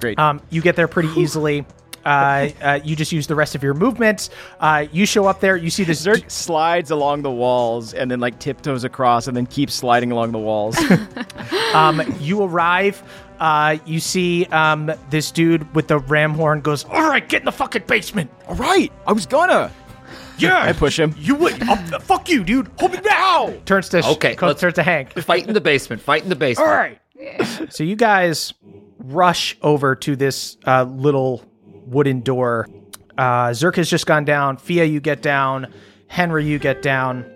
[0.00, 0.18] Great.
[0.18, 1.64] Um, you get there pretty easily.
[2.04, 4.30] Uh, uh, you just use the rest of your movement.
[4.58, 5.56] Uh, you show up there.
[5.56, 9.46] You see this Zirk slides along the walls and then like tiptoes across and then
[9.46, 10.76] keeps sliding along the walls.
[11.74, 13.00] Um, you arrive.
[13.38, 17.44] Uh, you see um, this dude with the ram horn goes, All right, get in
[17.44, 18.28] the fucking basement.
[18.48, 19.70] all right, I was gonna.
[20.48, 20.62] Yeah.
[20.62, 21.14] I push him.
[21.18, 21.62] You would.
[21.62, 22.68] Uh, fuck you, dude.
[22.78, 23.52] Hold me now.
[23.66, 25.12] Turns to Okay, co- let's- turns to Hank.
[25.20, 26.00] Fight in the basement.
[26.02, 26.68] Fight in the basement.
[26.68, 26.98] All right.
[27.70, 28.54] So you guys
[28.98, 31.44] rush over to this uh, little
[31.86, 32.66] wooden door.
[33.18, 34.56] Uh, Zirk has just gone down.
[34.56, 35.72] Fia, you get down.
[36.08, 37.30] Henry, you get down.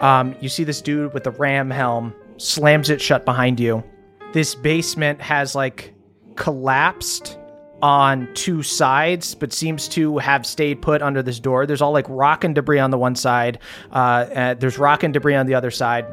[0.00, 3.84] Um, you see this dude with the ram helm slams it shut behind you.
[4.32, 5.94] This basement has like
[6.36, 7.38] collapsed
[7.82, 11.66] on two sides, but seems to have stayed put under this door.
[11.66, 13.58] There's all like rock and debris on the one side.
[13.92, 16.06] Uh, uh, there's rock and debris on the other side.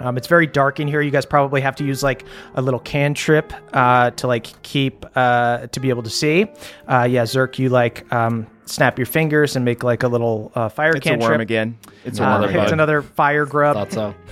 [0.00, 1.00] Um, it's very dark in here.
[1.00, 2.24] You guys probably have to use like
[2.54, 6.46] a little cantrip uh, to like keep uh, to be able to see.
[6.86, 10.68] Uh, yeah, Zirk, you like um, snap your fingers and make like a little uh,
[10.68, 11.30] fire It's a cantrip.
[11.30, 11.76] worm again.
[12.04, 13.76] It's a Uh, Another it's another fire grub.
[13.76, 14.14] Thought so.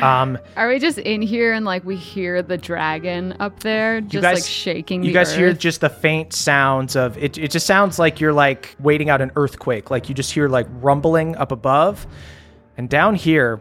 [0.00, 4.22] Um, Are we just in here and like we hear the dragon up there just
[4.22, 7.36] guys- like shaking you the guys hear just the faint sounds of it.
[7.36, 9.90] It just sounds like you're like waiting out an earthquake.
[9.90, 12.06] Like you just hear like rumbling up above,
[12.78, 13.60] and down here,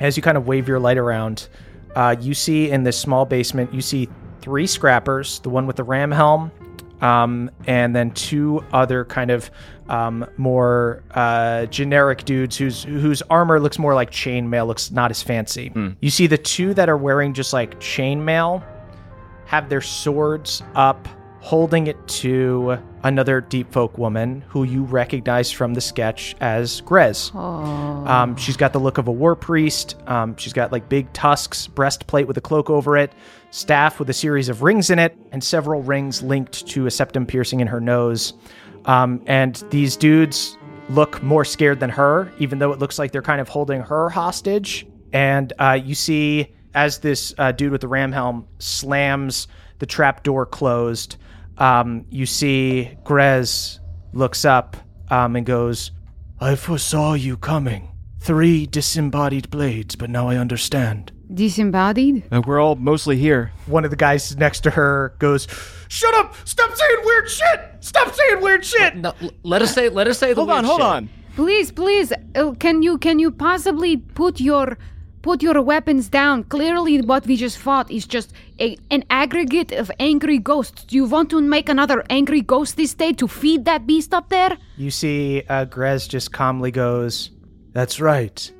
[0.00, 1.48] as you kind of wave your light around,
[1.94, 4.08] uh, you see in this small basement, you see
[4.40, 5.40] three scrappers.
[5.40, 6.50] The one with the ram helm,
[7.00, 9.50] um, and then two other kind of
[9.88, 15.22] um, more uh, generic dudes whose whose armor looks more like chainmail, looks not as
[15.22, 15.70] fancy.
[16.00, 18.64] You see the two that are wearing just like chainmail
[19.46, 21.08] have their swords up,
[21.40, 27.30] holding it to another deep folk woman who you recognize from the sketch as Grez.
[28.06, 29.96] Um, she's got the look of a war priest.
[30.06, 33.12] Um, she's got like big tusks, breastplate with a cloak over it,
[33.50, 37.26] staff with a series of rings in it, and several rings linked to a septum
[37.26, 38.34] piercing in her nose.
[38.84, 40.56] Um, and these dudes
[40.88, 44.08] look more scared than her, even though it looks like they're kind of holding her
[44.08, 44.86] hostage.
[45.12, 49.48] And uh, you see as this uh, dude with the ram helm slams
[49.80, 51.16] the trap door closed,
[51.60, 53.78] um, you see Grez
[54.12, 54.76] looks up
[55.10, 55.92] um, and goes,
[56.40, 57.88] I foresaw you coming.
[58.18, 61.12] Three disembodied blades, but now I understand.
[61.32, 62.24] disembodied.
[62.32, 63.52] Uh, we're all mostly here.
[63.66, 65.46] one of the guys next to her goes,
[65.88, 66.34] "Shut up!
[66.44, 67.60] Stop saying weird shit!
[67.80, 69.88] Stop saying weird shit!" No, let us say.
[69.88, 70.86] Let us say the Hold on, hold shit.
[70.86, 71.08] on.
[71.36, 74.76] Please, please, uh, can you can you possibly put your
[75.22, 76.44] put your weapons down?
[76.44, 80.84] Clearly, what we just fought is just a, an aggregate of angry ghosts.
[80.84, 84.28] Do you want to make another angry ghost this day to feed that beast up
[84.28, 84.56] there?
[84.76, 87.30] You see, uh, Grez just calmly goes,
[87.72, 88.50] That's right.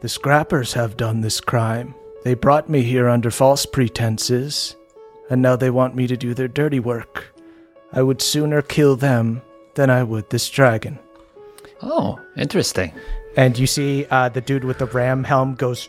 [0.00, 1.94] The scrappers have done this crime.
[2.24, 4.76] They brought me here under false pretenses,
[5.30, 7.34] and now they want me to do their dirty work.
[7.92, 9.42] I would sooner kill them
[9.74, 10.98] than I would this dragon.
[11.82, 12.92] Oh, interesting.
[13.38, 15.88] And you see uh, the dude with the ram helm goes,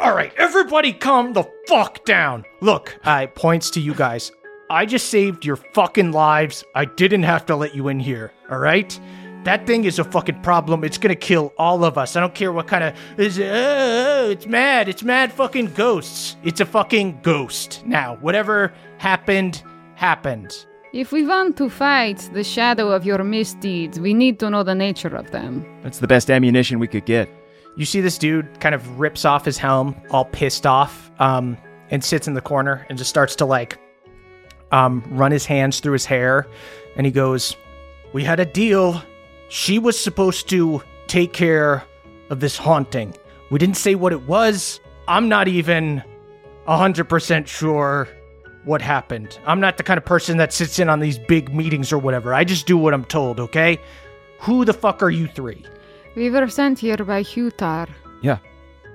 [0.00, 2.44] "All right, everybody, calm the fuck down.
[2.60, 4.30] Look, I points to you guys.
[4.70, 6.64] I just saved your fucking lives.
[6.74, 8.32] I didn't have to let you in here.
[8.50, 8.98] All right."
[9.44, 10.82] That thing is a fucking problem.
[10.82, 12.16] It's gonna kill all of us.
[12.16, 12.94] I don't care what kind of.
[13.16, 14.88] It's, oh, it's mad.
[14.88, 16.36] It's mad fucking ghosts.
[16.42, 17.82] It's a fucking ghost.
[17.86, 19.62] Now, whatever happened,
[19.94, 20.66] happened.
[20.96, 24.74] If we want to fight the shadow of your misdeeds, we need to know the
[24.74, 25.62] nature of them.
[25.82, 27.28] That's the best ammunition we could get.
[27.76, 31.58] You see this dude kind of rips off his helm, all pissed off, um,
[31.90, 33.78] and sits in the corner and just starts to like
[34.72, 36.46] um, run his hands through his hair.
[36.96, 37.58] And he goes,
[38.14, 39.02] We had a deal.
[39.50, 41.84] She was supposed to take care
[42.30, 43.14] of this haunting.
[43.50, 44.80] We didn't say what it was.
[45.08, 46.02] I'm not even
[46.66, 48.08] 100% sure
[48.66, 49.38] what happened.
[49.46, 52.34] I'm not the kind of person that sits in on these big meetings or whatever.
[52.34, 53.80] I just do what I'm told, okay?
[54.40, 55.64] Who the fuck are you three?
[56.16, 57.88] We were sent here by Hutar.
[58.22, 58.38] Yeah.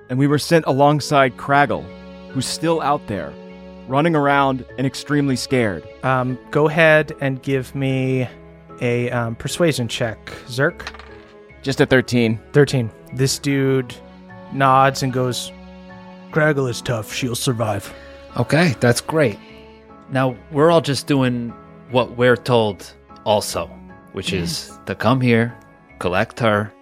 [0.09, 1.85] And we were sent alongside Craggle,
[2.29, 3.33] who's still out there,
[3.87, 5.87] running around and extremely scared.
[6.03, 8.27] Um, go ahead and give me
[8.81, 10.85] a um, persuasion check, Zirk.
[11.61, 12.39] Just a 13.
[12.51, 12.91] 13.
[13.13, 13.95] This dude
[14.51, 15.51] nods and goes,
[16.31, 17.13] Craggle is tough.
[17.13, 17.93] She'll survive.
[18.37, 19.37] Okay, that's great.
[20.11, 21.53] Now, we're all just doing
[21.89, 22.93] what we're told
[23.25, 23.67] also,
[24.11, 25.57] which is to come here,
[25.99, 26.73] collect her,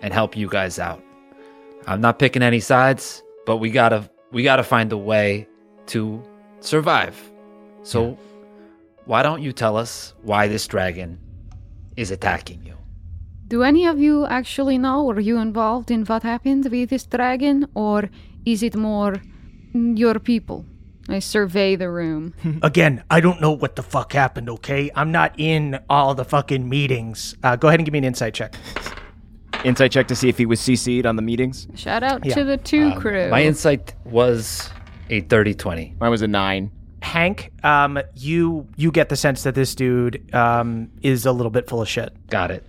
[0.00, 1.02] and help you guys out.
[1.86, 5.46] I'm not picking any sides, but we gotta we gotta find a way
[5.86, 6.22] to
[6.60, 7.16] survive.
[7.82, 8.16] So
[9.04, 11.18] why don't you tell us why this dragon
[11.96, 12.76] is attacking you?
[13.48, 15.04] Do any of you actually know?
[15.04, 17.66] Were you involved in what happened with this dragon?
[17.74, 18.08] Or
[18.46, 19.16] is it more
[19.74, 20.64] your people?
[21.12, 22.34] I survey the room.
[22.62, 24.90] Again, I don't know what the fuck happened, okay?
[24.94, 27.34] I'm not in all the fucking meetings.
[27.42, 28.54] Uh, go ahead and give me an insight check.
[29.64, 31.68] Insight check to see if he was CC'd on the meetings.
[31.74, 32.34] Shout out Yeah.
[32.34, 33.28] to the two Um, crew.
[33.30, 34.70] My insight was
[35.10, 35.94] a 30-20.
[36.00, 36.70] Mine was a 9.
[37.02, 41.66] Hank, um, you you get the sense that this dude um, is a little bit
[41.68, 42.14] full of shit.
[42.28, 42.66] Got it.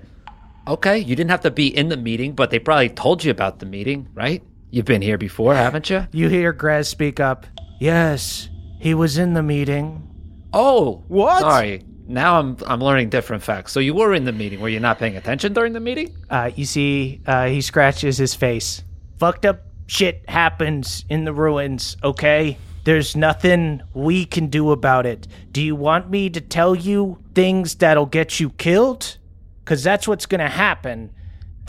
[0.67, 3.59] Okay, you didn't have to be in the meeting, but they probably told you about
[3.59, 4.41] the meeting, right?
[4.69, 6.07] You've been here before, haven't you?
[6.13, 7.45] You hear Grez speak up.
[7.81, 8.47] Yes,
[8.79, 10.07] he was in the meeting.
[10.53, 11.39] Oh, What?
[11.39, 11.83] Sorry.
[12.05, 13.71] Now I'm I'm learning different facts.
[13.71, 14.59] So you were in the meeting.
[14.59, 16.15] Were you not paying attention during the meeting?
[16.29, 18.83] Uh, you see, uh, he scratches his face.
[19.17, 22.55] Fucked up shit happens in the ruins, okay?
[22.83, 25.27] There's nothing we can do about it.
[25.51, 29.17] Do you want me to tell you things that'll get you killed?
[29.63, 31.11] Because that's what's gonna happen.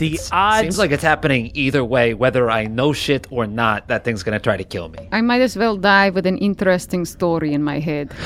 [0.03, 0.61] The odds.
[0.63, 3.87] Seems like it's happening either way, whether I know shit or not.
[3.89, 5.09] That thing's gonna try to kill me.
[5.13, 8.13] I might as well die with an interesting story in my head.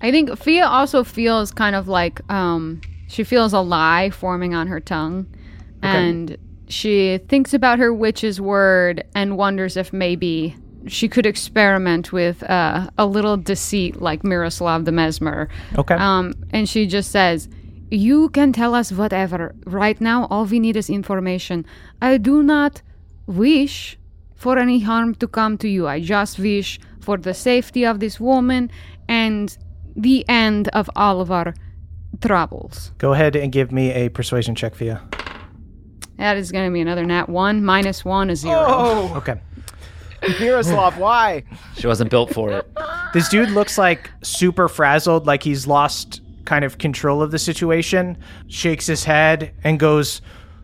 [0.00, 4.66] I think Fia also feels kind of like um, she feels a lie forming on
[4.68, 5.26] her tongue.
[5.82, 6.36] And
[6.68, 10.56] she thinks about her witch's word and wonders if maybe
[10.86, 15.48] she could experiment with uh, a little deceit like Miroslav the Mesmer.
[15.76, 15.94] Okay.
[15.94, 17.48] Um, and she just says,
[17.90, 19.54] You can tell us whatever.
[19.66, 21.64] Right now, all we need is information.
[22.02, 22.82] I do not
[23.26, 23.98] wish
[24.34, 25.86] for any harm to come to you.
[25.88, 28.70] I just wish for the safety of this woman
[29.08, 29.56] and
[29.96, 31.54] the end of all of our
[32.20, 32.92] troubles.
[32.98, 35.00] Go ahead and give me a persuasion check, Fia.
[36.18, 37.64] That is going to be another nat one.
[37.64, 38.64] Minus one is zero.
[38.66, 39.40] Oh, Okay.
[40.40, 41.44] Miroslav, why?
[41.76, 42.68] She wasn't built for it.
[43.14, 48.16] This dude looks like super frazzled, like he's lost kind of control of the situation.
[48.48, 50.22] Shakes his head and goes,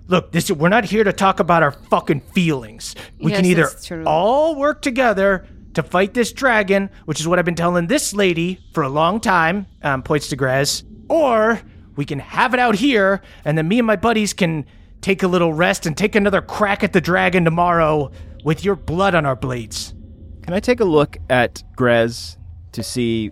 [0.08, 2.96] "Look, this we're not here to talk about our fucking feelings.
[3.20, 3.68] We can either
[4.06, 8.58] all work together to fight this dragon, which is what I've been telling this lady
[8.72, 11.60] for a long time." Um, points to Grez, or
[11.96, 14.64] we can have it out here, and then me and my buddies can
[15.02, 18.10] take a little rest and take another crack at the dragon tomorrow
[18.42, 19.94] with your blood on our blades.
[20.42, 22.38] Can I take a look at Grez
[22.72, 23.30] to see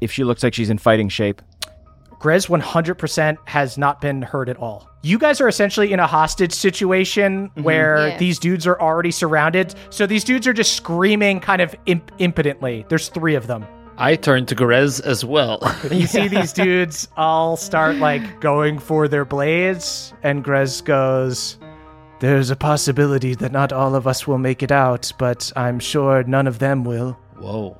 [0.00, 1.40] if she looks like she's in fighting shape?
[2.22, 4.88] Grez 100% has not been hurt at all.
[5.02, 7.64] You guys are essentially in a hostage situation mm-hmm.
[7.64, 8.16] where Yeah.
[8.18, 9.74] these dudes are already surrounded.
[9.90, 12.86] So these dudes are just screaming kind of imp- impotently.
[12.88, 13.66] There's three of them.
[13.98, 15.58] I turn to Grez as well.
[15.90, 21.58] You see these dudes all start like going for their blades, and Grez goes,
[22.20, 26.22] There's a possibility that not all of us will make it out, but I'm sure
[26.22, 27.18] none of them will.
[27.36, 27.76] Whoa.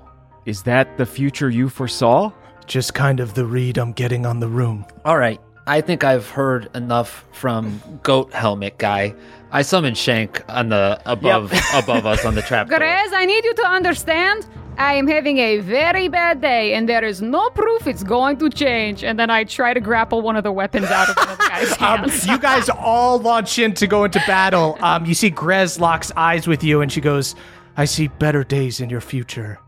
[0.47, 2.32] Is that the future you foresaw?
[2.66, 4.86] Just kind of the read I'm getting on the room.
[5.05, 5.40] All right.
[5.66, 9.14] I think I've heard enough from Goat Helmet Guy.
[9.52, 12.68] I summon Shank on the above above us on the trap.
[12.68, 12.78] door.
[12.78, 14.47] Grez, I need you to understand.
[14.78, 18.48] I am having a very bad day, and there is no proof it's going to
[18.48, 19.05] change.
[19.05, 21.44] And then I try to grapple one of the weapons out of one of the
[21.47, 22.26] guy's Um, hands.
[22.26, 24.78] you guys all launch in to go into battle.
[24.80, 27.34] Um, you see Grez locks eyes with you, and she goes,
[27.76, 29.59] "I see better days in your future,"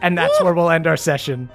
[0.00, 1.50] and that's where we'll end our session.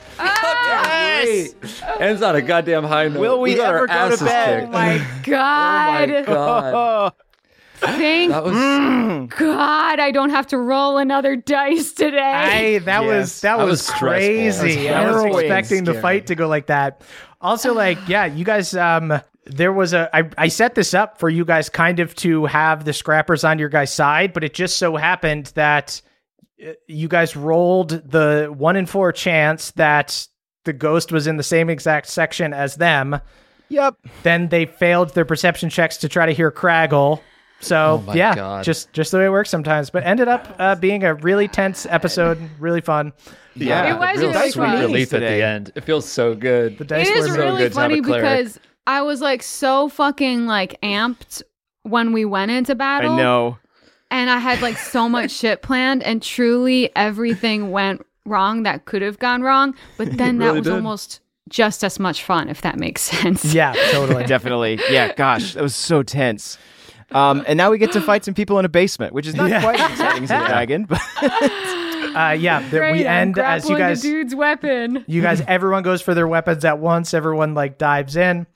[2.00, 3.20] Ends on a goddamn high note.
[3.20, 4.64] Will we got our ever go to bed?
[4.64, 6.10] Oh my god!
[6.12, 7.14] Oh my god.
[7.78, 8.54] Thank That was
[9.38, 12.20] God I don't have to roll another dice today.
[12.20, 14.90] I that was that, That was, was crazy.
[14.90, 17.02] I was was harrowing, expecting the fight to go like that.
[17.42, 18.76] Also, like, yeah, you guys.
[18.76, 20.10] Um, there was a.
[20.16, 23.60] I, I set this up for you guys, kind of to have the scrappers on
[23.60, 26.02] your guys' side, but it just so happened that
[26.66, 30.28] uh, you guys rolled the one in four chance that
[30.66, 33.20] the ghost was in the same exact section as them.
[33.70, 33.96] Yep.
[34.24, 37.22] Then they failed their perception checks to try to hear Craggle.
[37.62, 38.64] So Oh yeah, God.
[38.64, 39.90] just just the way it works sometimes.
[39.90, 43.14] But ended up uh, being a really tense episode, really fun.
[43.56, 44.80] Yeah, It was real really sweet fun.
[44.82, 45.72] relief at the end.
[45.76, 46.78] It feels so good.
[46.78, 49.22] The dice It is were so really good to have a funny because I was
[49.22, 51.42] like so fucking like amped
[51.84, 53.14] when we went into battle.
[53.14, 53.58] I know.
[54.12, 59.02] And I had like so much shit planned, and truly everything went wrong that could
[59.02, 59.76] have gone wrong.
[59.98, 60.74] But then that was did.
[60.74, 61.20] almost
[61.50, 63.54] just as much fun, if that makes sense.
[63.54, 64.24] Yeah, totally.
[64.28, 64.80] Definitely.
[64.90, 66.58] Yeah, gosh, that was so tense.
[67.12, 69.62] Um, and now we get to fight some people in a basement, which is not
[69.62, 71.00] quite as exciting as a dragon, but
[72.16, 74.02] Uh, yeah, that Great, we end as you guys.
[74.02, 75.04] the dude's weapon.
[75.06, 77.14] You guys, everyone goes for their weapons at once.
[77.14, 78.48] Everyone like dives in.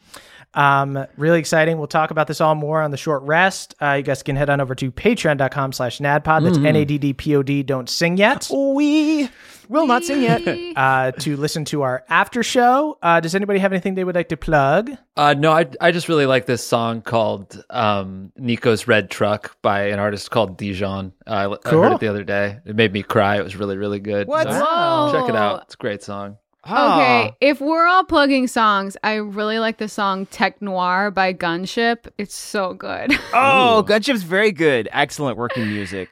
[0.54, 1.78] Um, really exciting.
[1.78, 3.76] We'll talk about this all more on the short rest.
[3.82, 6.44] Uh, you guys can head on over to patreon.com slash naddpod.
[6.46, 7.64] That's N-A-D-D-P-O-D.
[7.64, 8.50] Don't sing yet.
[8.50, 9.30] we
[9.70, 10.40] will not sing yet.
[10.80, 12.98] Uh, to listen to our after show.
[13.02, 14.91] Uh, does anybody have anything they would like to plug?
[15.18, 19.88] Uh, no, I I just really like this song called um, "Nico's Red Truck" by
[19.88, 21.12] an artist called Dijon.
[21.28, 22.60] Uh, I, I heard it the other day.
[22.66, 23.38] It made me cry.
[23.38, 24.28] It was really really good.
[24.28, 24.50] What?
[24.50, 25.12] So Whoa.
[25.12, 25.64] check it out.
[25.64, 26.38] It's a great song.
[26.66, 32.08] Okay, if we're all plugging songs, I really like the song Tech Noir by Gunship.
[32.18, 33.12] It's so good.
[33.34, 34.88] Oh, Gunship's very good.
[34.91, 36.10] Excellent working music.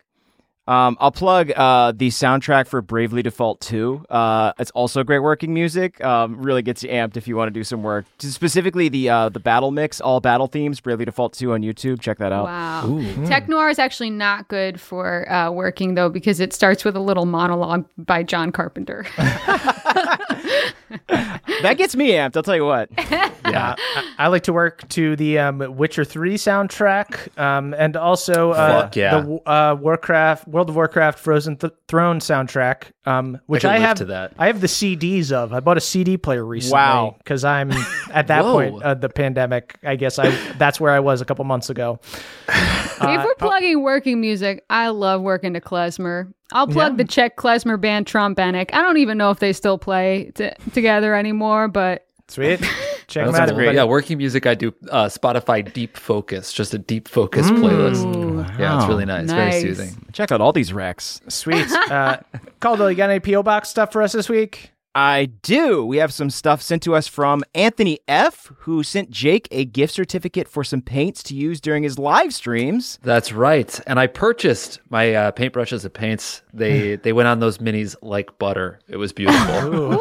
[0.67, 4.05] Um, I'll plug uh, the soundtrack for Bravely Default 2.
[4.09, 6.03] Uh, it's also great working music.
[6.03, 8.05] Um, really gets you amped if you want to do some work.
[8.19, 12.01] Specifically, the uh, the battle mix, all battle themes, Bravely Default 2 on YouTube.
[12.01, 12.45] Check that out.
[12.45, 13.01] Wow.
[13.25, 17.01] Tech Noir is actually not good for uh, working, though, because it starts with a
[17.01, 19.05] little monologue by John Carpenter.
[21.61, 22.37] That gets me amped.
[22.37, 22.89] I'll tell you what.
[22.97, 28.51] Yeah, I, I like to work to the um, Witcher Three soundtrack, um, and also
[28.51, 29.21] uh, yeah.
[29.21, 33.97] the uh, Warcraft, World of Warcraft, Frozen Th- Throne soundtrack, um, which could I, have.
[33.97, 34.33] to that.
[34.37, 35.53] I have the CDs of.
[35.53, 36.73] I bought a CD player recently.
[36.73, 37.15] Wow.
[37.17, 37.71] because I'm
[38.11, 39.77] at that point of the pandemic.
[39.83, 41.99] I guess I that's where I was a couple months ago.
[42.49, 46.33] if we're plugging working music, I love working to klezmer.
[46.51, 48.73] I'll plug the Czech klezmer band Trombenik.
[48.73, 52.59] I don't even know if they still play t- together anymore, but Sweet,
[53.07, 53.53] check them out.
[53.53, 53.73] great.
[53.75, 54.45] Yeah, working music.
[54.45, 58.59] I do uh, Spotify Deep Focus, just a deep focus playlist.
[58.59, 59.29] Yeah, it's really nice.
[59.31, 60.05] Very soothing.
[60.13, 61.19] Check out all these recs.
[61.31, 61.67] Sweet.
[61.87, 62.17] Uh,
[62.59, 64.71] Caldwell, you got any PO box stuff for us this week?
[64.99, 65.85] I do.
[65.85, 69.93] We have some stuff sent to us from Anthony F., who sent Jake a gift
[69.93, 72.97] certificate for some paints to use during his live streams.
[73.03, 73.79] That's right.
[73.85, 76.41] And I purchased my uh, paintbrushes and paints.
[76.51, 78.79] They they went on those minis like butter.
[78.87, 79.75] It was beautiful.
[79.93, 79.99] ooh,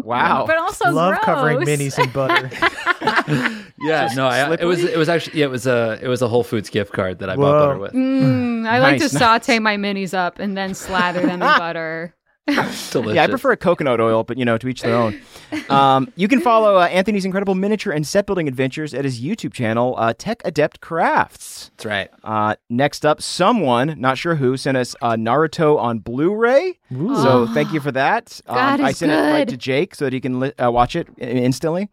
[0.04, 0.44] Wow.
[0.46, 1.24] but also Love gross.
[1.24, 2.48] covering minis in butter.
[3.80, 6.28] yeah, no, I, it was it was actually yeah, it was a it was a
[6.28, 7.42] Whole Foods gift card that I Whoa.
[7.42, 7.92] bought butter with.
[7.92, 12.14] Mm, I like Nice, to saute my minis up and then slather them in butter.
[12.90, 13.14] Delicious.
[13.14, 15.20] Yeah, I prefer a coconut oil, but you know, to each their own.
[15.68, 19.52] Um, you can follow uh, Anthony's incredible miniature and set building adventures at his YouTube
[19.52, 21.70] channel, uh, Tech Adept Crafts.
[21.76, 22.10] That's right.
[22.24, 26.78] Uh, next up, someone, not sure who, sent us uh, Naruto on Blu-ray.
[26.90, 28.40] So thank you for that.
[28.46, 30.70] Um, God I is sent it right to Jake so that he can li- uh,
[30.70, 31.88] watch it i- instantly.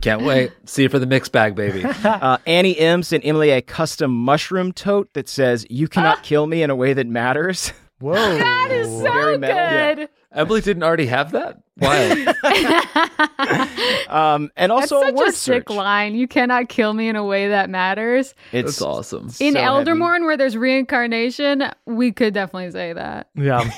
[0.00, 0.50] Can't wait.
[0.64, 1.84] See you for the mixed bag, baby.
[2.20, 6.62] Uh, Annie M sent Emily a custom mushroom tote that says, "You cannot kill me
[6.62, 8.14] in a way that matters." Whoa.
[8.14, 9.96] That is so Very metal.
[10.04, 10.08] good.
[10.32, 11.58] Emily didn't already have that.
[11.76, 12.34] Why?
[14.08, 15.76] Um, and That's also such word a sick search.
[15.76, 16.14] line.
[16.16, 18.34] You cannot kill me in a way that matters.
[18.52, 19.26] It's That's awesome.
[19.38, 20.00] In so heavy.
[20.00, 23.28] Where there's reincarnation, we could definitely say that.
[23.36, 23.70] Yeah.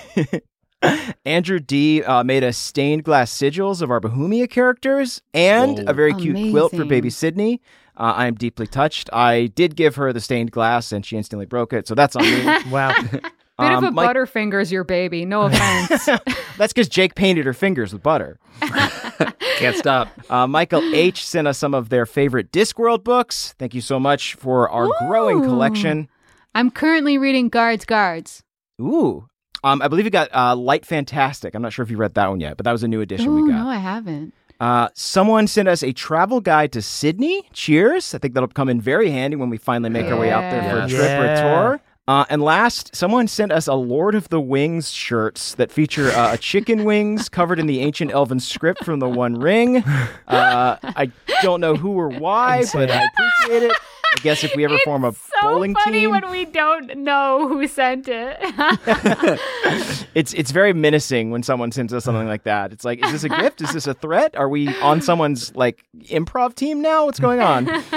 [1.26, 5.84] Andrew D uh, made us stained glass sigils of our Bohemia characters and Whoa.
[5.86, 7.60] a very cute quilt for baby Sydney.
[7.96, 9.10] Uh, I am deeply touched.
[9.12, 12.22] I did give her the stained glass and she instantly broke it, so that's on
[12.24, 12.44] me.
[12.70, 12.94] Wow.
[13.58, 15.24] Bit Um, of a Mike- butterfinger's your baby.
[15.24, 16.06] No offense.
[16.56, 18.38] that's because Jake painted her fingers with butter.
[19.58, 20.08] Can't stop.
[20.30, 23.54] Uh, Michael H sent us some of their favorite Discworld books.
[23.58, 26.08] Thank you so much for our growing collection.
[26.54, 28.42] I'm currently reading Guards Guards.
[28.80, 29.28] Ooh.
[29.64, 31.54] Um, I believe you got uh, Light Fantastic.
[31.54, 33.28] I'm not sure if you read that one yet, but that was a new edition
[33.28, 33.62] Oh, we got.
[33.64, 34.34] no, I haven't.
[34.58, 37.48] Uh, someone sent us a travel guide to Sydney.
[37.52, 38.14] Cheers.
[38.14, 40.62] I think that'll come in very handy when we finally make our way out there
[40.70, 40.90] for a Yes.
[40.90, 41.80] trip or a tour.
[42.12, 46.34] Uh, and last, someone sent us a Lord of the Wings shirts that feature uh,
[46.34, 49.78] a chicken wings covered in the ancient elven script from the One Ring.
[49.78, 51.10] Uh, I
[51.40, 53.72] don't know who or why, but I appreciate it.
[54.14, 57.48] I guess if we ever form a So bowling funny team, when we don't know
[57.48, 58.36] who sent it.
[60.14, 62.72] it's it's very menacing when someone sends us something like that.
[62.72, 63.60] It's like, is this a gift?
[63.62, 64.36] Is this a threat?
[64.36, 67.06] Are we on someone's like improv team now?
[67.06, 67.68] What's going on?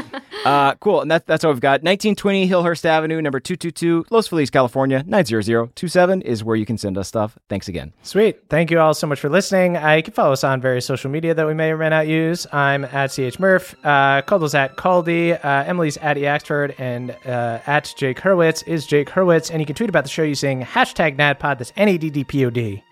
[0.45, 1.01] Uh, cool.
[1.01, 1.81] And that, that's all we've got.
[1.81, 7.07] 1920 Hillhurst Avenue, number 222, Los Feliz, California, 90027 is where you can send us
[7.07, 7.35] stuff.
[7.49, 7.93] Thanks again.
[8.03, 8.47] Sweet.
[8.47, 9.75] Thank you all so much for listening.
[9.75, 12.05] Uh, you can follow us on various social media that we may or may not
[12.05, 12.45] use.
[12.51, 13.73] I'm at CH Murph.
[13.83, 15.33] Uh, Caldo's at Caldy.
[15.43, 16.21] Uh, Emily's at E.
[16.21, 16.75] Axford.
[16.77, 19.49] And uh, at Jake Hurwitz is Jake Hurwitz.
[19.49, 21.57] And you can tweet about the show using hashtag NADDPOD.
[21.57, 22.83] That's N A D D P O D.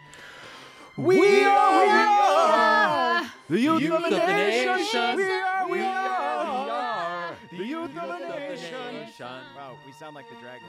[0.96, 5.16] We are, we are the youth, of the nation.
[5.16, 9.26] We are, we are, the youth of the nation.
[9.56, 10.68] Wow, we sound like the dragon.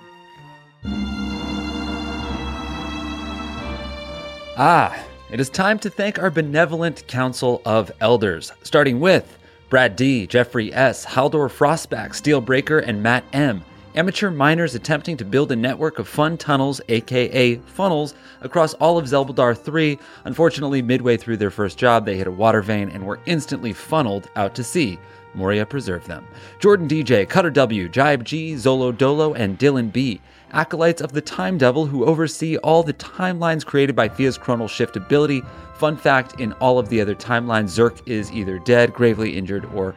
[4.56, 9.36] Ah, it is time to thank our benevolent council of elders, starting with
[9.70, 13.64] Brad D, Jeffrey S, Haldor Frostback, Steelbreaker, and Matt M.
[13.96, 19.06] Amateur miners attempting to build a network of fun tunnels, aka funnels, across all of
[19.06, 19.98] Zelbuldar 3.
[20.24, 24.28] Unfortunately, midway through their first job, they hit a water vein and were instantly funneled
[24.36, 24.98] out to sea.
[25.32, 26.26] Moria preserved them.
[26.60, 30.20] Jordan DJ, Cutter W, Jibe G, Zolo Dolo, and Dylan B.
[30.52, 34.96] Acolytes of the Time Devil who oversee all the timelines created by Fia's chronal shift
[34.96, 35.42] ability.
[35.84, 39.94] Fun fact in all of the other timelines, Zirk is either dead, gravely injured, or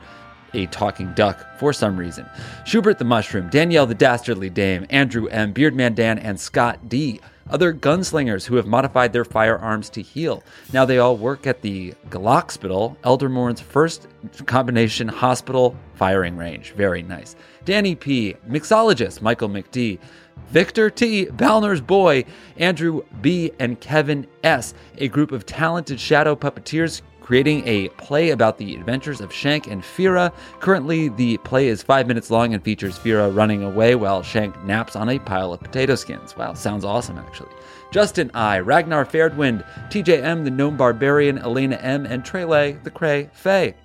[0.53, 2.25] a talking duck for some reason.
[2.65, 7.21] Schubert the Mushroom, Danielle the Dastardly Dame, Andrew M., Beardman Dan, and Scott D.
[7.49, 10.43] Other gunslingers who have modified their firearms to heal.
[10.73, 14.09] Now they all work at the Galoxpital, Eldermourne's first
[14.45, 16.73] combination hospital firing range.
[16.73, 17.37] Very nice.
[17.63, 19.99] Danny P., mixologist Michael McD.,
[20.49, 22.25] Victor T., Balner's boy,
[22.57, 28.57] Andrew B., and Kevin S., a group of talented shadow puppeteers creating a play about
[28.57, 30.31] the adventures of Shank and Fira.
[30.61, 34.95] Currently, the play is five minutes long and features Fira running away while Shank naps
[34.95, 36.37] on a pile of potato skins.
[36.37, 37.51] Wow, sounds awesome, actually.
[37.91, 43.75] Justin I, Ragnar Fairdwind, TJM, the Gnome Barbarian, Elena M, and Trele, the Cray Faye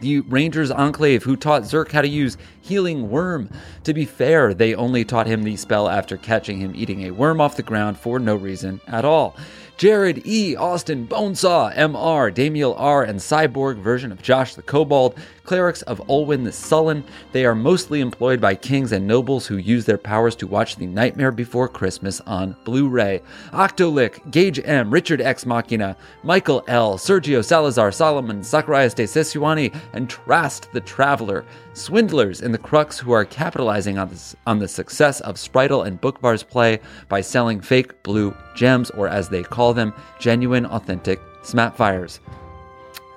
[0.00, 3.50] the Rangers Enclave, who taught Zirk how to use Healing Worm.
[3.84, 7.40] To be fair, they only taught him the spell after catching him eating a worm
[7.40, 9.36] off the ground for no reason at all.
[9.76, 15.82] Jared E., Austin Bonesaw, MR, Damiel R., and cyborg version of Josh the Kobold, clerics
[15.82, 17.04] of Olwyn the Sullen.
[17.32, 20.86] They are mostly employed by kings and nobles who use their powers to watch The
[20.86, 23.22] Nightmare Before Christmas on Blu ray.
[23.52, 30.08] Octolick, Gage M., Richard X Machina, Michael L., Sergio Salazar, Solomon, Zacharias de Sesuani, and
[30.08, 31.44] Trast the Traveler.
[31.72, 36.00] Swindlers in the Crux who are capitalizing on, this, on the success of Spritel and
[36.00, 42.20] Bookbar's play by selling fake blue gems, or as they call them, genuine, authentic Smatfires.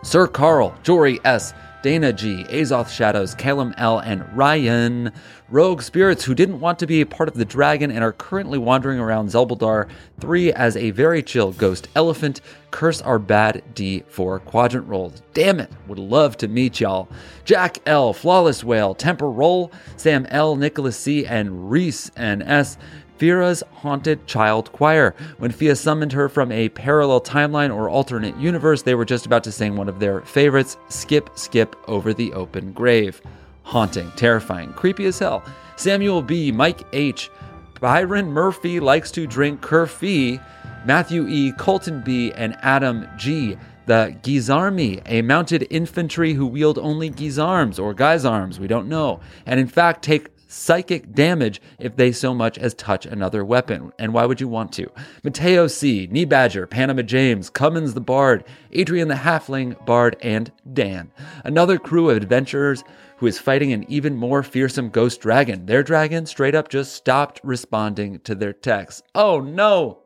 [0.03, 1.53] Sir Carl, Jory S.,
[1.83, 5.11] Dana G., Azoth Shadows, Calum L., and Ryan.
[5.49, 8.57] Rogue spirits who didn't want to be a part of the dragon and are currently
[8.57, 9.89] wandering around Zelbuldar
[10.21, 12.39] 3 as a very chill ghost elephant.
[12.71, 15.21] Curse our bad D4 quadrant rolls.
[15.33, 17.09] Damn it, would love to meet y'all.
[17.43, 22.77] Jack L., Flawless Whale, Temper Roll, Sam L., Nicholas C., and Reese and S.
[23.23, 25.15] Fira's haunted child choir.
[25.37, 29.45] When Fia summoned her from a parallel timeline or alternate universe, they were just about
[29.45, 33.21] to sing one of their favorites, Skip, Skip Over the Open Grave.
[33.63, 35.41] Haunting, terrifying, creepy as hell.
[35.77, 37.31] Samuel B., Mike H.,
[37.79, 40.43] Byron Murphy likes to drink Curfee,
[40.85, 43.55] Matthew E., Colton B., and Adam G.,
[43.85, 49.21] the Gizarmi, a mounted infantry who wield only Gizarms or Guy's arms, we don't know,
[49.45, 53.91] and in fact take psychic damage if they so much as touch another weapon.
[53.97, 54.89] And why would you want to?
[55.23, 61.11] Mateo C., Knee Badger, Panama James, Cummins the Bard, Adrian the Halfling Bard, and Dan.
[61.43, 62.83] Another crew of adventurers
[63.17, 65.65] who is fighting an even more fearsome ghost dragon.
[65.65, 69.01] Their dragon straight up just stopped responding to their texts.
[69.15, 70.02] Oh no!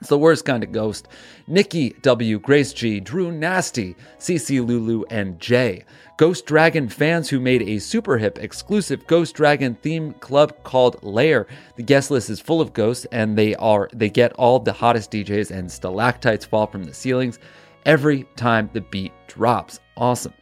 [0.00, 1.08] It's the worst kind of ghost.
[1.46, 5.84] Nikki W, Grace G, Drew Nasty, CC Lulu, and Jay.
[6.16, 11.46] Ghost Dragon fans who made a super hip exclusive Ghost Dragon theme club called Lair.
[11.76, 15.10] The guest list is full of ghosts and they are they get all the hottest
[15.12, 17.38] DJs and stalactites fall from the ceilings
[17.86, 19.80] every time the beat drops.
[19.96, 20.34] Awesome.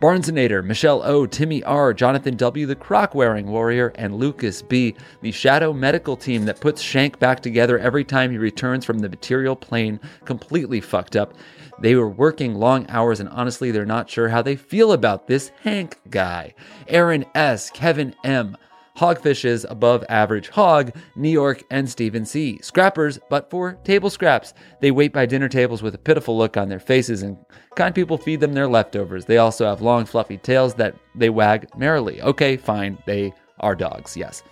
[0.00, 5.32] Barnesonator, Michelle O, Timmy R, Jonathan W, the croc wearing warrior, and Lucas B, the
[5.32, 9.56] shadow medical team that puts Shank back together every time he returns from the material
[9.56, 11.34] plane completely fucked up.
[11.78, 15.50] They were working long hours and honestly, they're not sure how they feel about this
[15.62, 16.54] Hank guy.
[16.88, 18.56] Aaron S, Kevin M,
[18.96, 22.58] Hogfishes above average hog, New York, and Stephen C.
[22.62, 24.54] Scrappers, but for table scraps.
[24.80, 27.36] They wait by dinner tables with a pitiful look on their faces, and
[27.74, 29.26] kind people feed them their leftovers.
[29.26, 32.22] They also have long, fluffy tails that they wag merrily.
[32.22, 34.42] Okay, fine, they are dogs, yes.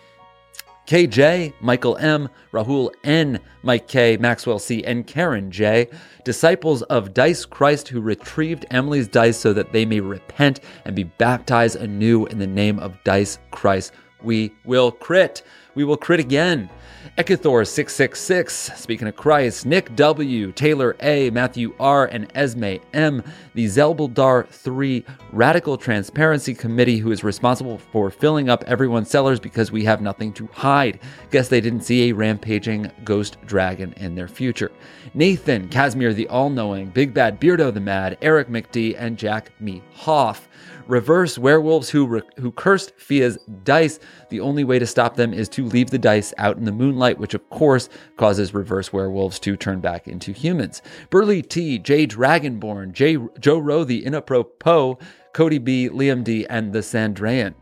[0.86, 5.88] KJ, Michael M, Rahul N, Mike K, Maxwell C, and Karen J,
[6.24, 11.04] disciples of Dice Christ who retrieved Emily's dice so that they may repent and be
[11.04, 13.92] baptized anew in the name of Dice Christ.
[14.24, 15.42] We will crit.
[15.74, 16.70] We will crit again.
[17.18, 23.22] Ekithor666, speaking of Christ, Nick W, Taylor A, Matthew R, and Esme M,
[23.54, 29.70] the Zelbuldar 3 Radical Transparency Committee, who is responsible for filling up everyone's cellars because
[29.70, 30.98] we have nothing to hide.
[31.30, 34.72] Guess they didn't see a rampaging ghost dragon in their future.
[35.12, 39.82] Nathan, Casimir the All Knowing, Big Bad Beardo the Mad, Eric McD, and Jack Me
[39.92, 40.48] Hoff
[40.86, 43.98] reverse werewolves who re- who cursed Fia's dice.
[44.30, 47.18] The only way to stop them is to leave the dice out in the moonlight,
[47.18, 50.82] which of course causes reverse werewolves to turn back into humans.
[51.10, 55.00] Burley T, J Dragonborn, J Joe Rowe the Inapropos,
[55.32, 57.54] Cody B, Liam D, and the Sandrayan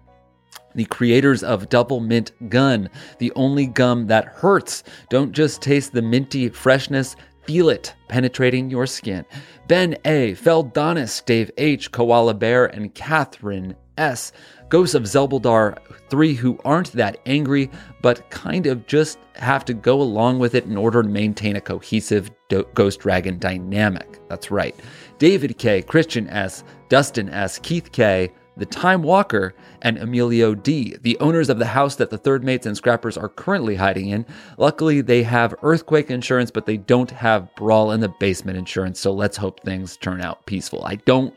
[0.75, 2.89] the creators of Double Mint Gun,
[3.19, 4.85] the only gum that hurts.
[5.11, 9.25] Don't just taste the minty freshness, feel it penetrating your skin.
[9.69, 14.33] Ben A, Feldonis, Dave H, Koala Bear, and Catherine S.
[14.69, 15.79] Ghosts of Zelbuldar
[16.09, 17.71] 3 who aren't that angry,
[18.01, 21.61] but kind of just have to go along with it in order to maintain a
[21.61, 24.19] cohesive do- Ghost Dragon dynamic.
[24.29, 24.75] That's right.
[25.19, 31.19] David K, Christian S, Dustin S, Keith K, the Time Walker, and Emilio D, the
[31.19, 34.27] owners of the house that the third mates and scrappers are currently hiding in.
[34.59, 39.13] Luckily, they have earthquake insurance, but they don't have brawl in the basement insurance, so
[39.13, 40.85] let's hope things turn out peaceful.
[40.85, 41.35] I don't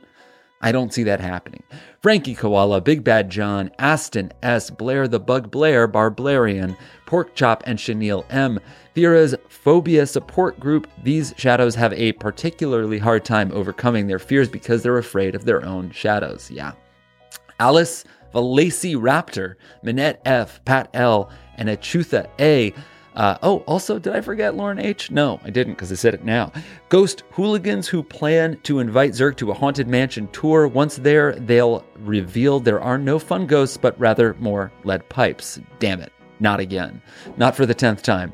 [0.61, 1.61] I don't see that happening.
[2.01, 6.75] Frankie Koala, Big Bad John, Aston S, Blair the Bug Blair, Barblarian,
[7.05, 8.59] Pork Chop, and Chenille M.
[8.95, 10.87] Vera's phobia support group.
[11.03, 15.63] These shadows have a particularly hard time overcoming their fears because they're afraid of their
[15.63, 16.49] own shadows.
[16.49, 16.71] Yeah.
[17.59, 18.03] Alice,
[18.33, 22.73] Valacy Raptor, Minette F, Pat L, and Achutha A.
[23.15, 25.09] Uh, oh, also, did I forget Lauren H?
[25.09, 26.51] No, I didn't because I said it now.
[26.89, 30.67] Ghost hooligans who plan to invite Zirk to a haunted mansion tour.
[30.67, 35.59] Once there, they'll reveal there are no fun ghosts, but rather more lead pipes.
[35.79, 36.11] Damn it,
[36.41, 37.01] not again.
[37.37, 38.33] Not for the tenth time.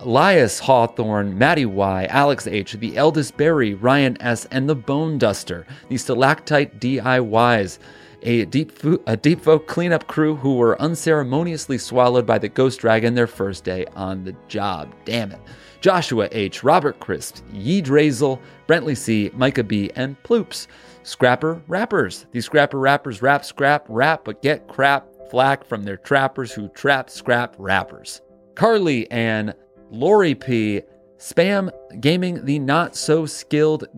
[0.00, 5.66] Elias Hawthorne, Maddie Y, Alex H, the eldest Barry, Ryan S, and the Bone Duster,
[5.88, 7.78] the stalactite DIYs
[8.22, 12.80] a deep, fo- a deep folk cleanup crew who were unceremoniously swallowed by the ghost
[12.80, 14.94] dragon their first day on the job.
[15.04, 15.40] Damn it.
[15.80, 20.66] Joshua H., Robert Crisp, Yee Drazel, Brentley C., Micah B., and Ploops.
[21.04, 22.26] Scrapper rappers.
[22.32, 27.10] These scrapper rappers rap, scrap, rap, but get crap flack from their trappers who trap,
[27.10, 28.20] scrap rappers.
[28.54, 29.54] Carly and
[29.90, 30.82] Lori P.
[31.18, 31.70] Spam
[32.00, 33.88] gaming the not so skilled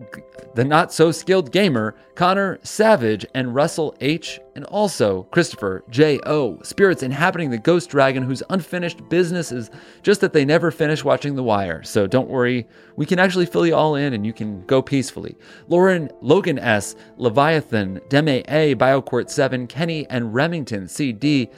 [0.55, 6.59] the not so skilled gamer Connor Savage and Russell H and also Christopher J O
[6.63, 9.69] spirits inhabiting the ghost dragon whose unfinished business is
[10.01, 11.83] just that they never finish watching The Wire.
[11.83, 15.37] So don't worry, we can actually fill you all in and you can go peacefully.
[15.67, 21.49] Lauren Logan S, Leviathan, Deme A, BioQuart 7, Kenny and Remington CD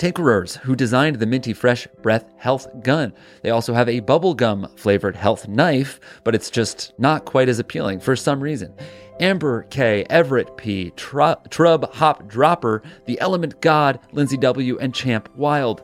[0.00, 3.12] tinkerers who designed the minty fresh breath health gun.
[3.42, 8.00] They also have a bubblegum flavored health knife, but it's just not quite as appealing
[8.00, 8.72] for some reason.
[9.20, 15.28] Amber K, Everett P, Tru- Trub Hop Dropper, The Element God, Lindsay W, and Champ
[15.36, 15.82] Wild.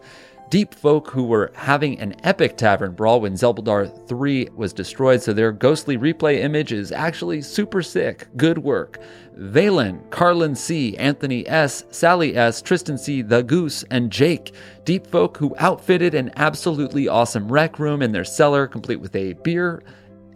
[0.48, 5.32] Deep folk who were having an epic tavern brawl when Zelbuldar 3 was destroyed, so
[5.32, 8.28] their ghostly replay image is actually super sick.
[8.36, 9.00] Good work.
[9.36, 14.54] Valen, Carlin C, Anthony S, Sally S, Tristan C, The Goose, and Jake.
[14.84, 19.32] Deep folk who outfitted an absolutely awesome rec room in their cellar, complete with a
[19.32, 19.82] beer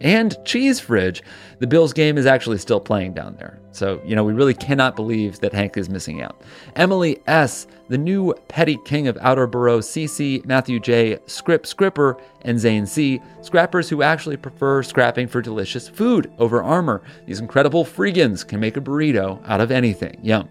[0.01, 1.23] and cheese fridge.
[1.59, 3.59] The Bills game is actually still playing down there.
[3.71, 6.41] So, you know, we really cannot believe that Hank is missing out.
[6.75, 12.59] Emily S., the new petty king of Outer Borough, CC, Matthew J., Scrip Scripper, and
[12.59, 17.01] Zane C., scrappers who actually prefer scrapping for delicious food over armor.
[17.25, 20.19] These incredible freegans can make a burrito out of anything.
[20.21, 20.49] Yum.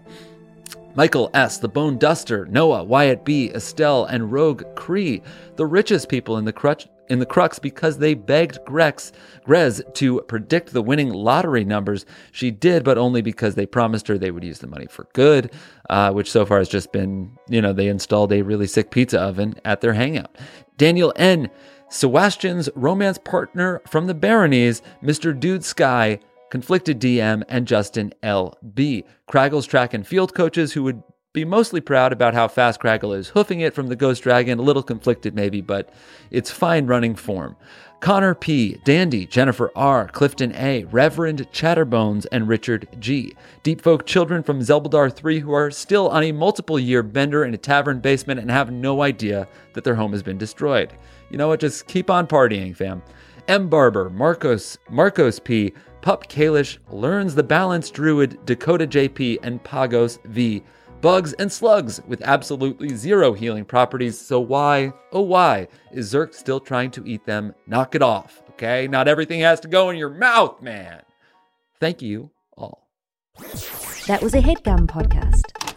[0.93, 5.21] Michael S., the Bone Duster, Noah, Wyatt B., Estelle, and Rogue Cree,
[5.55, 9.11] the richest people in the crutch in the crux because they begged Grex
[9.43, 12.05] Grez to predict the winning lottery numbers.
[12.31, 15.51] She did, but only because they promised her they would use the money for good,
[15.89, 19.19] uh, which so far has just been, you know, they installed a really sick pizza
[19.19, 20.37] oven at their hangout.
[20.77, 21.49] Daniel N.
[21.89, 25.37] Sebastian's romance partner from the Baronies, Mr.
[25.37, 26.19] Dude Sky,
[26.49, 29.05] Conflicted DM, and Justin L.B.
[29.27, 31.01] Craggle's track and field coaches who would
[31.33, 34.61] be mostly proud about how fast Craggle is hoofing it from the Ghost Dragon, a
[34.61, 35.89] little conflicted maybe, but
[36.29, 37.55] it's fine running form.
[38.01, 43.33] Connor P, Dandy, Jennifer R, Clifton A, Reverend Chatterbones, and Richard G.
[43.63, 47.53] Deep folk children from Zelbuldar 3 who are still on a multiple year bender in
[47.53, 50.91] a tavern basement and have no idea that their home has been destroyed.
[51.29, 51.61] You know what?
[51.61, 53.01] Just keep on partying, fam.
[53.47, 53.69] M.
[53.69, 55.71] Barber, Marcos, Marcos P,
[56.01, 60.61] Pup Kalish, Learns the Balance Druid, Dakota JP, and Pagos V.
[61.01, 64.19] Bugs and slugs with absolutely zero healing properties.
[64.19, 67.55] So why, oh why, is Zirk still trying to eat them?
[67.65, 68.87] Knock it off, okay?
[68.87, 71.01] Not everything has to go in your mouth, man.
[71.79, 72.87] Thank you all.
[74.05, 75.70] That was a headgum podcast.